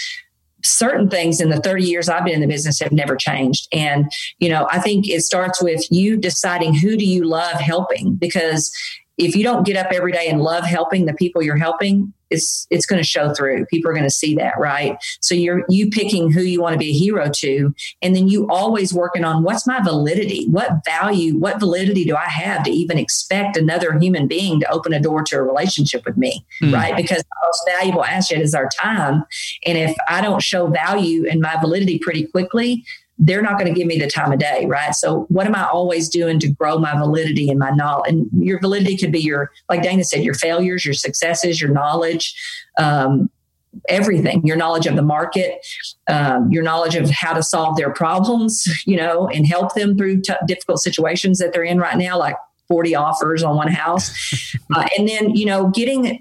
certain 0.64 1.08
things 1.08 1.40
in 1.40 1.50
the 1.50 1.60
30 1.60 1.84
years 1.84 2.08
I've 2.08 2.24
been 2.24 2.34
in 2.34 2.40
the 2.40 2.46
business 2.46 2.80
have 2.80 2.92
never 2.92 3.16
changed. 3.16 3.68
And, 3.72 4.10
you 4.38 4.48
know, 4.48 4.66
I 4.70 4.80
think 4.80 5.08
it 5.08 5.22
starts 5.22 5.62
with 5.62 5.86
you 5.90 6.16
deciding 6.16 6.74
who 6.74 6.96
do 6.96 7.06
you 7.06 7.24
love 7.24 7.60
helping? 7.60 8.16
Because 8.16 8.72
if 9.18 9.34
you 9.34 9.42
don't 9.42 9.66
get 9.66 9.76
up 9.76 9.92
every 9.92 10.12
day 10.12 10.28
and 10.28 10.40
love 10.40 10.64
helping 10.64 11.04
the 11.04 11.12
people 11.12 11.42
you're 11.42 11.56
helping, 11.56 12.12
it's 12.30 12.66
it's 12.70 12.86
going 12.86 13.00
to 13.00 13.06
show 13.06 13.34
through. 13.34 13.66
People 13.66 13.90
are 13.90 13.94
going 13.94 14.04
to 14.04 14.10
see 14.10 14.34
that, 14.36 14.54
right? 14.58 14.96
So 15.20 15.34
you're 15.34 15.64
you 15.68 15.90
picking 15.90 16.30
who 16.30 16.42
you 16.42 16.60
want 16.60 16.74
to 16.74 16.78
be 16.78 16.90
a 16.90 16.92
hero 16.92 17.28
to, 17.28 17.74
and 18.02 18.14
then 18.14 18.28
you 18.28 18.48
always 18.48 18.94
working 18.94 19.24
on 19.24 19.42
what's 19.42 19.66
my 19.66 19.80
validity, 19.80 20.46
what 20.48 20.84
value, 20.84 21.36
what 21.36 21.58
validity 21.58 22.04
do 22.04 22.16
I 22.16 22.26
have 22.26 22.62
to 22.64 22.70
even 22.70 22.98
expect 22.98 23.56
another 23.56 23.98
human 23.98 24.28
being 24.28 24.60
to 24.60 24.70
open 24.70 24.92
a 24.92 25.00
door 25.00 25.22
to 25.24 25.36
a 25.36 25.42
relationship 25.42 26.04
with 26.04 26.16
me, 26.16 26.44
mm. 26.62 26.72
right? 26.72 26.94
Because 26.96 27.18
the 27.18 27.46
most 27.46 27.62
valuable 27.76 28.04
asset 28.04 28.40
is 28.40 28.54
our 28.54 28.68
time, 28.68 29.24
and 29.66 29.78
if 29.78 29.96
I 30.08 30.20
don't 30.20 30.42
show 30.42 30.68
value 30.68 31.26
and 31.28 31.40
my 31.40 31.56
validity 31.60 31.98
pretty 31.98 32.26
quickly, 32.26 32.84
they're 33.18 33.42
not 33.42 33.58
going 33.58 33.72
to 33.72 33.78
give 33.78 33.86
me 33.86 33.98
the 33.98 34.08
time 34.08 34.32
of 34.32 34.38
day, 34.38 34.64
right? 34.66 34.94
So 34.94 35.26
what 35.28 35.46
am 35.46 35.54
I 35.54 35.66
always 35.66 36.08
doing 36.08 36.38
to 36.40 36.48
grow 36.48 36.78
my 36.78 36.96
validity 36.96 37.50
and 37.50 37.58
my 37.58 37.70
knowledge? 37.70 38.12
And 38.12 38.28
your 38.32 38.60
validity 38.60 38.96
could 38.96 39.10
be 39.10 39.20
your, 39.20 39.50
like 39.68 39.82
Dana 39.82 40.04
said, 40.04 40.22
your 40.22 40.34
failures, 40.34 40.84
your 40.84 40.94
successes, 40.94 41.60
your 41.60 41.70
knowledge, 41.70 42.34
um, 42.78 43.28
everything, 43.88 44.46
your 44.46 44.56
knowledge 44.56 44.86
of 44.86 44.94
the 44.94 45.02
market, 45.02 45.66
um, 46.08 46.50
your 46.50 46.62
knowledge 46.62 46.94
of 46.94 47.10
how 47.10 47.32
to 47.32 47.42
solve 47.42 47.76
their 47.76 47.92
problems, 47.92 48.66
you 48.86 48.96
know, 48.96 49.28
and 49.28 49.46
help 49.46 49.74
them 49.74 49.96
through 49.96 50.20
t- 50.20 50.32
difficult 50.46 50.80
situations 50.80 51.38
that 51.38 51.52
they're 51.52 51.64
in 51.64 51.78
right 51.78 51.96
now, 51.96 52.16
like 52.18 52.36
40 52.68 52.94
offers 52.94 53.42
on 53.42 53.56
one 53.56 53.68
house. 53.68 54.14
Uh, 54.74 54.86
and 54.98 55.08
then, 55.08 55.34
you 55.34 55.46
know, 55.46 55.68
getting 55.68 56.20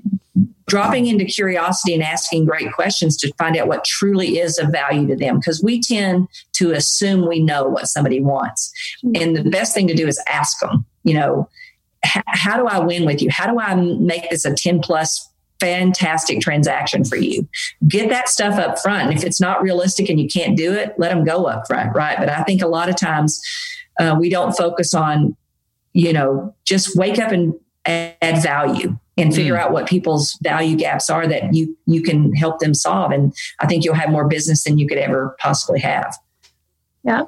dropping 0.67 1.07
into 1.07 1.23
curiosity 1.25 1.93
and 1.93 2.03
asking 2.03 2.45
great 2.45 2.71
questions 2.73 3.15
to 3.17 3.33
find 3.37 3.55
out 3.55 3.67
what 3.67 3.85
truly 3.85 4.37
is 4.39 4.57
of 4.57 4.69
value 4.69 5.07
to 5.07 5.15
them 5.15 5.39
because 5.39 5.63
we 5.63 5.81
tend 5.81 6.27
to 6.53 6.71
assume 6.71 7.27
we 7.27 7.39
know 7.39 7.63
what 7.65 7.87
somebody 7.87 8.19
wants. 8.19 8.71
And 9.15 9.35
the 9.35 9.49
best 9.49 9.73
thing 9.73 9.87
to 9.87 9.93
do 9.93 10.07
is 10.07 10.21
ask 10.27 10.59
them 10.59 10.85
you 11.03 11.13
know 11.13 11.49
how 12.03 12.57
do 12.57 12.67
i 12.67 12.77
win 12.79 13.05
with 13.05 13.21
you? 13.21 13.29
How 13.31 13.51
do 13.51 13.59
i 13.59 13.73
make 13.75 14.29
this 14.29 14.45
a 14.45 14.53
10 14.53 14.81
plus 14.81 15.27
fantastic 15.59 16.41
transaction 16.41 17.03
for 17.03 17.15
you? 17.15 17.47
Get 17.87 18.09
that 18.09 18.29
stuff 18.29 18.59
up 18.59 18.77
front 18.79 19.09
and 19.09 19.17
if 19.17 19.23
it's 19.23 19.41
not 19.41 19.61
realistic 19.61 20.09
and 20.09 20.19
you 20.19 20.27
can't 20.27 20.55
do 20.55 20.73
it 20.73 20.93
let 20.97 21.09
them 21.09 21.23
go 21.23 21.45
up 21.45 21.65
front 21.67 21.95
right? 21.95 22.17
But 22.17 22.29
i 22.29 22.43
think 22.43 22.61
a 22.61 22.67
lot 22.67 22.89
of 22.89 22.95
times 22.97 23.41
uh, 23.99 24.15
we 24.19 24.29
don't 24.29 24.55
focus 24.55 24.93
on 24.93 25.35
you 25.93 26.13
know 26.13 26.53
just 26.65 26.95
wake 26.95 27.19
up 27.19 27.31
and 27.31 27.53
add 27.85 28.43
value 28.43 28.97
and 29.17 29.33
figure 29.33 29.55
mm. 29.55 29.59
out 29.59 29.71
what 29.71 29.87
people's 29.87 30.37
value 30.43 30.75
gaps 30.75 31.09
are 31.09 31.27
that 31.27 31.53
you 31.53 31.75
you 31.85 32.01
can 32.01 32.33
help 32.33 32.59
them 32.59 32.73
solve 32.73 33.11
and 33.11 33.33
i 33.59 33.67
think 33.67 33.83
you'll 33.83 33.95
have 33.95 34.09
more 34.09 34.27
business 34.27 34.63
than 34.63 34.77
you 34.77 34.87
could 34.87 34.97
ever 34.97 35.35
possibly 35.39 35.79
have 35.79 36.15
yeah 37.03 37.23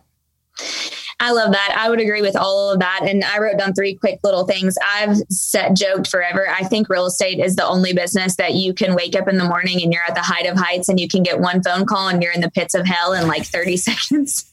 I 1.21 1.31
love 1.31 1.51
that. 1.51 1.75
I 1.77 1.89
would 1.89 1.99
agree 1.99 2.21
with 2.21 2.37
all 2.37 2.71
of 2.71 2.79
that. 2.79 3.01
And 3.03 3.25
I 3.25 3.39
wrote 3.39 3.57
down 3.57 3.73
three 3.73 3.93
quick 3.93 4.19
little 4.23 4.45
things. 4.45 4.77
I've 4.81 5.17
set 5.29 5.75
joked 5.75 6.07
forever. 6.07 6.47
I 6.49 6.63
think 6.63 6.87
real 6.87 7.07
estate 7.07 7.39
is 7.39 7.57
the 7.57 7.67
only 7.67 7.91
business 7.91 8.37
that 8.37 8.53
you 8.53 8.73
can 8.73 8.95
wake 8.95 9.17
up 9.17 9.27
in 9.27 9.37
the 9.37 9.43
morning 9.43 9.81
and 9.83 9.91
you're 9.91 10.03
at 10.03 10.15
the 10.15 10.21
height 10.21 10.45
of 10.45 10.57
heights 10.57 10.87
and 10.87 10.97
you 10.97 11.09
can 11.09 11.23
get 11.23 11.41
one 11.41 11.61
phone 11.61 11.85
call 11.85 12.07
and 12.07 12.23
you're 12.23 12.31
in 12.31 12.39
the 12.39 12.51
pits 12.51 12.73
of 12.73 12.85
hell 12.85 13.11
in 13.11 13.27
like 13.27 13.45
30 13.45 13.75
seconds 13.77 14.48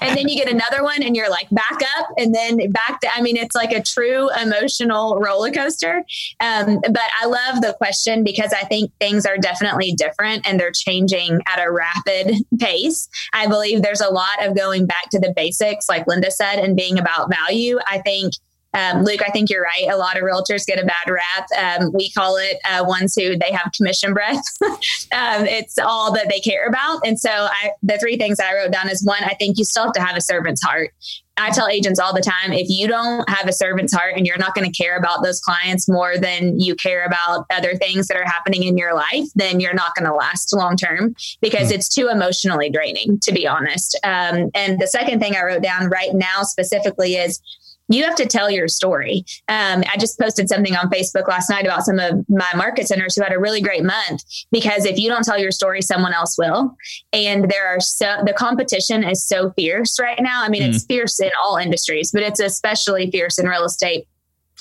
and 0.00 0.16
then 0.16 0.28
you 0.28 0.36
get 0.36 0.50
another 0.50 0.82
one 0.82 1.02
and 1.02 1.16
you're 1.16 1.30
like 1.30 1.48
back 1.50 1.80
up 1.98 2.08
and 2.18 2.34
then 2.34 2.70
back 2.70 3.00
to, 3.00 3.08
I 3.14 3.20
mean, 3.20 3.36
it's 3.36 3.54
like 3.54 3.72
a 3.72 3.82
true 3.82 4.28
emotional 4.40 5.18
roller 5.18 5.50
coaster. 5.50 6.04
Um, 6.40 6.80
but 6.82 7.10
I 7.20 7.26
love 7.26 7.62
the 7.62 7.74
question 7.78 8.24
because 8.24 8.52
I 8.52 8.64
think 8.64 8.90
things 9.00 9.26
are 9.26 9.38
definitely 9.38 9.92
different 9.92 10.46
and 10.46 10.58
they're 10.58 10.72
changing 10.72 11.40
at 11.46 11.64
a 11.64 11.70
rapid 11.70 12.36
pace. 12.58 13.08
I 13.32 13.46
believe 13.46 13.82
there's 13.82 14.00
a 14.00 14.10
lot 14.10 14.44
of 14.44 14.56
going 14.56 14.86
back 14.86 15.10
to 15.10 15.20
the 15.20 15.32
basics, 15.34 15.88
like 15.88 16.06
Linda 16.06 16.30
said, 16.30 16.58
and 16.58 16.76
being 16.76 16.98
about 16.98 17.30
value. 17.30 17.78
I 17.86 17.98
think 17.98 18.34
um, 18.74 19.04
Luke, 19.04 19.20
I 19.26 19.30
think 19.30 19.50
you're 19.50 19.62
right. 19.62 19.88
A 19.90 19.96
lot 19.96 20.16
of 20.16 20.24
realtors 20.24 20.66
get 20.66 20.82
a 20.82 20.86
bad 20.86 21.08
rap. 21.08 21.80
Um, 21.80 21.92
we 21.92 22.10
call 22.10 22.36
it 22.36 22.58
uh, 22.68 22.84
ones 22.84 23.14
who 23.14 23.38
they 23.38 23.52
have 23.52 23.72
commission 23.72 24.12
breath. 24.12 24.44
um, 24.62 25.46
it's 25.46 25.78
all 25.78 26.12
that 26.12 26.28
they 26.28 26.40
care 26.40 26.66
about. 26.66 27.00
And 27.06 27.18
so 27.18 27.30
I, 27.30 27.70
the 27.82 27.98
three 27.98 28.16
things 28.16 28.40
I 28.40 28.52
wrote 28.54 28.72
down 28.72 28.88
is 28.88 29.04
one, 29.04 29.22
I 29.22 29.34
think 29.34 29.58
you 29.58 29.64
still 29.64 29.84
have 29.84 29.92
to 29.94 30.02
have 30.02 30.16
a 30.16 30.20
servant's 30.20 30.62
heart. 30.62 30.92
I 31.36 31.50
tell 31.50 31.66
agents 31.66 31.98
all 31.98 32.14
the 32.14 32.20
time 32.20 32.52
if 32.52 32.68
you 32.68 32.86
don't 32.86 33.28
have 33.28 33.48
a 33.48 33.52
servant's 33.52 33.92
heart 33.92 34.14
and 34.16 34.24
you're 34.24 34.38
not 34.38 34.54
going 34.54 34.70
to 34.70 34.76
care 34.76 34.96
about 34.96 35.24
those 35.24 35.40
clients 35.40 35.88
more 35.88 36.16
than 36.16 36.60
you 36.60 36.76
care 36.76 37.04
about 37.04 37.46
other 37.50 37.74
things 37.74 38.06
that 38.06 38.16
are 38.16 38.24
happening 38.24 38.62
in 38.62 38.78
your 38.78 38.94
life, 38.94 39.26
then 39.34 39.58
you're 39.58 39.74
not 39.74 39.96
going 39.96 40.08
to 40.08 40.14
last 40.14 40.54
long 40.54 40.76
term 40.76 41.14
because 41.40 41.70
mm. 41.70 41.74
it's 41.74 41.88
too 41.88 42.08
emotionally 42.08 42.70
draining, 42.70 43.18
to 43.20 43.32
be 43.32 43.48
honest. 43.48 43.98
Um, 44.04 44.50
and 44.54 44.78
the 44.78 44.86
second 44.86 45.18
thing 45.18 45.34
I 45.34 45.42
wrote 45.42 45.62
down 45.62 45.88
right 45.88 46.14
now 46.14 46.42
specifically 46.42 47.16
is 47.16 47.40
you 47.88 48.04
have 48.04 48.14
to 48.16 48.26
tell 48.26 48.50
your 48.50 48.68
story. 48.68 49.24
Um, 49.48 49.84
I 49.92 49.96
just 49.98 50.18
posted 50.18 50.48
something 50.48 50.74
on 50.74 50.88
Facebook 50.88 51.28
last 51.28 51.50
night 51.50 51.66
about 51.66 51.84
some 51.84 51.98
of 51.98 52.24
my 52.28 52.50
market 52.56 52.88
centers 52.88 53.14
who 53.14 53.22
had 53.22 53.32
a 53.32 53.38
really 53.38 53.60
great 53.60 53.84
month 53.84 54.22
because 54.50 54.84
if 54.86 54.98
you 54.98 55.08
don't 55.08 55.24
tell 55.24 55.38
your 55.38 55.50
story, 55.50 55.82
someone 55.82 56.14
else 56.14 56.36
will. 56.38 56.74
And 57.12 57.50
there 57.50 57.66
are 57.66 57.80
so 57.80 58.22
the 58.24 58.32
competition 58.32 59.04
is 59.04 59.26
so 59.26 59.50
fierce 59.52 59.98
right 60.00 60.20
now. 60.20 60.42
I 60.42 60.48
mean, 60.48 60.62
mm. 60.62 60.74
it's 60.74 60.84
fierce 60.84 61.20
in 61.20 61.30
all 61.42 61.56
industries, 61.56 62.10
but 62.10 62.22
it's 62.22 62.40
especially 62.40 63.10
fierce 63.10 63.38
in 63.38 63.46
real 63.46 63.64
estate. 63.64 64.08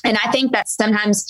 And 0.03 0.17
I 0.23 0.31
think 0.31 0.51
that 0.51 0.67
sometimes 0.67 1.25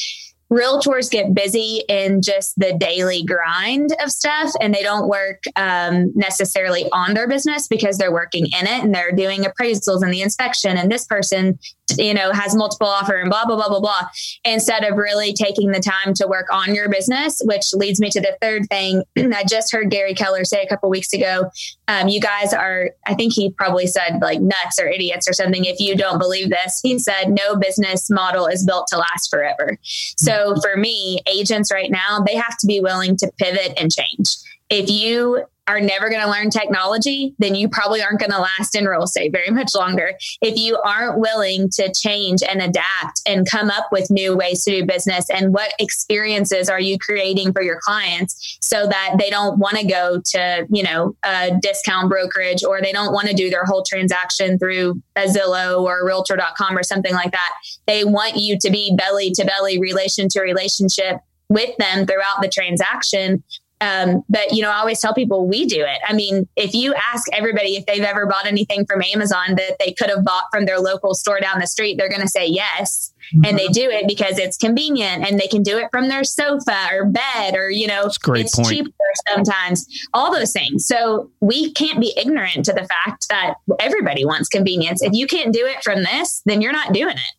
realtors 0.54 1.10
get 1.10 1.34
busy 1.34 1.84
in 1.90 2.22
just 2.22 2.54
the 2.58 2.74
daily 2.78 3.24
grind 3.24 3.92
of 4.04 4.12
stuff 4.12 4.52
and 4.62 4.74
they 4.74 4.84
don't 4.84 5.08
work 5.08 5.44
um, 5.56 6.12
necessarily 6.16 6.86
on 6.92 7.14
their 7.14 7.28
business 7.28 7.68
because 7.68 7.98
they're 7.98 8.12
working 8.12 8.46
in 8.46 8.68
it 8.68 8.84
and 8.84 8.94
they're 8.94 9.12
doing 9.12 9.44
appraisals 9.44 10.04
and 10.04 10.14
the 10.14 10.22
inspection 10.22 10.78
and 10.78 10.92
this 10.92 11.06
person 11.06 11.58
you 11.98 12.14
know 12.14 12.32
has 12.32 12.56
multiple 12.56 12.88
offer 12.88 13.18
and 13.18 13.30
blah 13.30 13.46
blah 13.46 13.56
blah 13.56 13.68
blah 13.68 13.80
blah 13.80 14.08
instead 14.46 14.84
of 14.84 14.98
really 14.98 15.34
taking 15.34 15.72
the 15.72 15.80
time 15.80 16.14
to 16.14 16.26
work 16.28 16.48
on 16.52 16.74
your 16.74 16.90
business 16.90 17.42
which 17.44 17.74
leads 17.74 18.00
me 18.00 18.10
to 18.10 18.22
the 18.22 18.38
third 18.42 18.66
thing 18.70 19.04
i 19.18 19.44
just 19.48 19.72
heard 19.72 19.90
gary 19.90 20.14
keller 20.14 20.46
say 20.46 20.62
a 20.62 20.68
couple 20.68 20.90
weeks 20.90 21.14
ago. 21.14 21.50
Um, 21.88 22.08
you 22.08 22.22
guys 22.22 22.54
are 22.54 22.92
i 23.06 23.14
think 23.14 23.34
he 23.34 23.52
probably 23.52 23.88
said 23.88 24.20
like 24.22 24.42
nuts 24.42 24.80
or 24.80 24.88
idiots 24.88 25.28
or 25.28 25.34
something 25.34 25.66
if 25.66 25.80
you 25.80 25.96
don't 25.96 26.20
believe 26.20 26.50
this. 26.50 26.80
He 26.82 26.98
said 27.00 27.30
no 27.30 27.56
business 27.56 28.10
model 28.10 28.48
is 28.48 28.66
built 28.66 28.88
to 28.88 28.98
last 28.98 29.30
forever. 29.30 29.78
So 30.18 30.56
for 30.62 30.78
me 30.78 31.20
agents 31.28 31.72
right 31.72 31.92
now 31.92 32.20
they 32.26 32.36
have 32.36 32.58
to 32.60 32.68
be 32.68 32.80
willing 32.80 33.18
to 33.18 33.32
pivot 33.38 33.74
and 33.78 33.92
change 33.92 34.36
if 34.74 34.90
you 34.90 35.46
are 35.68 35.80
never 35.80 36.10
going 36.10 36.22
to 36.22 36.30
learn 36.30 36.50
technology, 36.50 37.36
then 37.40 37.56
you 37.56 37.70
probably 37.70 38.02
aren't 38.02 38.20
going 38.20 38.32
to 38.32 38.40
last 38.40 38.76
in 38.76 38.86
real 38.86 39.04
estate 39.04 39.32
very 39.32 39.50
much 39.50 39.70
longer. 39.76 40.14
If 40.42 40.58
you 40.58 40.78
aren't 40.84 41.20
willing 41.20 41.70
to 41.76 41.94
change 41.94 42.42
and 42.44 42.62
adapt 42.62 43.22
and 43.26 43.50
come 43.50 43.70
up 43.70 43.88
with 43.92 44.10
new 44.10 44.36
ways 44.36 44.64
to 44.64 44.72
do 44.72 44.86
business, 44.86 45.30
and 45.30 45.54
what 45.54 45.74
experiences 45.80 46.70
are 46.70 46.80
you 46.80 46.98
creating 46.98 47.54
for 47.54 47.62
your 47.62 47.80
clients 47.82 48.58
so 48.62 48.88
that 48.88 49.16
they 49.20 49.30
don't 49.30 49.60
want 49.60 49.78
to 49.78 49.88
go 49.88 50.20
to, 50.32 50.68
you 50.70 50.84
know, 50.84 51.16
a 51.24 51.52
discount 51.62 52.10
brokerage 52.10 52.64
or 52.64 52.82
they 52.82 52.92
don't 52.92 53.14
want 53.14 53.28
to 53.28 53.34
do 53.34 53.50
their 53.50 53.64
whole 53.64 53.84
transaction 53.88 54.58
through 54.58 55.02
a 55.16 55.28
Zillow 55.28 55.82
or 55.84 56.06
realtor.com 56.06 56.78
or 56.78 56.84
something 56.84 57.14
like 57.14 57.32
that. 57.32 57.52
They 57.86 58.04
want 58.04 58.36
you 58.36 58.58
to 58.60 58.70
be 58.70 58.96
belly 58.98 59.32
to 59.32 59.46
belly, 59.46 59.80
relation 59.80 60.28
to 60.30 60.42
relationship 60.42 61.18
with 61.50 61.76
them 61.78 62.06
throughout 62.06 62.42
the 62.42 62.50
transaction 62.50 63.44
um, 63.82 64.24
but 64.30 64.54
you 64.54 64.62
know, 64.62 64.70
I 64.70 64.78
always 64.78 65.00
tell 65.00 65.14
people 65.14 65.48
we 65.48 65.66
do 65.66 65.82
it. 65.82 66.00
I 66.08 66.14
mean, 66.14 66.48
if 66.56 66.74
you 66.74 66.94
ask 66.94 67.28
everybody 67.34 67.76
if 67.76 67.86
they've 67.86 68.04
ever 68.04 68.26
bought 68.26 68.46
anything 68.46 68.86
from 68.86 69.02
Amazon 69.02 69.56
that 69.56 69.78
they 69.80 69.92
could 69.94 70.10
have 70.10 70.24
bought 70.24 70.46
from 70.52 70.66
their 70.66 70.80
local 70.80 71.14
store 71.14 71.40
down 71.40 71.60
the 71.60 71.68
street, 71.68 71.98
they're 71.98 72.10
going 72.10 72.22
to 72.22 72.28
say 72.28 72.48
yes. 72.48 73.14
Mm-hmm. 73.34 73.46
And 73.46 73.60
they 73.60 73.68
do 73.68 73.90
it 73.90 74.08
because 74.08 74.38
it's 74.38 74.58
convenient 74.58 75.28
and 75.28 75.40
they 75.40 75.48
can 75.48 75.64
do 75.64 75.78
it 75.78 75.90
from 75.92 76.08
their 76.08 76.24
sofa 76.24 76.88
or 76.94 77.06
bed 77.06 77.56
or, 77.56 77.70
you 77.70 77.88
know, 77.88 78.04
it's 78.06 78.18
point. 78.18 78.70
cheaper 78.70 78.92
sometimes, 79.28 79.86
all 80.14 80.32
those 80.32 80.52
things. 80.52 80.86
So 80.88 81.30
we 81.42 81.72
can't 81.74 82.00
be 82.00 82.14
ignorant 82.18 82.66
to 82.66 82.74
the 82.74 82.88
fact 82.88 83.28
that 83.30 83.56
everybody 83.80 84.26
wants 84.26 84.50
convenience. 84.50 85.02
If 85.02 85.14
you 85.14 85.28
can't 85.28 85.54
do 85.54 85.66
it 85.66 85.84
from 85.84 86.04
this, 86.04 86.42
then 86.46 86.62
you're 86.62 86.74
not 86.74 86.94
doing 86.94 87.16
it. 87.16 87.34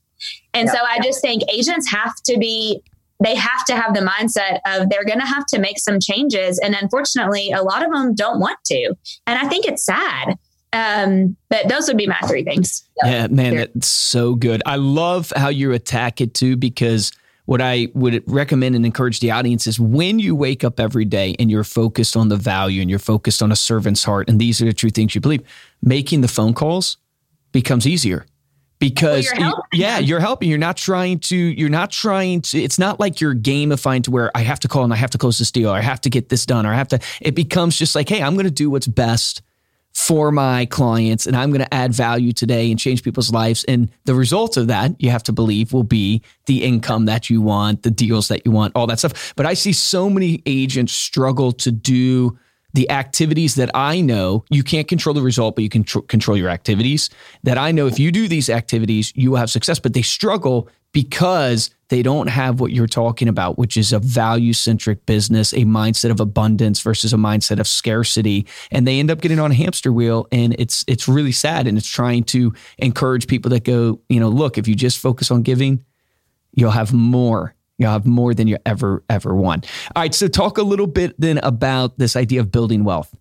And 0.54 0.68
so 0.68 0.78
I 0.78 1.00
just 1.00 1.20
think 1.20 1.42
agents 1.52 1.90
have 1.90 2.14
to 2.26 2.38
be 2.38 2.82
they 3.22 3.34
have 3.34 3.64
to 3.66 3.76
have 3.76 3.94
the 3.94 4.00
mindset 4.00 4.58
of 4.66 4.90
they're 4.90 5.04
going 5.04 5.20
to 5.20 5.26
have 5.26 5.46
to 5.46 5.58
make 5.58 5.78
some 5.78 6.00
changes. 6.00 6.58
And 6.58 6.74
unfortunately, 6.74 7.52
a 7.52 7.62
lot 7.62 7.84
of 7.84 7.92
them 7.92 8.14
don't 8.14 8.40
want 8.40 8.58
to. 8.66 8.94
And 9.26 9.38
I 9.38 9.48
think 9.48 9.66
it's 9.66 9.84
sad. 9.84 10.36
Um, 10.72 11.36
but 11.48 11.68
those 11.68 11.86
would 11.86 11.96
be 11.96 12.08
my 12.08 12.18
three 12.26 12.42
things. 12.42 12.84
Yeah, 13.04 13.28
man, 13.28 13.56
that's 13.56 13.86
so 13.86 14.34
good. 14.34 14.60
I 14.66 14.76
love 14.76 15.32
how 15.36 15.48
you 15.48 15.72
attack 15.72 16.20
it 16.20 16.34
too, 16.34 16.56
because 16.56 17.12
what 17.46 17.60
I 17.60 17.88
would 17.94 18.24
recommend 18.26 18.74
and 18.74 18.84
encourage 18.84 19.20
the 19.20 19.30
audience 19.30 19.68
is 19.68 19.78
when 19.78 20.18
you 20.18 20.34
wake 20.34 20.64
up 20.64 20.80
every 20.80 21.04
day 21.04 21.36
and 21.38 21.50
you're 21.50 21.62
focused 21.62 22.16
on 22.16 22.28
the 22.28 22.36
value 22.36 22.80
and 22.80 22.90
you're 22.90 22.98
focused 22.98 23.42
on 23.42 23.52
a 23.52 23.56
servant's 23.56 24.02
heart, 24.02 24.28
and 24.28 24.40
these 24.40 24.60
are 24.60 24.64
the 24.64 24.72
true 24.72 24.90
things 24.90 25.14
you 25.14 25.20
believe, 25.20 25.42
making 25.80 26.22
the 26.22 26.28
phone 26.28 26.54
calls 26.54 26.96
becomes 27.52 27.86
easier 27.86 28.26
because 28.88 29.32
well, 29.36 29.66
you're 29.72 29.80
yeah 29.80 29.98
you're 29.98 30.20
helping. 30.20 30.48
You're 30.48 30.58
not 30.58 30.76
trying 30.76 31.18
to 31.20 31.36
you're 31.36 31.70
not 31.70 31.90
trying 31.90 32.42
to 32.42 32.58
it's 32.58 32.78
not 32.78 33.00
like 33.00 33.20
you're 33.20 33.34
gamifying 33.34 34.02
to 34.04 34.10
where 34.10 34.30
i 34.34 34.40
have 34.40 34.60
to 34.60 34.68
call 34.68 34.84
and 34.84 34.92
i 34.92 34.96
have 34.96 35.10
to 35.10 35.18
close 35.18 35.38
this 35.38 35.50
deal. 35.50 35.70
Or 35.70 35.76
i 35.76 35.80
have 35.80 36.00
to 36.02 36.10
get 36.10 36.28
this 36.28 36.44
done. 36.44 36.66
Or 36.66 36.72
i 36.72 36.76
have 36.76 36.88
to 36.88 37.00
it 37.20 37.34
becomes 37.34 37.76
just 37.76 37.94
like 37.94 38.08
hey 38.08 38.22
i'm 38.22 38.34
going 38.34 38.44
to 38.44 38.50
do 38.50 38.68
what's 38.70 38.86
best 38.86 39.42
for 39.94 40.32
my 40.32 40.66
clients 40.66 41.26
and 41.26 41.36
i'm 41.36 41.50
going 41.50 41.62
to 41.62 41.72
add 41.72 41.94
value 41.94 42.32
today 42.32 42.70
and 42.70 42.78
change 42.78 43.02
people's 43.02 43.32
lives. 43.32 43.64
And 43.64 43.90
the 44.04 44.14
result 44.14 44.56
of 44.56 44.66
that 44.66 45.00
you 45.00 45.10
have 45.10 45.22
to 45.24 45.32
believe 45.32 45.72
will 45.72 45.84
be 45.84 46.22
the 46.46 46.62
income 46.62 47.06
that 47.06 47.30
you 47.30 47.40
want 47.40 47.82
the 47.84 47.90
deals 47.90 48.28
that 48.28 48.44
you 48.44 48.52
want 48.52 48.72
all 48.74 48.86
that 48.88 48.98
stuff. 48.98 49.32
But 49.34 49.46
i 49.46 49.54
see 49.54 49.72
so 49.72 50.10
many 50.10 50.42
agents 50.46 50.92
struggle 50.92 51.52
to 51.52 51.72
do 51.72 52.38
the 52.74 52.90
activities 52.90 53.54
that 53.54 53.70
I 53.72 54.00
know, 54.00 54.44
you 54.50 54.62
can't 54.62 54.86
control 54.86 55.14
the 55.14 55.22
result, 55.22 55.54
but 55.54 55.62
you 55.62 55.70
can 55.70 55.84
tr- 55.84 56.00
control 56.00 56.36
your 56.36 56.50
activities. 56.50 57.08
That 57.44 57.56
I 57.56 57.72
know 57.72 57.86
if 57.86 57.98
you 57.98 58.12
do 58.12 58.28
these 58.28 58.50
activities, 58.50 59.12
you 59.14 59.30
will 59.30 59.38
have 59.38 59.50
success, 59.50 59.78
but 59.78 59.94
they 59.94 60.02
struggle 60.02 60.68
because 60.92 61.70
they 61.88 62.02
don't 62.02 62.28
have 62.28 62.60
what 62.60 62.72
you're 62.72 62.86
talking 62.86 63.28
about, 63.28 63.58
which 63.58 63.76
is 63.76 63.92
a 63.92 63.98
value 63.98 64.52
centric 64.52 65.06
business, 65.06 65.52
a 65.52 65.58
mindset 65.58 66.10
of 66.10 66.20
abundance 66.20 66.80
versus 66.80 67.12
a 67.12 67.16
mindset 67.16 67.58
of 67.58 67.66
scarcity. 67.66 68.46
And 68.70 68.86
they 68.86 68.98
end 68.98 69.10
up 69.10 69.20
getting 69.20 69.38
on 69.38 69.50
a 69.50 69.54
hamster 69.54 69.92
wheel 69.92 70.26
and 70.32 70.54
it's 70.58 70.84
it's 70.88 71.06
really 71.06 71.32
sad. 71.32 71.66
And 71.66 71.78
it's 71.78 71.88
trying 71.88 72.24
to 72.24 72.54
encourage 72.78 73.26
people 73.26 73.50
that 73.50 73.64
go, 73.64 74.00
you 74.08 74.18
know, 74.20 74.28
look, 74.28 74.58
if 74.58 74.66
you 74.66 74.74
just 74.74 74.98
focus 74.98 75.30
on 75.30 75.42
giving, 75.42 75.84
you'll 76.54 76.70
have 76.70 76.92
more 76.92 77.54
You'll 77.78 77.90
have 77.90 78.06
more 78.06 78.34
than 78.34 78.46
you 78.46 78.58
ever, 78.64 79.02
ever 79.10 79.34
want. 79.34 79.66
All 79.94 80.02
right. 80.02 80.14
So, 80.14 80.28
talk 80.28 80.58
a 80.58 80.62
little 80.62 80.86
bit 80.86 81.14
then 81.18 81.38
about 81.38 81.98
this 81.98 82.14
idea 82.14 82.40
of 82.40 82.52
building 82.52 82.84
wealth. 82.84 83.14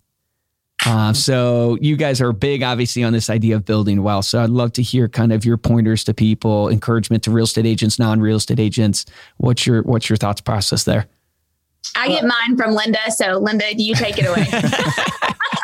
Uh, 0.86 1.12
so, 1.12 1.76
you 1.80 1.96
guys 1.96 2.20
are 2.20 2.32
big, 2.32 2.62
obviously, 2.62 3.02
on 3.02 3.12
this 3.12 3.28
idea 3.28 3.56
of 3.56 3.64
building 3.64 4.02
wealth. 4.02 4.26
So, 4.26 4.40
I'd 4.40 4.50
love 4.50 4.72
to 4.74 4.82
hear 4.82 5.08
kind 5.08 5.32
of 5.32 5.44
your 5.44 5.56
pointers 5.56 6.04
to 6.04 6.14
people, 6.14 6.68
encouragement 6.68 7.24
to 7.24 7.30
real 7.30 7.44
estate 7.44 7.66
agents, 7.66 7.98
non-real 7.98 8.36
estate 8.36 8.60
agents. 8.60 9.04
What's 9.38 9.66
your 9.66 9.82
What's 9.82 10.08
your 10.08 10.16
thoughts 10.16 10.40
process 10.40 10.84
there? 10.84 11.08
I 11.96 12.08
get 12.08 12.24
mine 12.24 12.56
from 12.56 12.72
Linda. 12.74 12.98
So, 13.10 13.38
Linda, 13.38 13.74
do 13.74 13.82
you 13.82 13.94
take 13.94 14.18
it 14.18 14.26
away. 14.26 14.46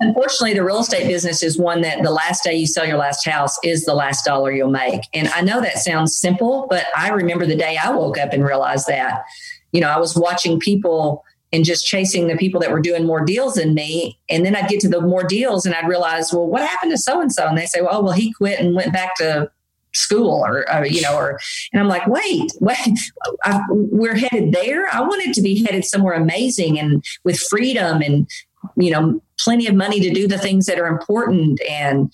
Unfortunately, 0.00 0.54
the 0.54 0.64
real 0.64 0.80
estate 0.80 1.06
business 1.06 1.42
is 1.42 1.58
one 1.58 1.82
that 1.82 2.02
the 2.02 2.10
last 2.10 2.42
day 2.42 2.54
you 2.54 2.66
sell 2.66 2.86
your 2.86 2.96
last 2.96 3.28
house 3.28 3.58
is 3.62 3.84
the 3.84 3.94
last 3.94 4.24
dollar 4.24 4.50
you'll 4.50 4.70
make. 4.70 5.02
And 5.12 5.28
I 5.28 5.42
know 5.42 5.60
that 5.60 5.78
sounds 5.78 6.18
simple, 6.18 6.66
but 6.70 6.86
I 6.96 7.10
remember 7.10 7.44
the 7.44 7.54
day 7.54 7.76
I 7.76 7.90
woke 7.90 8.18
up 8.18 8.32
and 8.32 8.42
realized 8.42 8.86
that. 8.88 9.24
You 9.72 9.80
know, 9.82 9.90
I 9.90 9.98
was 9.98 10.16
watching 10.16 10.58
people 10.58 11.22
and 11.52 11.64
just 11.64 11.86
chasing 11.86 12.28
the 12.28 12.36
people 12.36 12.60
that 12.60 12.70
were 12.70 12.80
doing 12.80 13.06
more 13.06 13.24
deals 13.24 13.54
than 13.54 13.74
me. 13.74 14.18
And 14.30 14.46
then 14.46 14.56
I'd 14.56 14.68
get 14.68 14.80
to 14.80 14.88
the 14.88 15.00
more 15.00 15.24
deals 15.24 15.66
and 15.66 15.74
I'd 15.74 15.88
realize, 15.88 16.32
well, 16.32 16.46
what 16.46 16.66
happened 16.66 16.92
to 16.92 16.98
so 16.98 17.20
and 17.20 17.30
so? 17.30 17.46
And 17.46 17.58
they 17.58 17.66
say, 17.66 17.82
well, 17.82 18.02
well, 18.02 18.12
he 18.12 18.32
quit 18.32 18.58
and 18.58 18.74
went 18.74 18.92
back 18.92 19.16
to 19.16 19.50
school 19.92 20.44
or, 20.46 20.70
uh, 20.72 20.84
you 20.84 21.00
know 21.00 21.16
or 21.16 21.40
and 21.72 21.82
i'm 21.82 21.88
like 21.88 22.06
wait 22.06 22.52
wait 22.60 22.78
I, 23.44 23.60
we're 23.68 24.14
headed 24.14 24.52
there 24.52 24.86
i 24.94 25.00
wanted 25.00 25.34
to 25.34 25.42
be 25.42 25.64
headed 25.64 25.84
somewhere 25.84 26.14
amazing 26.14 26.78
and 26.78 27.04
with 27.24 27.40
freedom 27.40 28.00
and 28.00 28.28
you 28.76 28.90
know 28.90 29.20
plenty 29.38 29.66
of 29.66 29.74
money 29.74 30.00
to 30.00 30.10
do 30.10 30.28
the 30.28 30.38
things 30.38 30.66
that 30.66 30.78
are 30.78 30.86
important 30.86 31.60
and 31.68 32.12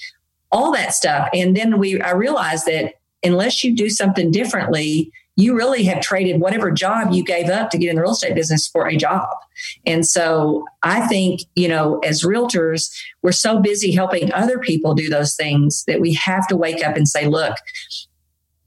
all 0.53 0.73
that 0.73 0.95
stuff. 0.95 1.29
And 1.33 1.57
then 1.57 1.79
we, 1.79 2.01
I 2.01 2.13
realized 2.13 2.67
that 2.67 2.95
unless 3.23 3.65
you 3.65 3.75
do 3.75 3.91
something 3.91 4.31
differently, 4.31 5.13
you 5.39 5.55
really 5.55 5.85
have 5.85 6.01
traded 6.01 6.41
whatever 6.41 6.71
job 6.71 7.13
you 7.13 7.23
gave 7.23 7.51
up 7.51 7.71
to 7.71 7.79
get 7.79 7.91
in 7.91 7.97
the 7.97 8.03
real 8.03 8.13
estate 8.13 8.35
business 8.35 8.67
for 8.67 8.87
a 8.87 8.97
job. 8.97 9.29
And 9.85 10.07
so 10.07 10.65
I 10.83 11.07
think, 11.09 11.43
you 11.55 11.69
know, 11.69 11.99
as 11.99 12.23
realtors, 12.23 12.91
we're 13.23 13.33
so 13.33 13.61
busy 13.61 13.93
helping 13.93 14.33
other 14.33 14.59
people 14.59 14.95
do 14.95 15.11
those 15.11 15.35
things 15.35 15.85
that 15.87 16.01
we 16.01 16.15
have 16.15 16.47
to 16.49 16.57
wake 16.57 16.83
up 16.83 16.97
and 16.97 17.07
say, 17.07 17.27
look, 17.27 17.57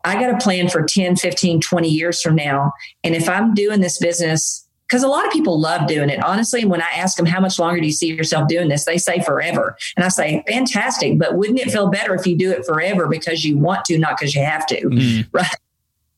I 0.03 0.13
got 0.13 0.33
a 0.33 0.37
plan 0.37 0.69
for 0.69 0.83
10, 0.83 1.15
15, 1.15 1.59
20 1.59 1.89
years 1.89 2.21
from 2.21 2.35
now. 2.35 2.73
And 3.03 3.15
if 3.15 3.27
I'm 3.27 3.53
doing 3.53 3.81
this 3.81 3.97
business 3.97 4.67
because 4.89 5.03
a 5.03 5.07
lot 5.07 5.25
of 5.25 5.31
people 5.31 5.59
love 5.59 5.87
doing 5.87 6.09
it. 6.09 6.23
Honestly, 6.23 6.65
when 6.65 6.81
I 6.81 6.87
ask 6.95 7.15
them 7.15 7.27
how 7.27 7.39
much 7.39 7.59
longer 7.59 7.79
do 7.79 7.85
you 7.85 7.93
see 7.93 8.07
yourself 8.07 8.47
doing 8.47 8.69
this, 8.69 8.85
they 8.85 8.97
say 8.97 9.21
forever. 9.21 9.77
And 9.95 10.03
I 10.03 10.07
say, 10.07 10.43
fantastic, 10.47 11.19
but 11.19 11.35
wouldn't 11.35 11.59
it 11.59 11.71
feel 11.71 11.89
better 11.89 12.15
if 12.15 12.25
you 12.25 12.35
do 12.35 12.49
it 12.51 12.65
forever 12.65 13.07
because 13.07 13.45
you 13.45 13.57
want 13.57 13.85
to, 13.85 13.99
not 13.99 14.17
because 14.17 14.33
you 14.33 14.43
have 14.43 14.65
to? 14.67 14.81
Mm. 14.81 15.27
Right. 15.39 15.47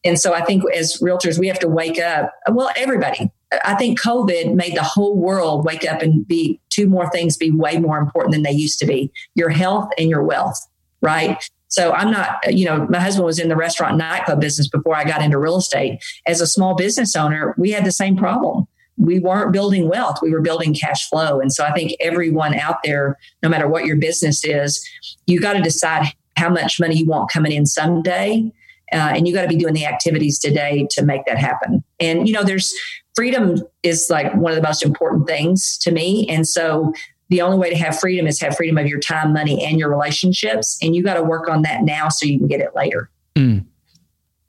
And 0.03 0.19
so 0.19 0.33
I 0.33 0.43
think 0.43 0.63
as 0.73 0.97
realtors, 0.97 1.37
we 1.37 1.47
have 1.47 1.59
to 1.59 1.67
wake 1.67 1.99
up. 1.99 2.33
Well, 2.51 2.71
everybody. 2.75 3.29
I 3.63 3.75
think 3.75 3.99
COVID 3.99 4.55
made 4.55 4.75
the 4.75 4.83
whole 4.83 5.15
world 5.15 5.65
wake 5.65 5.85
up 5.85 6.01
and 6.01 6.27
be 6.27 6.59
two 6.69 6.87
more 6.87 7.09
things 7.11 7.37
be 7.37 7.51
way 7.51 7.77
more 7.77 7.99
important 7.99 8.31
than 8.31 8.43
they 8.43 8.51
used 8.51 8.79
to 8.79 8.85
be 8.85 9.11
your 9.35 9.49
health 9.49 9.89
and 9.97 10.09
your 10.09 10.23
wealth, 10.23 10.57
right? 11.01 11.37
So 11.71 11.93
I'm 11.93 12.11
not, 12.11 12.53
you 12.53 12.65
know, 12.65 12.85
my 12.89 12.99
husband 12.99 13.25
was 13.25 13.39
in 13.39 13.47
the 13.47 13.55
restaurant 13.55 13.97
nightclub 13.97 14.41
business 14.41 14.67
before 14.67 14.95
I 14.95 15.05
got 15.05 15.21
into 15.21 15.39
real 15.39 15.55
estate. 15.55 16.03
As 16.27 16.41
a 16.41 16.47
small 16.47 16.75
business 16.75 17.15
owner, 17.15 17.55
we 17.57 17.71
had 17.71 17.85
the 17.85 17.93
same 17.93 18.17
problem. 18.17 18.67
We 18.97 19.19
weren't 19.19 19.53
building 19.53 19.87
wealth, 19.87 20.19
we 20.21 20.31
were 20.31 20.41
building 20.41 20.75
cash 20.75 21.09
flow. 21.09 21.39
And 21.39 21.51
so 21.51 21.63
I 21.63 21.71
think 21.71 21.93
everyone 22.01 22.53
out 22.55 22.75
there, 22.83 23.17
no 23.41 23.47
matter 23.47 23.69
what 23.69 23.85
your 23.85 23.95
business 23.95 24.43
is, 24.43 24.85
you 25.27 25.39
got 25.39 25.53
to 25.53 25.61
decide 25.61 26.07
how 26.35 26.49
much 26.49 26.77
money 26.79 26.97
you 26.97 27.05
want 27.05 27.31
coming 27.31 27.53
in 27.53 27.65
someday. 27.65 28.51
Uh, 28.91 29.13
and 29.15 29.25
you 29.25 29.33
got 29.33 29.43
to 29.43 29.47
be 29.47 29.55
doing 29.55 29.73
the 29.73 29.85
activities 29.85 30.37
today 30.37 30.85
to 30.91 31.05
make 31.05 31.25
that 31.25 31.37
happen. 31.37 31.81
And, 32.01 32.27
you 32.27 32.33
know, 32.33 32.43
there's 32.43 32.75
freedom 33.15 33.61
is 33.83 34.09
like 34.09 34.33
one 34.35 34.51
of 34.51 34.57
the 34.57 34.67
most 34.67 34.83
important 34.83 35.25
things 35.25 35.77
to 35.77 35.91
me. 35.91 36.27
And 36.27 36.45
so 36.45 36.93
the 37.31 37.41
only 37.41 37.57
way 37.57 37.69
to 37.69 37.77
have 37.77 37.97
freedom 37.97 38.27
is 38.27 38.39
have 38.41 38.57
freedom 38.57 38.77
of 38.77 38.85
your 38.87 38.99
time, 38.99 39.31
money, 39.31 39.63
and 39.63 39.79
your 39.79 39.89
relationships. 39.89 40.77
And 40.81 40.93
you 40.93 41.01
got 41.01 41.13
to 41.15 41.23
work 41.23 41.49
on 41.49 41.61
that 41.61 41.81
now 41.83 42.09
so 42.09 42.25
you 42.25 42.37
can 42.37 42.47
get 42.47 42.59
it 42.59 42.75
later. 42.75 43.09
Mm. 43.35 43.65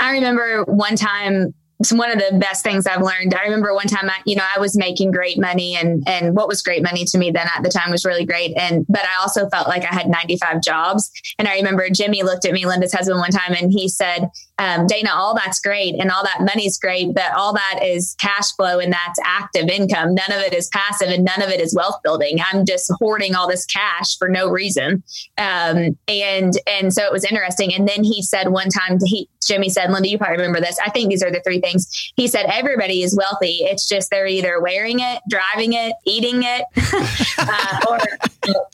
I 0.00 0.10
remember 0.10 0.64
one 0.64 0.96
time 0.96 1.54
it's 1.82 1.92
one 1.92 2.12
of 2.12 2.18
the 2.18 2.38
best 2.38 2.62
things 2.62 2.86
I've 2.86 3.02
learned. 3.02 3.34
I 3.34 3.42
remember 3.42 3.74
one 3.74 3.88
time, 3.88 4.08
I, 4.08 4.14
you 4.24 4.36
know, 4.36 4.44
I 4.54 4.60
was 4.60 4.76
making 4.76 5.10
great 5.10 5.40
money, 5.40 5.76
and 5.76 6.02
and 6.08 6.36
what 6.36 6.46
was 6.46 6.62
great 6.62 6.82
money 6.82 7.04
to 7.04 7.18
me 7.18 7.32
then 7.32 7.48
at 7.56 7.64
the 7.64 7.70
time 7.70 7.90
was 7.90 8.04
really 8.04 8.24
great. 8.24 8.56
And 8.56 8.86
but 8.88 9.02
I 9.02 9.20
also 9.20 9.48
felt 9.48 9.66
like 9.66 9.82
I 9.82 9.92
had 9.92 10.08
95 10.08 10.62
jobs. 10.62 11.10
And 11.38 11.48
I 11.48 11.56
remember 11.56 11.88
Jimmy 11.90 12.22
looked 12.22 12.44
at 12.44 12.52
me, 12.52 12.66
Linda's 12.66 12.92
husband, 12.92 13.18
one 13.18 13.30
time, 13.30 13.56
and 13.60 13.72
he 13.72 13.88
said, 13.88 14.28
um, 14.58 14.86
"Dana, 14.86 15.10
all 15.12 15.34
that's 15.34 15.60
great, 15.60 15.94
and 15.96 16.10
all 16.10 16.22
that 16.22 16.40
money's 16.40 16.78
great, 16.78 17.14
but 17.14 17.32
all 17.34 17.52
that 17.52 17.80
is 17.82 18.14
cash 18.20 18.52
flow, 18.52 18.78
and 18.78 18.92
that's 18.92 19.18
active 19.24 19.68
income. 19.68 20.14
None 20.14 20.32
of 20.32 20.40
it 20.40 20.52
is 20.54 20.68
passive, 20.68 21.08
and 21.08 21.24
none 21.24 21.42
of 21.42 21.50
it 21.50 21.60
is 21.60 21.74
wealth 21.74 22.00
building. 22.04 22.38
I'm 22.52 22.64
just 22.64 22.90
hoarding 23.00 23.34
all 23.34 23.48
this 23.48 23.66
cash 23.66 24.16
for 24.18 24.28
no 24.28 24.48
reason." 24.48 25.02
Um, 25.36 25.98
and 26.06 26.52
and 26.66 26.92
so 26.92 27.04
it 27.04 27.12
was 27.12 27.24
interesting. 27.24 27.74
And 27.74 27.88
then 27.88 28.04
he 28.04 28.22
said 28.22 28.50
one 28.50 28.68
time, 28.68 28.98
he 29.04 29.28
Jimmy 29.44 29.68
said, 29.68 29.90
"Linda, 29.90 30.08
you 30.08 30.18
probably 30.18 30.36
remember 30.36 30.60
this. 30.60 30.78
I 30.84 30.90
think 30.90 31.10
these 31.10 31.24
are 31.24 31.30
the 31.30 31.42
three 31.44 31.60
things." 31.60 31.72
things. 31.72 32.12
He 32.16 32.28
said 32.28 32.46
everybody 32.46 33.02
is 33.02 33.16
wealthy. 33.16 33.58
It's 33.62 33.88
just 33.88 34.10
they're 34.10 34.26
either 34.26 34.60
wearing 34.60 35.00
it, 35.00 35.20
driving 35.28 35.72
it, 35.72 35.94
eating 36.04 36.42
it, 36.42 36.64
uh, 37.38 37.80
or 37.88 37.98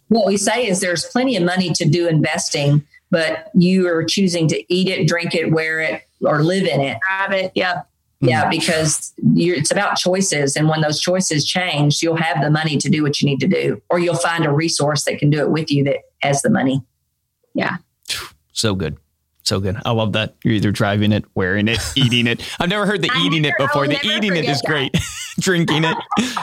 what 0.09 0.27
we 0.27 0.37
say 0.37 0.67
is 0.67 0.81
there's 0.81 1.05
plenty 1.05 1.37
of 1.37 1.43
money 1.43 1.71
to 1.75 1.89
do 1.89 2.09
investing, 2.09 2.87
but 3.11 3.51
you 3.55 3.89
are 3.89 4.05
choosing 4.05 4.49
to 4.49 4.75
eat 4.75 4.89
it, 4.89 5.09
drink 5.09 5.35
it, 5.35 5.51
wear 5.51 5.81
it, 5.81 6.03
or 6.23 6.43
live 6.43 6.67
in 6.67 6.81
it. 6.81 6.99
Have 7.09 7.33
it. 7.33 7.53
Yep. 7.55 7.89
Yeah, 8.21 8.43
mm-hmm. 8.43 8.51
because 8.51 9.13
it's 9.37 9.71
about 9.71 9.97
choices. 9.97 10.57
And 10.57 10.69
when 10.69 10.81
those 10.81 11.01
choices 11.01 11.47
change, 11.47 12.03
you'll 12.03 12.17
have 12.17 12.43
the 12.43 12.51
money 12.51 12.77
to 12.77 12.91
do 12.91 13.03
what 13.05 13.21
you 13.21 13.27
need 13.27 13.39
to 13.41 13.47
do, 13.47 13.81
or 13.91 14.01
you'll 14.01 14.17
find 14.17 14.45
a 14.45 14.51
resource 14.51 15.05
that 15.05 15.19
can 15.19 15.31
do 15.31 15.39
it 15.39 15.51
with 15.51 15.71
you 15.71 15.85
that 15.85 15.99
has 16.23 16.43
the 16.43 16.51
money. 16.51 16.83
Yeah. 17.55 17.77
So 18.53 18.75
good. 18.75 18.97
So 19.45 19.61
good. 19.61 19.77
I 19.87 19.93
love 19.93 20.15
that. 20.15 20.35
You're 20.43 20.55
either 20.55 20.73
driving 20.73 21.13
it, 21.13 21.25
wearing 21.37 21.69
it, 21.69 21.79
eating 21.95 22.27
it. 22.27 22.43
I've 22.59 22.69
never 22.69 22.87
heard 22.87 23.03
the 23.03 23.11
eating 23.21 23.45
it 23.45 23.55
before. 23.57 23.87
The 23.87 24.05
eating 24.05 24.35
it 24.35 24.45
is 24.47 24.61
that. 24.61 24.67
great. 24.67 24.97
Drinking 25.41 25.85
it, 25.85 25.97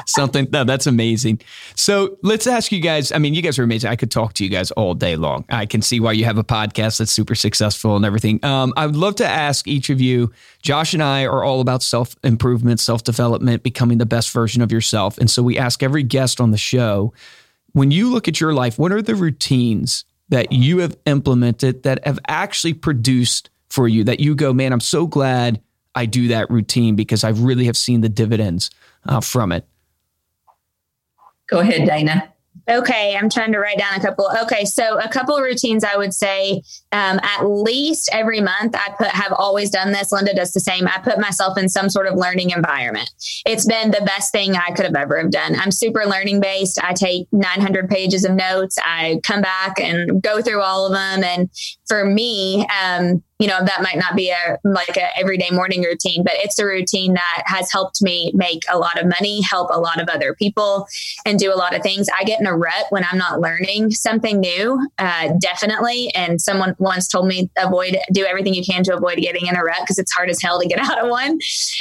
something. 0.06 0.48
No, 0.52 0.64
that's 0.64 0.88
amazing. 0.88 1.42
So 1.76 2.18
let's 2.22 2.48
ask 2.48 2.72
you 2.72 2.80
guys. 2.80 3.12
I 3.12 3.18
mean, 3.18 3.34
you 3.34 3.42
guys 3.42 3.60
are 3.60 3.64
amazing. 3.64 3.90
I 3.90 3.96
could 3.96 4.12
talk 4.12 4.34
to 4.34 4.44
you 4.44 4.50
guys 4.50 4.72
all 4.72 4.94
day 4.94 5.16
long. 5.18 5.44
I 5.50 5.66
can 5.66 5.82
see 5.82 6.00
why 6.00 6.14
you 6.14 6.24
have 6.26 6.38
a 6.38 6.44
podcast 6.44 7.00
that's 7.00 7.12
super 7.12 7.36
successful 7.36 7.96
and 7.98 8.06
everything. 8.06 8.44
Um, 8.44 8.74
I 8.78 8.86
would 8.86 8.96
love 8.96 9.16
to 9.16 9.28
ask 9.28 9.68
each 9.68 9.90
of 9.90 10.00
you. 10.00 10.32
Josh 10.62 10.94
and 10.94 11.04
I 11.04 11.26
are 11.26 11.44
all 11.44 11.60
about 11.60 11.84
self 11.84 12.16
improvement, 12.24 12.80
self 12.80 13.04
development, 13.04 13.64
becoming 13.64 13.98
the 13.98 14.06
best 14.06 14.32
version 14.32 14.62
of 14.62 14.72
yourself. 14.72 15.18
And 15.18 15.30
so 15.30 15.44
we 15.44 15.58
ask 15.58 15.84
every 15.84 16.04
guest 16.04 16.40
on 16.40 16.52
the 16.52 16.58
show 16.58 17.14
when 17.76 17.92
you 17.92 18.10
look 18.10 18.30
at 18.30 18.40
your 18.40 18.54
life, 18.54 18.80
what 18.80 18.94
are 18.94 19.02
the 19.02 19.16
routines 19.16 20.06
that 20.30 20.54
you 20.54 20.78
have 20.78 20.96
implemented 21.06 21.84
that 21.84 22.06
have 22.08 22.20
actually 22.26 22.74
produced 22.74 23.50
for 23.70 23.90
you 23.90 24.06
that 24.06 24.22
you 24.22 24.34
go, 24.34 24.54
man, 24.54 24.72
I'm 24.72 24.80
so 24.80 25.06
glad 25.06 25.62
I 25.94 26.06
do 26.06 26.30
that 26.30 26.50
routine 26.50 26.96
because 26.96 27.26
I 27.26 27.30
really 27.30 27.66
have 27.66 27.76
seen 27.76 28.00
the 28.00 28.08
dividends 28.08 28.70
uh, 29.08 29.22
from 29.22 29.52
it? 29.52 29.68
Go 31.50 31.60
ahead, 31.60 31.88
Dana. 31.88 32.32
Okay, 32.68 33.16
I'm 33.16 33.30
trying 33.30 33.52
to 33.52 33.60
write 33.60 33.78
down 33.78 33.94
a 33.94 34.00
couple. 34.00 34.28
Okay, 34.44 34.66
so 34.66 34.98
a 34.98 35.08
couple 35.08 35.40
routines 35.40 35.84
I 35.84 35.98
would 35.98 36.16
say 36.16 36.64
um, 36.92 37.20
at 37.22 37.44
least 37.44 38.10
every 38.12 38.42
month 38.42 38.76
I 38.76 38.90
put 38.98 39.08
have 39.08 39.32
always 39.34 39.70
done 39.70 39.92
this. 39.92 40.12
Linda 40.12 40.34
does 40.34 40.52
the 40.52 40.60
same. 40.60 40.88
I 40.88 40.98
put 40.98 41.20
myself 41.20 41.60
in 41.60 41.70
some 41.70 41.90
sort 41.90 42.08
of 42.08 42.16
learning 42.16 42.50
environment. 42.50 43.10
It's 43.46 43.68
been 43.68 43.92
the 43.92 44.02
best 44.04 44.32
thing 44.32 44.56
I 44.56 44.72
could 44.72 44.86
have 44.86 44.96
ever 44.96 45.22
have 45.22 45.30
done. 45.30 45.56
I'm 45.56 45.72
super 45.72 46.06
learning 46.06 46.40
based. 46.40 46.84
I 46.84 46.94
take 46.94 47.28
900 47.32 47.88
pages 47.88 48.26
of 48.26 48.32
notes. 48.32 48.80
I 48.84 49.20
come 49.24 49.42
back 49.42 49.80
and 49.80 50.24
go 50.24 50.42
through 50.42 50.62
all 50.62 50.88
of 50.88 50.94
them. 50.94 51.24
And 51.24 51.52
for 51.88 52.04
me, 52.04 52.66
um, 52.84 53.22
you 53.40 53.48
know 53.48 53.64
that 53.66 53.82
might 53.82 53.98
not 53.98 54.16
be 54.16 54.30
a 54.30 54.58
like 54.64 54.96
a 54.96 55.18
everyday 55.18 55.50
morning 55.52 55.84
routine 55.84 56.24
but 56.24 56.34
it's 56.36 56.58
a 56.58 56.66
routine 56.66 57.14
that 57.14 57.44
has 57.46 57.72
helped 57.72 58.02
me 58.02 58.32
make 58.34 58.64
a 58.70 58.78
lot 58.78 59.00
of 59.00 59.08
money 59.08 59.42
help 59.42 59.70
a 59.72 59.80
lot 59.80 60.02
of 60.02 60.08
other 60.08 60.34
people 60.34 60.88
and 61.26 61.40
do 61.40 61.54
a 61.54 61.56
lot 61.56 61.76
of 61.76 61.82
things. 61.82 62.08
I 62.18 62.24
get 62.24 62.40
in 62.40 62.48
a 62.48 62.56
rut 62.56 62.86
when 62.90 63.04
i'm 63.10 63.18
not 63.18 63.42
learning 63.42 63.92
something 63.92 64.40
new 64.40 64.88
uh, 64.98 65.34
definitely. 65.40 66.14
And 66.16 66.40
someone 66.42 66.76
once 66.80 67.08
told 67.08 67.28
me 67.28 67.50
avoid 67.58 67.98
do 68.12 68.26
everything 68.26 68.54
you 68.54 68.64
can 68.64 68.84
to 68.84 68.96
avoid 68.96 69.18
getting 69.18 69.48
in 69.48 69.56
a 69.56 69.62
rut 69.62 69.80
because 69.82 69.98
it's 69.98 70.14
hard 70.14 70.30
as 70.30 70.42
hell 70.42 70.60
to 70.62 70.68
get 70.68 70.80
out 70.90 71.04
of 71.04 71.10
one. 71.10 71.40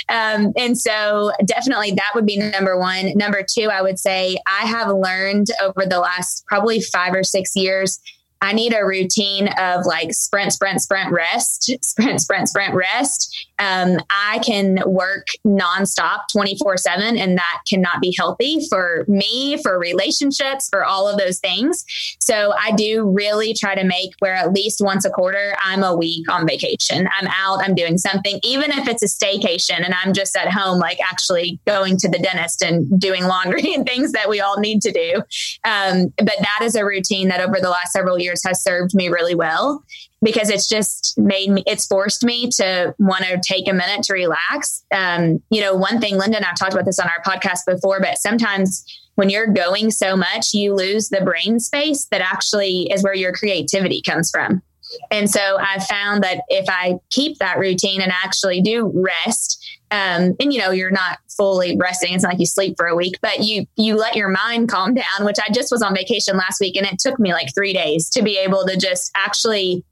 Um, 0.08 0.52
and 0.56 0.78
so 0.78 1.32
definitely 1.44 1.92
that 1.92 2.12
would 2.14 2.26
be 2.26 2.38
number 2.38 2.78
one. 2.78 3.12
Number 3.14 3.44
two 3.48 3.68
i 3.70 3.80
would 3.80 3.98
say 3.98 4.36
i 4.46 4.66
have 4.66 4.88
learned 4.88 5.46
over 5.62 5.86
the 5.86 6.00
last 6.00 6.44
probably 6.46 6.80
five 6.80 7.14
or 7.14 7.22
six 7.22 7.54
years 7.54 8.00
I 8.44 8.52
need 8.52 8.74
a 8.74 8.84
routine 8.84 9.48
of 9.58 9.86
like 9.86 10.12
sprint, 10.12 10.52
sprint, 10.52 10.82
sprint, 10.82 11.10
rest, 11.10 11.70
sprint, 11.82 12.20
sprint, 12.20 12.48
sprint, 12.50 12.74
rest. 12.74 13.48
Um, 13.58 13.98
I 14.10 14.40
can 14.44 14.82
work 14.86 15.26
nonstop 15.46 16.20
24 16.32 16.76
7, 16.76 17.16
and 17.16 17.38
that 17.38 17.60
cannot 17.68 18.00
be 18.00 18.14
healthy 18.18 18.66
for 18.68 19.04
me, 19.08 19.56
for 19.62 19.78
relationships, 19.78 20.68
for 20.68 20.84
all 20.84 21.08
of 21.08 21.18
those 21.18 21.38
things. 21.38 21.84
So 22.20 22.52
I 22.60 22.72
do 22.72 23.08
really 23.08 23.54
try 23.54 23.74
to 23.74 23.84
make 23.84 24.12
where 24.18 24.34
at 24.34 24.52
least 24.52 24.80
once 24.80 25.04
a 25.04 25.10
quarter, 25.10 25.56
I'm 25.62 25.82
a 25.82 25.96
week 25.96 26.30
on 26.30 26.46
vacation. 26.46 27.08
I'm 27.18 27.28
out, 27.28 27.60
I'm 27.64 27.74
doing 27.74 27.96
something, 27.96 28.40
even 28.42 28.70
if 28.72 28.88
it's 28.88 29.02
a 29.02 29.06
staycation 29.06 29.84
and 29.84 29.94
I'm 29.94 30.12
just 30.12 30.36
at 30.36 30.52
home, 30.52 30.78
like 30.78 30.98
actually 31.00 31.60
going 31.66 31.96
to 31.98 32.08
the 32.08 32.18
dentist 32.18 32.62
and 32.62 33.00
doing 33.00 33.24
laundry 33.24 33.72
and 33.74 33.86
things 33.86 34.12
that 34.12 34.28
we 34.28 34.40
all 34.40 34.58
need 34.58 34.82
to 34.82 34.92
do. 34.92 35.22
Um, 35.64 36.12
but 36.18 36.34
that 36.40 36.60
is 36.62 36.74
a 36.74 36.84
routine 36.84 37.28
that 37.28 37.40
over 37.40 37.60
the 37.60 37.70
last 37.70 37.92
several 37.92 38.18
years 38.18 38.34
years 38.34 38.42
has 38.44 38.62
served 38.62 38.94
me 38.94 39.08
really 39.08 39.34
well 39.34 39.82
because 40.24 40.48
it's 40.48 40.68
just 40.68 41.16
made 41.18 41.50
me, 41.50 41.62
it's 41.66 41.86
forced 41.86 42.24
me 42.24 42.48
to 42.56 42.94
want 42.98 43.24
to 43.24 43.38
take 43.46 43.68
a 43.68 43.72
minute 43.72 44.02
to 44.04 44.14
relax. 44.14 44.84
Um, 44.92 45.42
you 45.50 45.60
know, 45.60 45.74
one 45.74 46.00
thing, 46.00 46.16
Linda 46.16 46.38
and 46.38 46.46
I've 46.46 46.58
talked 46.58 46.72
about 46.72 46.86
this 46.86 46.98
on 46.98 47.08
our 47.08 47.22
podcast 47.22 47.60
before, 47.66 48.00
but 48.00 48.18
sometimes 48.18 48.84
when 49.16 49.28
you're 49.28 49.46
going 49.46 49.90
so 49.90 50.16
much, 50.16 50.54
you 50.54 50.74
lose 50.74 51.10
the 51.10 51.20
brain 51.20 51.60
space 51.60 52.06
that 52.06 52.22
actually 52.22 52.88
is 52.90 53.04
where 53.04 53.14
your 53.14 53.32
creativity 53.32 54.00
comes 54.00 54.30
from. 54.30 54.62
And 55.10 55.30
so 55.30 55.58
I 55.60 55.78
found 55.80 56.22
that 56.24 56.42
if 56.48 56.66
I 56.68 56.94
keep 57.10 57.38
that 57.38 57.58
routine 57.58 58.00
and 58.00 58.12
actually 58.12 58.60
do 58.62 58.90
rest, 58.94 59.60
um, 59.90 60.34
and 60.40 60.52
you 60.52 60.58
know 60.58 60.70
you're 60.70 60.90
not 60.90 61.18
fully 61.36 61.76
resting 61.76 62.14
it's 62.14 62.22
not 62.22 62.30
like 62.30 62.40
you 62.40 62.46
sleep 62.46 62.74
for 62.76 62.86
a 62.86 62.96
week 62.96 63.16
but 63.20 63.40
you 63.40 63.66
you 63.76 63.96
let 63.96 64.16
your 64.16 64.28
mind 64.28 64.68
calm 64.68 64.94
down 64.94 65.24
which 65.24 65.36
i 65.38 65.52
just 65.52 65.70
was 65.70 65.82
on 65.82 65.94
vacation 65.94 66.36
last 66.36 66.60
week 66.60 66.74
and 66.76 66.86
it 66.86 66.98
took 66.98 67.18
me 67.18 67.32
like 67.32 67.54
three 67.54 67.72
days 67.72 68.08
to 68.08 68.22
be 68.22 68.38
able 68.38 68.64
to 68.64 68.76
just 68.76 69.10
actually 69.14 69.84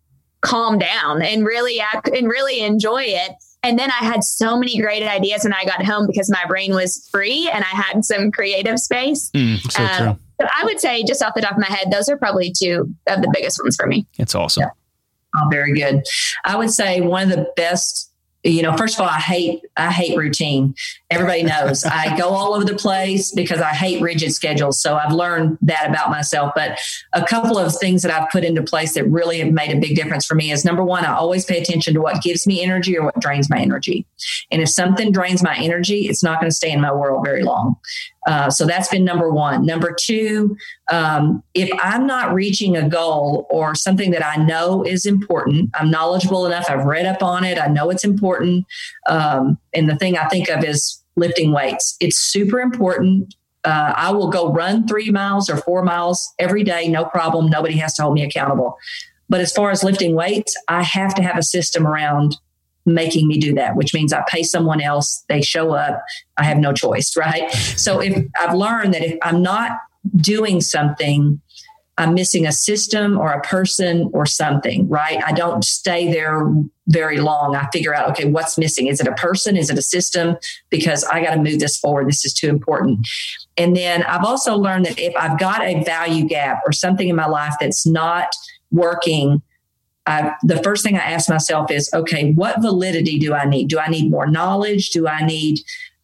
calm 0.43 0.79
down 0.79 1.23
and 1.23 1.47
really 1.47 1.81
act 1.81 2.09
and 2.09 2.29
really 2.29 2.61
enjoy 2.61 3.03
it 3.03 3.33
and 3.63 3.79
then 3.79 3.91
I 3.91 4.05
had 4.05 4.25
so 4.25 4.57
many 4.57 4.79
great 4.81 5.05
ideas 5.05 5.45
when 5.45 5.53
I 5.53 5.65
got 5.65 5.85
home 5.85 6.07
because 6.07 6.29
my 6.29 6.45
brain 6.49 6.75
was 6.75 7.09
free 7.13 7.49
and 7.53 7.63
I 7.65 7.69
had 7.69 8.05
some 8.05 8.33
creative 8.33 8.79
space. 8.79 9.31
Mm, 9.31 9.59
so 9.71 9.85
um, 9.85 9.97
true. 9.97 10.25
But 10.39 10.51
I 10.61 10.65
would 10.65 10.81
say, 10.81 11.05
just 11.05 11.23
off 11.23 11.35
the 11.35 11.43
top 11.43 11.53
of 11.53 11.59
my 11.59 11.67
head, 11.67 11.93
those 11.93 12.09
are 12.09 12.17
probably 12.17 12.53
two 12.53 12.93
of 13.07 13.23
the 13.23 13.31
biggest 13.33 13.63
ones 13.63 13.77
for 13.77 13.87
me. 13.87 14.07
It's 14.19 14.35
awesome. 14.35 14.63
Yeah. 14.63 14.71
Oh, 15.37 15.49
very 15.51 15.73
good. 15.73 16.03
I 16.45 16.57
would 16.57 16.71
say 16.71 17.01
one 17.01 17.31
of 17.31 17.31
the 17.31 17.49
best 17.57 18.13
you 18.45 18.61
know 18.61 18.77
first 18.77 18.97
of 18.97 19.03
all 19.03 19.09
i 19.09 19.21
hate 19.21 19.63
i 19.77 19.93
hate 19.93 20.19
routine 20.19 20.75
everybody 21.13 21.43
knows 21.43 21.85
i 21.85 22.17
go 22.17 22.31
all 22.31 22.55
over 22.55 22.65
the 22.65 22.75
place 22.75 23.31
because 23.33 23.61
i 23.61 23.71
hate 23.71 24.01
rigid 24.01 24.33
schedules 24.33 24.81
so 24.81 24.97
i've 24.97 25.13
learned 25.13 25.59
that 25.61 25.89
about 25.89 26.11
myself 26.11 26.53
but 26.55 26.79
a 27.13 27.25
couple 27.25 27.59
of 27.59 27.75
things 27.77 28.03
that 28.03 28.11
i've 28.11 28.29
put 28.31 28.45
into 28.45 28.63
place 28.63 28.95
that 28.95 29.05
really 29.09 29.39
have 29.39 29.53
made 29.53 29.71
a 29.71 29.79
big 29.79 29.95
difference 29.95 30.25
for 30.27 30.35
me 30.35 30.51
is 30.51 30.65
number 30.65 30.83
one 30.83 31.05
i 31.05 31.13
always 31.13 31.45
pay 31.45 31.61
attention 31.61 31.93
to 31.93 32.01
what 32.01 32.23
gives 32.23 32.47
me 32.47 32.63
energy 32.63 32.97
or 32.97 33.05
what 33.05 33.21
drains 33.21 33.51
my 33.51 33.59
energy 33.59 34.07
and 34.51 34.63
if 34.63 34.69
something 34.69 35.13
drains 35.13 35.43
my 35.43 35.57
energy 35.57 36.07
it's 36.09 36.23
not 36.23 36.41
going 36.41 36.51
to 36.51 36.55
stay 36.55 36.71
in 36.71 36.81
my 36.81 36.93
world 36.93 37.25
very 37.25 37.43
long 37.43 37.77
uh, 38.27 38.51
so 38.51 38.67
that's 38.67 38.89
been 38.89 39.05
number 39.05 39.31
one. 39.31 39.67
Number 39.67 39.95
two, 39.99 40.57
um, 40.91 41.43
if 41.55 41.71
I'm 41.83 42.07
not 42.07 42.33
reaching 42.33 42.77
a 42.77 42.89
goal 42.89 43.47
or 43.51 43.75
something 43.75 44.13
that 44.13 44.25
I 44.25 44.37
know 44.37 44.85
is 44.85 45.07
important, 45.07 45.71
I'm 45.75 45.91
knowledgeable 45.91 46.47
enough, 46.47 46.71
I've 46.71 46.85
read 46.85 47.07
up 47.07 47.23
on 47.23 47.45
it, 47.45 47.59
I 47.59 47.67
know 47.67 47.91
it's 47.91 48.05
important. 48.05 48.65
Um, 49.09 49.59
and 49.75 49.89
the 49.89 49.97
thing 49.97 50.17
I 50.17 50.29
think 50.29 50.49
of 50.49 50.63
is 50.63 51.02
lifting 51.17 51.53
weights. 51.53 51.97
It's 52.01 52.17
super 52.17 52.61
important. 52.61 53.35
Uh, 53.65 53.93
I 53.97 54.13
will 54.13 54.29
go 54.29 54.53
run 54.53 54.89
three 54.89 55.11
miles 55.11 55.49
or 55.49 55.57
four 55.57 55.83
miles 55.83 56.33
every 56.39 56.65
day, 56.65 56.89
no 56.89 57.05
problem. 57.05 57.49
Nobody 57.49 57.77
has 57.79 57.95
to 57.95 58.03
hold 58.03 58.15
me 58.15 58.25
accountable. 58.25 58.77
But 59.29 59.41
as 59.41 59.53
far 59.53 59.71
as 59.71 59.85
lifting 59.85 60.15
weights, 60.15 60.57
I 60.69 60.83
have 60.83 61.15
to 61.15 61.23
have 61.23 61.39
a 61.39 61.43
system 61.43 61.87
around 61.87 62.37
making 62.85 63.29
me 63.29 63.39
do 63.39 63.55
that, 63.55 63.77
which 63.77 63.95
means 63.95 64.13
I 64.13 64.25
pay 64.29 64.43
someone 64.43 64.81
else, 64.81 65.25
they 65.29 65.43
show 65.43 65.73
up, 65.73 66.03
I 66.37 66.45
have 66.45 66.59
no 66.59 66.73
choice, 66.73 67.17
right? 67.17 67.51
So 67.53 68.01
if 68.01 68.27
I've 68.41 68.55
learned 68.55 68.95
that 68.95 69.03
if 69.03 69.19
I'm 69.23 69.43
not 69.43 69.73
doing 70.17 70.61
something, 70.61 71.41
I'm 71.99 72.15
missing 72.15 72.47
a 72.47 72.53
system 72.53 73.19
or 73.19 73.33
a 73.33 73.41
person 73.43 74.11
or 74.15 74.25
something, 74.25 74.89
right? 74.89 75.23
I 75.25 75.33
don't 75.33 75.63
stay 75.63 76.11
there 76.11 76.51
very 76.89 77.19
long. 77.19 77.55
I 77.55 77.69
figure 77.71 77.95
out, 77.95 78.11
okay, 78.11 78.25
what's 78.25 78.57
missing? 78.57 78.87
Is 78.87 79.01
it 79.01 79.07
a 79.07 79.13
person? 79.13 79.57
Is 79.57 79.69
it 79.69 79.79
a 79.79 79.83
system? 79.83 80.37
Because 80.71 81.05
I 81.05 81.23
got 81.23 81.35
to 81.35 81.41
move 81.41 81.59
this 81.61 81.77
forward. 81.77 82.09
This 82.09 82.25
is 82.25 82.33
too 82.33 82.49
important. 82.49 83.07
And 83.59 83.77
then 83.77 84.03
I've 84.05 84.25
also 84.25 84.57
learned 84.57 84.87
that 84.87 84.99
if 84.99 85.15
I've 85.17 85.39
got 85.39 85.63
a 85.63 85.85
value 85.85 86.25
gap 86.25 86.63
or 86.67 86.73
something 86.73 87.09
in 87.09 87.17
my 87.17 87.27
life 87.27 87.55
that's 87.61 87.87
not 87.87 88.35
working, 88.71 89.43
I, 90.07 90.33
the 90.43 90.63
first 90.63 90.83
thing 90.83 90.97
I 90.97 91.01
ask 91.01 91.29
myself 91.29 91.71
is, 91.71 91.91
okay, 91.93 92.33
what 92.33 92.61
validity 92.63 93.19
do 93.19 93.35
I 93.35 93.45
need? 93.45 93.69
Do 93.69 93.79
I 93.79 93.89
need 93.89 94.11
more 94.11 94.27
knowledge? 94.27 94.91
Do 94.91 95.07
I 95.07 95.25
need 95.25 95.61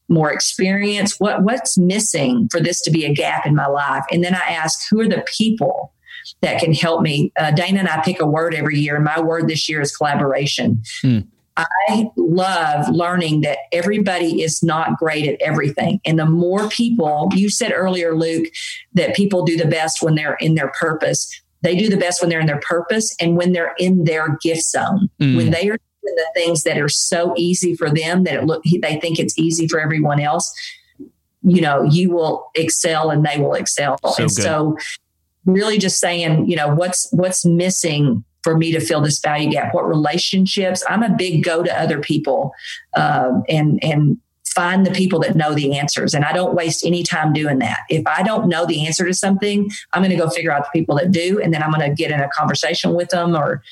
more 0.09 0.33
experience? 0.33 1.19
What 1.19 1.43
what's 1.43 1.79
missing 1.79 2.49
for 2.51 2.61
this 2.61 2.81
to 2.83 2.91
be 2.91 3.05
a 3.05 3.13
gap 3.13 3.47
in 3.47 3.55
my 3.55 3.67
life? 3.67 4.05
And 4.11 4.23
then 4.25 4.35
I 4.35 4.51
ask, 4.51 4.89
who 4.91 5.01
are 5.01 5.09
the 5.09 5.25
people 5.37 5.93
that 6.41 6.61
can 6.61 6.73
help 6.73 7.03
me? 7.03 7.33
Uh, 7.39 7.51
Dana 7.51 7.81
and 7.81 7.89
I 7.89 8.03
pick 8.03 8.21
a 8.21 8.27
word 8.27 8.55
every 8.55 8.79
year, 8.79 8.97
and 8.97 9.05
my 9.05 9.21
word 9.21 9.49
this 9.49 9.69
year 9.69 9.81
is 9.81 9.97
collaboration. 9.97 10.83
Hmm. 11.03 11.21
I 11.57 12.09
love 12.17 12.89
learning 12.89 13.41
that 13.41 13.59
everybody 13.73 14.43
is 14.43 14.63
not 14.63 14.97
great 14.97 15.27
at 15.27 15.41
everything. 15.43 16.01
And 16.05 16.17
the 16.17 16.25
more 16.25 16.69
people, 16.69 17.31
you 17.35 17.51
said 17.51 17.73
earlier, 17.75 18.15
Luke, 18.15 18.47
that 18.95 19.17
people 19.17 19.45
do 19.45 19.57
the 19.57 19.67
best 19.67 20.01
when 20.01 20.15
they're 20.15 20.37
in 20.37 20.55
their 20.55 20.71
purpose 20.79 21.29
they 21.63 21.77
do 21.77 21.89
the 21.89 21.97
best 21.97 22.21
when 22.21 22.31
they're 22.31 22.41
in 22.41 22.47
their 22.47 22.61
purpose 22.61 23.15
and 23.21 23.37
when 23.37 23.53
they're 23.53 23.75
in 23.79 24.05
their 24.05 24.37
gift 24.41 24.63
zone. 24.63 25.09
Mm. 25.21 25.37
When 25.37 25.51
they 25.51 25.69
are 25.69 25.79
the 26.03 26.30
things 26.34 26.62
that 26.62 26.78
are 26.78 26.88
so 26.88 27.34
easy 27.36 27.74
for 27.74 27.90
them 27.90 28.24
that 28.24 28.34
it 28.34 28.44
look 28.44 28.62
they 28.82 28.99
think 29.01 29.18
it's 29.18 29.38
easy 29.38 29.68
for 29.68 29.80
everyone 29.80 30.20
else 30.20 30.53
you 31.42 31.61
know 31.61 31.82
you 31.84 32.11
will 32.11 32.51
excel 32.55 33.11
and 33.11 33.24
they 33.24 33.38
will 33.38 33.55
excel. 33.55 33.99
So 34.03 34.22
and 34.22 34.34
good. 34.34 34.42
so 34.42 34.78
really 35.44 35.78
just 35.78 35.99
saying 36.01 36.49
you 36.49 36.57
know 36.57 36.74
what's 36.74 37.09
what's 37.12 37.44
missing 37.44 38.24
for 38.42 38.57
me 38.57 38.72
to 38.72 38.80
fill 38.80 39.01
this 39.01 39.18
value 39.18 39.51
gap? 39.51 39.74
What 39.74 39.86
relationships? 39.86 40.84
I'm 40.88 41.03
a 41.03 41.11
big 41.11 41.44
go 41.44 41.62
to 41.62 41.80
other 41.80 42.01
people 42.01 42.53
um, 42.96 43.42
and 43.49 43.82
and 43.82 44.18
find 44.46 44.86
the 44.86 44.90
people 44.90 45.20
that 45.20 45.36
know 45.36 45.55
the 45.55 45.78
answers. 45.78 46.14
And 46.14 46.24
i 46.24 46.32
don't 46.32 46.55
waste 46.55 46.84
any 46.84 47.03
time 47.03 47.32
doing 47.32 47.59
that. 47.61 47.80
If 47.88 48.07
i 48.07 48.22
don't 48.22 48.49
know 48.49 48.66
the 48.66 48.86
answer 48.86 49.05
to 49.05 49.14
something 49.14 49.70
i'm 49.92 50.03
going 50.03 50.11
to 50.11 50.16
go 50.16 50.28
figure 50.30 50.53
out 50.53 50.64
the 50.64 50.78
people 50.78 50.96
that 50.96 51.11
do 51.11 51.40
and 51.40 51.53
then 51.55 51.62
i'm 51.62 51.70
going 51.70 51.88
to 51.88 51.94
get 51.94 52.11
in 52.11 52.20
a 52.20 52.28
conversation 52.30 52.94
with 52.94 53.11
them 53.11 53.36
or 53.36 53.62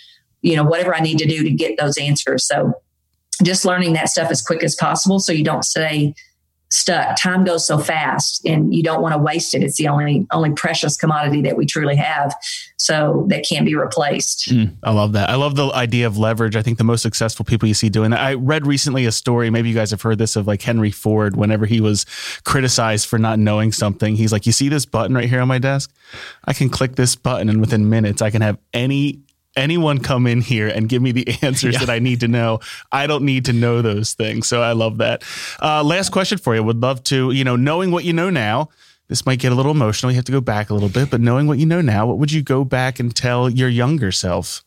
you 0.47 0.57
know 0.57 0.65
whatever 0.65 0.95
i 0.95 1.01
need 1.01 1.19
to 1.19 1.27
do 1.27 1.43
to 1.43 1.51
get 1.51 1.77
those 1.79 1.99
answers 1.99 2.47
so 2.47 2.73
just 3.43 3.65
learning 3.65 3.93
that 3.93 4.09
stuff 4.09 4.31
as 4.31 4.41
quick 4.41 4.63
as 4.63 4.75
possible 4.75 5.19
so 5.19 5.33
you 5.33 5.45
don't 5.45 5.65
stay 5.65 6.15
stuck. 6.71 7.17
Time 7.17 7.45
goes 7.45 7.67
so 7.67 7.79
fast 7.79 8.45
and 8.45 8.75
you 8.75 8.83
don't 8.83 9.01
want 9.01 9.15
to 9.15 9.19
waste 9.19 9.55
it. 9.55 9.63
It's 9.63 9.77
the 9.77 9.89
only 9.89 10.27
only 10.33 10.53
precious 10.53 10.97
commodity 10.97 11.43
that 11.43 11.57
we 11.57 11.65
truly 11.65 11.97
have. 11.97 12.35
So 12.77 13.27
that 13.29 13.47
can't 13.49 13.65
be 13.65 13.77
replaced. 13.77 14.49
Mm, 14.51 14.77
I 14.83 14.91
love 14.91 15.13
that. 15.13 15.31
I 15.31 15.37
love 15.37 15.55
the 15.55 15.71
idea 15.73 16.07
of 16.07 16.19
leverage. 16.19 16.57
I 16.57 16.63
think 16.63 16.79
the 16.79 16.85
most 16.85 17.03
successful 17.03 17.45
people 17.45 17.69
you 17.69 17.75
see 17.75 17.89
doing 17.89 18.11
that. 18.11 18.21
I 18.21 18.35
read 18.35 18.67
recently 18.67 19.07
a 19.07 19.13
story, 19.13 19.49
maybe 19.51 19.69
you 19.69 19.75
guys 19.75 19.91
have 19.91 20.03
heard 20.03 20.19
this 20.19 20.37
of 20.37 20.47
like 20.47 20.63
Henry 20.63 20.91
Ford 20.91 21.37
whenever 21.37 21.67
he 21.67 21.81
was 21.81 22.05
criticized 22.45 23.07
for 23.07 23.19
not 23.19 23.39
knowing 23.39 23.73
something. 23.73 24.17
He's 24.17 24.33
like, 24.33 24.47
"You 24.47 24.53
see 24.53 24.69
this 24.69 24.87
button 24.87 25.15
right 25.15 25.29
here 25.29 25.41
on 25.41 25.49
my 25.49 25.59
desk? 25.59 25.95
I 26.45 26.53
can 26.53 26.69
click 26.69 26.97
this 26.97 27.15
button 27.17 27.49
and 27.49 27.61
within 27.61 27.89
minutes 27.89 28.23
I 28.23 28.31
can 28.31 28.43
have 28.43 28.59
any 28.73 29.21
anyone 29.57 29.99
come 29.99 30.27
in 30.27 30.41
here 30.41 30.69
and 30.69 30.89
give 30.89 31.03
me 31.03 31.13
the 31.13 31.27
answers 31.43 31.75
yeah. 31.75 31.81
that 31.81 31.91
I 31.91 31.99
need 31.99 32.21
to 32.21 32.29
know. 32.29 32.61
I 32.93 33.07
don't 33.07 33.25
need 33.25 33.47
to 33.47 33.53
know 33.53 33.83
those 33.83 34.15
things. 34.15 34.47
So 34.47 34.63
I 34.63 34.73
love 34.73 34.99
that. 34.99 35.25
Uh, 35.61 35.83
last 35.83 36.11
question 36.11 36.39
for 36.39 36.55
you. 36.55 36.63
Would 36.63 36.83
love 36.83 37.03
to, 37.05 37.31
you 37.33 37.45
know, 37.45 37.57
knowing 37.57 37.91
what 37.91 38.05
you 38.05 38.13
know 38.13 38.31
now, 38.31 38.69
this 39.09 39.25
might 39.25 39.39
get 39.39 39.53
a 39.53 39.55
little 39.55 39.73
emotional. 39.73 40.11
You 40.13 40.17
have 40.17 40.25
to 40.27 40.33
go 40.33 40.41
back 40.41 40.71
a 40.71 40.75
little 40.75 40.89
bit, 40.89 41.11
but 41.11 41.21
knowing 41.21 41.47
what 41.47 41.59
you 41.59 41.67
know 41.67 41.81
now, 41.81 42.07
what 42.07 42.19
would 42.19 42.33
you 42.33 42.43
go 42.43 42.65
back 42.65 42.99
and 42.99 43.15
tell 43.15 43.49
your 43.49 43.69
younger 43.69 44.11
self? 44.13 44.65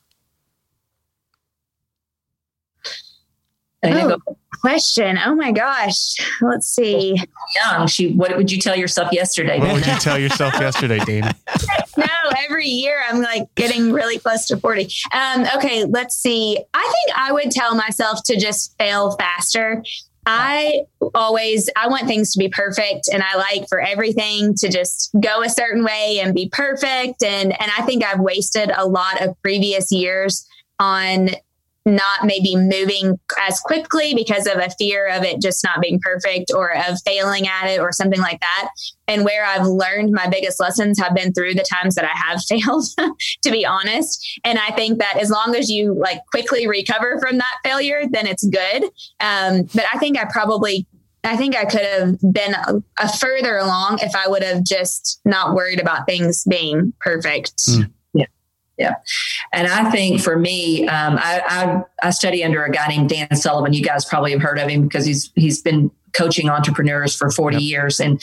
Oh, 3.83 4.37
question. 4.59 5.17
Oh 5.23 5.35
my 5.35 5.51
gosh. 5.51 6.15
Let's 6.41 6.67
see. 6.67 7.21
Young. 7.55 7.87
She. 7.87 8.13
What 8.13 8.35
would 8.37 8.51
you 8.51 8.59
tell 8.59 8.75
yourself 8.75 9.11
yesterday? 9.11 9.59
What 9.59 9.73
would 9.73 9.85
you 9.85 9.95
tell 9.95 10.19
yourself 10.19 10.53
yesterday, 10.59 10.99
Dana? 10.99 11.35
no, 11.97 12.05
every 12.37 12.67
year 12.67 13.01
I'm 13.07 13.21
like 13.21 13.43
getting 13.55 13.91
really 13.91 14.19
close 14.19 14.47
to 14.47 14.57
forty. 14.57 14.89
Um, 15.13 15.45
okay, 15.55 15.85
let's 15.85 16.15
see. 16.15 16.57
I 16.73 16.81
think 16.81 17.17
I 17.17 17.31
would 17.31 17.51
tell 17.51 17.75
myself 17.75 18.23
to 18.25 18.39
just 18.39 18.75
fail 18.77 19.11
faster. 19.11 19.83
I 20.25 20.81
always 21.15 21.69
I 21.75 21.87
want 21.87 22.05
things 22.05 22.33
to 22.33 22.39
be 22.39 22.49
perfect 22.49 23.09
and 23.11 23.23
I 23.23 23.35
like 23.37 23.67
for 23.67 23.79
everything 23.79 24.53
to 24.55 24.69
just 24.69 25.09
go 25.19 25.41
a 25.41 25.49
certain 25.49 25.83
way 25.83 26.19
and 26.21 26.35
be 26.35 26.49
perfect 26.49 27.23
and 27.23 27.51
and 27.59 27.71
I 27.77 27.81
think 27.83 28.03
I've 28.03 28.19
wasted 28.19 28.71
a 28.75 28.85
lot 28.85 29.21
of 29.21 29.41
previous 29.41 29.91
years 29.91 30.47
on 30.77 31.29
not 31.89 32.25
maybe 32.25 32.55
moving 32.55 33.19
as 33.47 33.59
quickly 33.59 34.13
because 34.13 34.47
of 34.47 34.57
a 34.57 34.69
fear 34.77 35.07
of 35.07 35.23
it 35.23 35.41
just 35.41 35.63
not 35.63 35.81
being 35.81 35.99
perfect 36.01 36.51
or 36.53 36.75
of 36.75 36.99
failing 37.05 37.47
at 37.47 37.67
it 37.67 37.79
or 37.79 37.91
something 37.91 38.19
like 38.19 38.39
that. 38.39 38.69
And 39.07 39.25
where 39.25 39.43
I've 39.43 39.65
learned 39.65 40.11
my 40.11 40.27
biggest 40.27 40.59
lessons 40.59 40.99
have 40.99 41.15
been 41.15 41.33
through 41.33 41.55
the 41.55 41.65
times 41.69 41.95
that 41.95 42.05
I 42.05 42.15
have 42.15 42.41
failed, 42.47 42.85
to 43.43 43.51
be 43.51 43.65
honest. 43.65 44.39
And 44.43 44.59
I 44.59 44.71
think 44.71 44.99
that 44.99 45.17
as 45.19 45.29
long 45.29 45.55
as 45.55 45.69
you 45.69 45.93
like 45.93 46.21
quickly 46.31 46.67
recover 46.67 47.19
from 47.19 47.37
that 47.39 47.55
failure, 47.63 48.03
then 48.09 48.27
it's 48.27 48.45
good. 48.45 48.83
Um, 49.19 49.63
but 49.73 49.85
I 49.91 49.97
think 49.97 50.17
I 50.17 50.25
probably 50.25 50.87
I 51.23 51.35
think 51.35 51.55
I 51.55 51.65
could 51.65 51.81
have 51.81 52.19
been 52.31 52.53
a, 52.53 52.81
a, 52.97 53.11
further 53.17 53.57
along 53.57 53.99
if 54.01 54.15
I 54.15 54.29
would 54.29 54.41
have 54.41 54.63
just 54.63 55.19
not 55.25 55.53
worried 55.53 55.81
about 55.81 56.05
things 56.05 56.45
being 56.45 56.93
perfect. 57.01 57.57
Mm. 57.67 57.91
Yeah. 58.79 58.95
And 59.51 59.67
I 59.67 59.91
think 59.91 60.21
for 60.21 60.39
me, 60.39 60.87
um, 60.87 61.17
I, 61.19 61.41
I, 61.45 62.07
I 62.07 62.09
study 62.11 62.45
under 62.45 62.63
a 62.63 62.71
guy 62.71 62.87
named 62.87 63.09
Dan 63.09 63.35
Sullivan. 63.35 63.73
You 63.73 63.83
guys 63.83 64.05
probably 64.05 64.31
have 64.31 64.41
heard 64.41 64.57
of 64.57 64.69
him 64.69 64.83
because 64.83 65.05
he's 65.05 65.31
he's 65.35 65.61
been 65.61 65.91
coaching 66.13 66.49
entrepreneurs 66.49 67.13
for 67.15 67.29
40 67.29 67.57
yep. 67.57 67.61
years. 67.61 67.99
And 67.99 68.21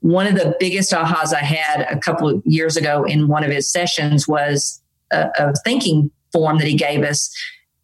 one 0.00 0.26
of 0.26 0.34
the 0.34 0.56
biggest 0.58 0.92
ahas 0.92 1.34
I 1.34 1.40
had 1.40 1.82
a 1.90 1.98
couple 1.98 2.28
of 2.28 2.42
years 2.46 2.76
ago 2.76 3.04
in 3.04 3.28
one 3.28 3.44
of 3.44 3.50
his 3.50 3.70
sessions 3.70 4.26
was 4.26 4.80
a, 5.12 5.28
a 5.38 5.54
thinking 5.62 6.10
form 6.32 6.58
that 6.58 6.66
he 6.66 6.74
gave 6.74 7.04
us. 7.04 7.30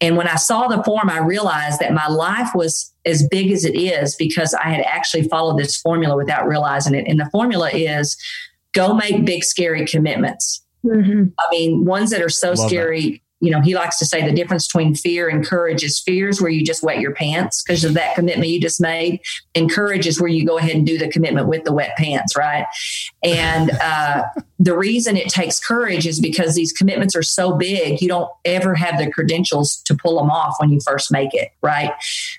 And 0.01 0.17
when 0.17 0.27
I 0.27 0.35
saw 0.35 0.67
the 0.67 0.83
form, 0.83 1.09
I 1.09 1.19
realized 1.19 1.79
that 1.79 1.93
my 1.93 2.07
life 2.07 2.49
was 2.55 2.91
as 3.05 3.25
big 3.29 3.51
as 3.51 3.63
it 3.63 3.75
is 3.75 4.15
because 4.15 4.53
I 4.55 4.69
had 4.69 4.83
actually 4.85 5.27
followed 5.29 5.57
this 5.57 5.77
formula 5.77 6.17
without 6.17 6.47
realizing 6.47 6.95
it. 6.95 7.05
And 7.07 7.19
the 7.19 7.29
formula 7.31 7.69
is 7.71 8.17
go 8.73 8.93
make 8.93 9.25
big, 9.25 9.43
scary 9.43 9.85
commitments 9.85 10.64
Mm-hmm. 10.85 11.23
I 11.39 11.45
mean, 11.51 11.85
ones 11.85 12.11
that 12.11 12.21
are 12.21 12.29
so 12.29 12.49
Love 12.49 12.69
scary. 12.69 13.01
That. 13.01 13.19
You 13.41 13.51
know, 13.51 13.61
he 13.61 13.75
likes 13.75 13.99
to 13.99 14.05
say 14.05 14.25
the 14.25 14.33
difference 14.33 14.65
between 14.65 14.95
fear 14.95 15.27
and 15.27 15.45
courage 15.45 15.83
is 15.83 15.99
fears 15.99 16.41
where 16.41 16.49
you 16.49 16.65
just 16.65 16.81
wet 16.81 16.99
your 16.99 17.13
pants 17.13 17.63
because 17.63 17.83
of 17.83 17.93
that 17.93 18.15
commitment 18.15 18.49
you 18.49 18.61
just 18.61 18.79
made, 18.79 19.19
and 19.53 19.69
courage 19.69 20.07
is 20.07 20.21
where 20.21 20.29
you 20.29 20.45
go 20.45 20.57
ahead 20.57 20.75
and 20.75 20.87
do 20.87 20.97
the 20.97 21.09
commitment 21.09 21.47
with 21.47 21.65
the 21.65 21.73
wet 21.73 21.95
pants, 21.97 22.35
right? 22.35 22.65
And 23.23 23.71
uh, 23.83 24.23
the 24.57 24.75
reason 24.75 25.17
it 25.17 25.29
takes 25.29 25.59
courage 25.59 26.07
is 26.07 26.19
because 26.19 26.55
these 26.55 26.71
commitments 26.71 27.15
are 27.15 27.21
so 27.21 27.55
big, 27.55 28.01
you 28.01 28.07
don't 28.07 28.29
ever 28.45 28.73
have 28.73 28.97
the 28.97 29.11
credentials 29.11 29.81
to 29.85 29.95
pull 29.95 30.17
them 30.17 30.31
off 30.31 30.55
when 30.59 30.69
you 30.69 30.79
first 30.79 31.11
make 31.11 31.33
it, 31.33 31.51
right? 31.61 31.91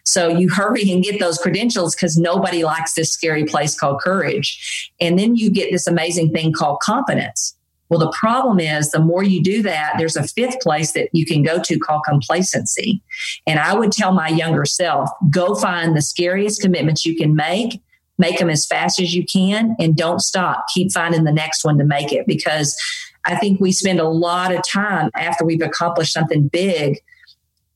So 0.04 0.28
you 0.28 0.48
hurry 0.48 0.90
and 0.90 1.04
get 1.04 1.20
those 1.20 1.38
credentials 1.38 1.94
because 1.94 2.16
nobody 2.16 2.64
likes 2.64 2.94
this 2.94 3.12
scary 3.12 3.44
place 3.44 3.78
called 3.78 4.00
courage. 4.00 4.90
And 5.00 5.18
then 5.18 5.36
you 5.36 5.50
get 5.50 5.70
this 5.70 5.86
amazing 5.86 6.32
thing 6.32 6.52
called 6.52 6.80
confidence 6.80 7.55
well, 7.88 8.00
the 8.00 8.12
problem 8.18 8.58
is 8.58 8.90
the 8.90 8.98
more 8.98 9.22
you 9.22 9.42
do 9.42 9.62
that, 9.62 9.94
there's 9.98 10.16
a 10.16 10.26
fifth 10.26 10.60
place 10.60 10.92
that 10.92 11.08
you 11.12 11.24
can 11.24 11.42
go 11.42 11.62
to 11.62 11.78
called 11.78 12.02
complacency. 12.06 13.02
And 13.46 13.60
I 13.60 13.74
would 13.74 13.92
tell 13.92 14.12
my 14.12 14.28
younger 14.28 14.64
self 14.64 15.08
go 15.30 15.54
find 15.54 15.96
the 15.96 16.02
scariest 16.02 16.60
commitments 16.60 17.06
you 17.06 17.16
can 17.16 17.36
make, 17.36 17.80
make 18.18 18.38
them 18.38 18.50
as 18.50 18.66
fast 18.66 19.00
as 19.00 19.14
you 19.14 19.24
can, 19.24 19.76
and 19.78 19.96
don't 19.96 20.20
stop. 20.20 20.64
Keep 20.74 20.92
finding 20.92 21.24
the 21.24 21.32
next 21.32 21.64
one 21.64 21.78
to 21.78 21.84
make 21.84 22.12
it 22.12 22.26
because 22.26 22.76
I 23.24 23.36
think 23.36 23.60
we 23.60 23.72
spend 23.72 24.00
a 24.00 24.08
lot 24.08 24.54
of 24.54 24.62
time 24.66 25.10
after 25.14 25.44
we've 25.44 25.62
accomplished 25.62 26.12
something 26.12 26.48
big 26.48 27.00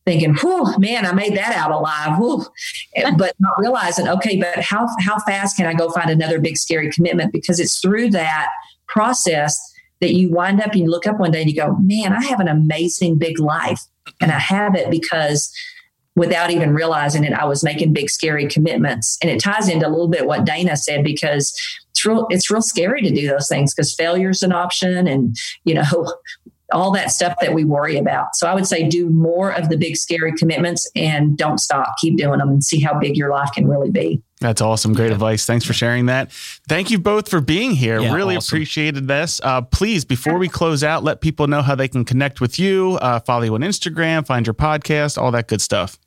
thinking, 0.06 0.34
"Whew, 0.34 0.74
man, 0.78 1.06
I 1.06 1.12
made 1.12 1.36
that 1.36 1.54
out 1.56 1.70
alive." 1.70 2.18
Whew. 2.18 2.46
Eh, 2.96 3.10
but 3.18 3.34
not 3.38 3.52
realizing, 3.58 4.08
okay, 4.08 4.36
but 4.40 4.60
how 4.60 4.88
how 5.00 5.20
fast 5.20 5.56
can 5.56 5.66
I 5.66 5.74
go 5.74 5.90
find 5.90 6.10
another 6.10 6.40
big 6.40 6.56
scary 6.56 6.90
commitment? 6.90 7.32
Because 7.32 7.60
it's 7.60 7.78
through 7.78 8.10
that 8.10 8.48
process 8.88 9.60
that 10.00 10.14
you 10.14 10.30
wind 10.30 10.60
up 10.60 10.72
and 10.72 10.80
you 10.80 10.90
look 10.90 11.06
up 11.06 11.18
one 11.18 11.30
day 11.30 11.42
and 11.42 11.50
you 11.50 11.56
go, 11.56 11.76
man, 11.80 12.12
I 12.12 12.22
have 12.24 12.40
an 12.40 12.48
amazing 12.48 13.18
big 13.18 13.38
life. 13.38 13.80
And 14.20 14.32
I 14.32 14.38
have 14.38 14.74
it 14.74 14.90
because 14.90 15.52
without 16.16 16.50
even 16.50 16.74
realizing 16.74 17.24
it, 17.24 17.32
I 17.32 17.44
was 17.44 17.62
making 17.62 17.92
big, 17.92 18.10
scary 18.10 18.48
commitments. 18.48 19.18
And 19.22 19.30
it 19.30 19.40
ties 19.40 19.68
into 19.68 19.86
a 19.86 19.90
little 19.90 20.08
bit 20.08 20.26
what 20.26 20.44
Dana 20.44 20.76
said 20.76 21.04
because 21.04 21.58
it's 21.90 22.04
real, 22.04 22.26
it's 22.30 22.50
real 22.50 22.62
scary 22.62 23.02
to 23.02 23.10
do 23.10 23.28
those 23.28 23.48
things 23.48 23.74
because 23.74 23.94
failure 23.94 24.30
is 24.30 24.42
an 24.42 24.52
option 24.52 25.06
and, 25.06 25.36
you 25.64 25.74
know, 25.74 26.14
all 26.72 26.92
that 26.92 27.10
stuff 27.10 27.34
that 27.40 27.52
we 27.52 27.64
worry 27.64 27.96
about. 27.96 28.36
So 28.36 28.46
I 28.46 28.54
would 28.54 28.66
say 28.66 28.88
do 28.88 29.10
more 29.10 29.50
of 29.50 29.70
the 29.70 29.76
big, 29.76 29.96
scary 29.96 30.32
commitments 30.32 30.88
and 30.94 31.36
don't 31.36 31.58
stop. 31.58 31.96
Keep 31.98 32.16
doing 32.16 32.38
them 32.38 32.48
and 32.48 32.62
see 32.62 32.80
how 32.80 32.98
big 32.98 33.16
your 33.16 33.30
life 33.30 33.50
can 33.52 33.66
really 33.66 33.90
be. 33.90 34.22
That's 34.40 34.62
awesome. 34.62 34.94
Great 34.94 35.08
yeah. 35.08 35.14
advice. 35.14 35.44
Thanks 35.44 35.66
for 35.66 35.74
sharing 35.74 36.06
that. 36.06 36.32
Thank 36.66 36.90
you 36.90 36.98
both 36.98 37.28
for 37.28 37.42
being 37.42 37.72
here. 37.72 38.00
Yeah, 38.00 38.14
really 38.14 38.36
awesome. 38.36 38.56
appreciated 38.56 39.06
this. 39.06 39.38
Uh, 39.44 39.60
please, 39.60 40.06
before 40.06 40.38
we 40.38 40.48
close 40.48 40.82
out, 40.82 41.04
let 41.04 41.20
people 41.20 41.46
know 41.46 41.60
how 41.60 41.74
they 41.74 41.88
can 41.88 42.06
connect 42.06 42.40
with 42.40 42.58
you, 42.58 42.98
uh, 43.02 43.20
follow 43.20 43.42
you 43.42 43.54
on 43.54 43.60
Instagram, 43.60 44.26
find 44.26 44.46
your 44.46 44.54
podcast, 44.54 45.20
all 45.20 45.30
that 45.32 45.46
good 45.46 45.60
stuff. 45.60 45.98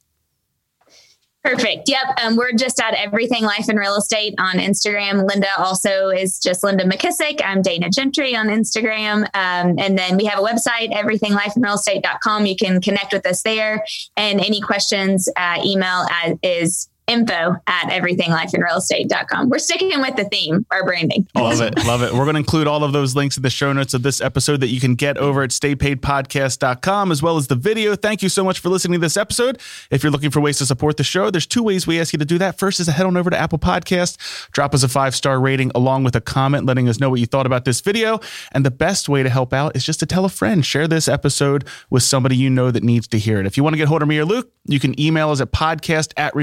Perfect. 1.44 1.90
Yep. 1.90 2.20
Um, 2.24 2.38
we're 2.38 2.54
just 2.54 2.80
at 2.80 2.94
Everything 2.94 3.44
Life 3.44 3.68
and 3.68 3.78
Real 3.78 3.98
Estate 3.98 4.34
on 4.40 4.56
Instagram. 4.56 5.28
Linda 5.28 5.50
also 5.58 6.08
is 6.08 6.40
just 6.40 6.64
Linda 6.64 6.86
McKissack. 6.86 7.42
I'm 7.44 7.62
Dana 7.62 7.90
Gentry 7.90 8.34
on 8.34 8.48
Instagram. 8.48 9.24
Um, 9.34 9.76
and 9.78 10.00
then 10.00 10.16
we 10.16 10.24
have 10.24 10.40
a 10.40 10.42
website, 10.42 10.94
everythinglifeandrealestate.com. 10.94 12.46
You 12.46 12.56
can 12.56 12.82
connect 12.82 13.12
with 13.12 13.28
us 13.28 13.42
there. 13.42 13.84
And 14.16 14.40
any 14.40 14.62
questions, 14.62 15.28
uh, 15.36 15.62
email 15.66 16.06
is 16.42 16.88
info 17.08 17.56
at 17.68 17.90
everythinglifeandrealestate.com. 17.90 19.50
We're 19.50 19.60
sticking 19.60 20.00
with 20.00 20.16
the 20.16 20.26
theme, 20.26 20.66
our 20.72 20.84
branding. 20.86 21.28
Love 21.36 21.62
it. 21.62 21.86
Love 21.86 22.02
it. 22.02 22.14
We're 22.14 22.26
going 22.26 22.36
to 22.36 22.40
include 22.40 22.68
all 22.68 22.84
of 22.84 22.94
those 22.94 23.16
links 23.16 23.38
in 23.38 23.44
the 23.44 23.50
show 23.50 23.74
notes 23.74 23.94
of 23.94 24.04
this 24.04 24.22
episode 24.22 24.62
that 24.62 24.68
you 24.68 24.80
can 24.80 24.96
get 24.96 25.18
over 25.18 25.44
at 25.44 25.50
staypaidpodcast.com 25.50 27.12
as 27.12 27.22
well 27.22 27.38
as 27.38 27.48
the 27.48 27.56
video. 27.56 27.96
Thank 27.96 28.24
you 28.24 28.30
so 28.30 28.44
much 28.44 28.60
for 28.60 28.70
listening 28.70 29.00
to 29.00 29.06
this 29.06 29.18
episode. 29.18 29.60
If 29.92 30.04
you're 30.04 30.12
looking 30.12 30.32
for 30.32 30.40
ways 30.40 30.58
to 30.60 30.66
support 30.66 30.98
the 30.98 31.04
show, 31.04 31.30
there's 31.30 31.46
two 31.46 31.64
ways 31.64 31.86
we 31.86 32.00
ask 32.00 32.14
you 32.14 32.20
to 32.20 32.26
do 32.26 32.38
that. 32.38 32.58
First 32.58 32.80
is 32.80 32.88
to 32.88 32.92
head 32.92 33.06
on 33.06 33.18
over 33.18 33.30
to 33.30 33.38
Apple 33.38 33.60
Podcast, 33.60 34.52
drop 34.52 34.74
us 34.74 34.84
a 34.84 34.90
five 34.90 35.16
star 35.16 35.40
rating 35.40 35.72
along 35.76 36.04
with 36.04 36.16
a 36.16 36.22
comment 36.22 36.66
letting 36.66 36.88
us 36.88 37.00
know 37.00 37.10
what 37.10 37.20
you 37.20 37.26
thought 37.26 37.46
about 37.46 37.66
this 37.66 37.82
video. 37.82 38.20
And 38.52 38.66
the 38.66 38.72
best 38.72 39.10
way 39.10 39.24
to 39.24 39.30
help 39.30 39.54
out 39.54 39.76
is 39.76 39.84
just 39.84 40.00
to 40.00 40.06
tell 40.06 40.26
a 40.26 40.30
friend, 40.30 40.66
share 40.66 40.88
this 40.88 41.08
episode 41.08 41.66
with 41.90 42.04
somebody 42.04 42.36
you 42.36 42.50
know 42.50 42.72
that 42.72 42.84
needs 42.84 43.08
to 43.10 43.20
hear 43.20 43.40
it. 43.40 43.46
If 43.46 43.58
you 43.58 43.64
want 43.64 43.74
to 43.74 43.78
get 43.78 43.88
hold 43.88 44.02
of 44.02 44.08
me 44.08 44.18
or 44.18 44.26
Luke, 44.26 44.52
you 44.66 44.80
can 44.80 45.00
email 45.00 45.30
us 45.30 45.42
at 45.42 45.52
podcast 45.52 46.14
at 46.18 46.34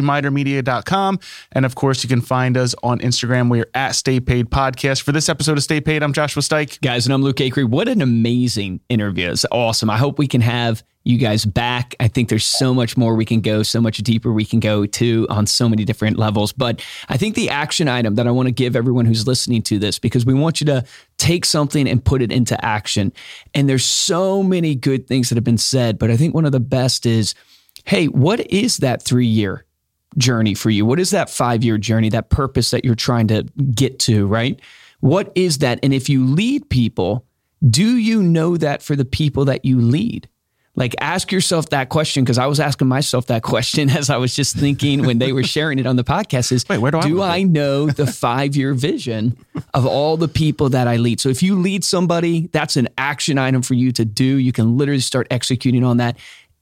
remindermedia.com. 0.50 1.18
And 1.52 1.64
of 1.64 1.74
course, 1.74 2.02
you 2.02 2.08
can 2.08 2.20
find 2.20 2.56
us 2.56 2.74
on 2.82 2.98
Instagram. 3.00 3.50
We're 3.50 3.68
at 3.74 3.94
Stay 3.94 4.20
Paid 4.20 4.50
Podcast. 4.50 5.02
For 5.02 5.12
this 5.12 5.28
episode 5.28 5.58
of 5.58 5.64
Stay 5.64 5.80
Paid, 5.80 6.02
I'm 6.02 6.12
Joshua 6.12 6.42
Stike. 6.42 6.80
Guys, 6.80 7.06
and 7.06 7.12
I'm 7.12 7.22
Luke 7.22 7.36
Acree. 7.36 7.68
What 7.68 7.88
an 7.88 8.02
amazing 8.02 8.80
interview. 8.88 9.30
It's 9.30 9.46
awesome. 9.50 9.90
I 9.90 9.96
hope 9.96 10.18
we 10.18 10.26
can 10.26 10.40
have 10.40 10.82
you 11.02 11.16
guys 11.16 11.46
back. 11.46 11.94
I 11.98 12.08
think 12.08 12.28
there's 12.28 12.44
so 12.44 12.74
much 12.74 12.94
more 12.96 13.14
we 13.14 13.24
can 13.24 13.40
go, 13.40 13.62
so 13.62 13.80
much 13.80 13.98
deeper 13.98 14.32
we 14.32 14.44
can 14.44 14.60
go 14.60 14.84
to 14.84 15.26
on 15.30 15.46
so 15.46 15.66
many 15.66 15.86
different 15.86 16.18
levels. 16.18 16.52
But 16.52 16.84
I 17.08 17.16
think 17.16 17.34
the 17.34 17.48
action 17.48 17.88
item 17.88 18.16
that 18.16 18.26
I 18.26 18.30
want 18.30 18.48
to 18.48 18.52
give 18.52 18.76
everyone 18.76 19.06
who's 19.06 19.26
listening 19.26 19.62
to 19.62 19.78
this, 19.78 19.98
because 19.98 20.26
we 20.26 20.34
want 20.34 20.60
you 20.60 20.66
to 20.66 20.84
take 21.16 21.46
something 21.46 21.88
and 21.88 22.04
put 22.04 22.20
it 22.20 22.30
into 22.30 22.62
action. 22.62 23.14
And 23.54 23.66
there's 23.66 23.84
so 23.84 24.42
many 24.42 24.74
good 24.74 25.06
things 25.06 25.30
that 25.30 25.36
have 25.36 25.44
been 25.44 25.58
said, 25.58 25.98
but 25.98 26.10
I 26.10 26.18
think 26.18 26.34
one 26.34 26.44
of 26.44 26.52
the 26.52 26.60
best 26.60 27.06
is 27.06 27.34
hey, 27.84 28.06
what 28.06 28.40
is 28.52 28.78
that 28.78 29.02
three 29.02 29.26
year 29.26 29.64
journey 30.16 30.54
for 30.54 30.70
you? 30.70 30.84
What 30.84 31.00
is 31.00 31.10
that 31.10 31.30
five 31.30 31.64
year 31.64 31.78
journey, 31.78 32.08
that 32.10 32.30
purpose 32.30 32.70
that 32.70 32.84
you're 32.84 32.94
trying 32.94 33.28
to 33.28 33.44
get 33.74 33.98
to, 34.00 34.26
right? 34.26 34.60
What 35.00 35.32
is 35.34 35.58
that? 35.58 35.80
And 35.82 35.94
if 35.94 36.08
you 36.08 36.26
lead 36.26 36.68
people, 36.68 37.24
do 37.68 37.96
you 37.96 38.22
know 38.22 38.56
that 38.56 38.82
for 38.82 38.96
the 38.96 39.04
people 39.04 39.46
that 39.46 39.64
you 39.64 39.80
lead? 39.80 40.28
Like, 40.76 40.94
ask 41.00 41.32
yourself 41.32 41.70
that 41.70 41.88
question 41.88 42.24
because 42.24 42.38
I 42.38 42.46
was 42.46 42.60
asking 42.60 42.88
myself 42.88 43.26
that 43.26 43.42
question 43.54 43.90
as 43.90 44.08
I 44.08 44.16
was 44.16 44.34
just 44.34 44.56
thinking 44.56 45.04
when 45.04 45.18
they 45.18 45.32
were 45.32 45.42
sharing 45.42 45.78
it 45.78 45.86
on 45.86 45.96
the 45.96 46.04
podcast 46.04 46.52
is 46.52 46.64
Wait, 46.68 46.78
where 46.78 46.90
do 46.90 46.98
I, 46.98 47.08
do 47.08 47.22
I 47.22 47.42
know 47.42 47.86
the 47.86 48.06
five 48.06 48.56
year 48.56 48.72
vision 48.72 49.36
of 49.74 49.84
all 49.84 50.16
the 50.16 50.28
people 50.28 50.68
that 50.70 50.86
I 50.86 50.96
lead? 50.96 51.20
So, 51.20 51.28
if 51.28 51.42
you 51.42 51.56
lead 51.56 51.84
somebody, 51.84 52.46
that's 52.52 52.76
an 52.76 52.88
action 52.96 53.36
item 53.36 53.62
for 53.62 53.74
you 53.74 53.92
to 53.92 54.04
do. 54.04 54.24
You 54.24 54.52
can 54.52 54.78
literally 54.78 55.00
start 55.00 55.26
executing 55.30 55.84
on 55.84 55.96
that 55.96 56.16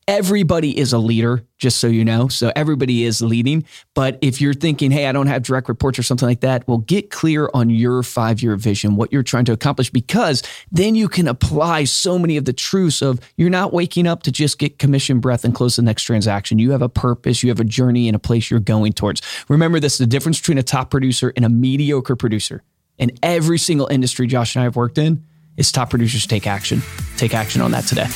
everybody 0.09 0.77
is 0.77 0.95
a 0.95 0.99
leader, 0.99 1.45
just 1.59 1.79
so 1.79 1.87
you 1.87 2.03
know. 2.03 2.29
So 2.29 2.51
everybody 2.57 3.05
is 3.05 3.21
leading. 3.21 3.65
But 3.95 4.19
if 4.23 4.41
you're 4.41 4.55
thinking, 4.55 4.91
hey, 4.91 5.07
I 5.07 5.13
don't 5.13 5.27
have 5.27 5.43
direct 5.43 5.69
reports 5.69 5.99
or 5.99 6.03
something 6.03 6.27
like 6.27 6.41
that, 6.41 6.67
well, 6.67 6.79
get 6.79 7.11
clear 7.11 7.51
on 7.53 7.69
your 7.69 8.03
five 8.03 8.43
year 8.43 8.57
vision, 8.57 8.97
what 8.97 9.13
you're 9.13 9.23
trying 9.23 9.45
to 9.45 9.53
accomplish, 9.53 9.91
because 9.91 10.43
then 10.73 10.95
you 10.95 11.09
can 11.09 11.29
apply 11.29 11.85
so 11.85 12.19
many 12.19 12.39
of 12.39 12.47
the 12.47 12.55
truths 12.55 13.03
of 13.03 13.21
you're 13.37 13.51
not 13.51 13.73
waking 13.73 14.07
up 14.07 14.23
to 14.23 14.33
just 14.33 14.59
get 14.59 14.79
commission 14.79 15.21
breath 15.21 15.45
and 15.45 15.55
close 15.55 15.77
the 15.77 15.83
next 15.83 16.05
transaction. 16.05 16.59
You 16.59 16.71
have 16.73 16.83
a 16.83 16.89
purpose, 16.89 17.43
you 17.43 17.51
have 17.51 17.61
a 17.61 17.65
journey 17.65 18.09
and 18.09 18.17
a 18.17 18.19
place 18.19 18.51
you're 18.51 18.61
going 18.61 18.95
towards. 18.95 19.21
Remember 19.49 19.79
this 19.79 19.99
the 19.99 20.07
difference 20.07 20.41
between 20.41 20.59
a 20.59 20.63
top 20.63 20.91
producer 20.91 21.33
and 21.37 21.45
a 21.45 21.51
mediocre 21.51 22.17
producer. 22.17 22.63
In 22.97 23.13
every 23.23 23.59
single 23.59 23.87
industry 23.89 24.27
Josh 24.27 24.57
and 24.57 24.63
I 24.63 24.65
have 24.65 24.75
worked 24.75 24.97
in, 24.97 25.25
is 25.59 25.71
top 25.71 25.91
producers 25.91 26.27
take 26.27 26.47
action. 26.47 26.83
Take 27.17 27.35
action 27.35 27.61
on 27.61 27.73
that 27.73 27.85
today. 27.85 28.07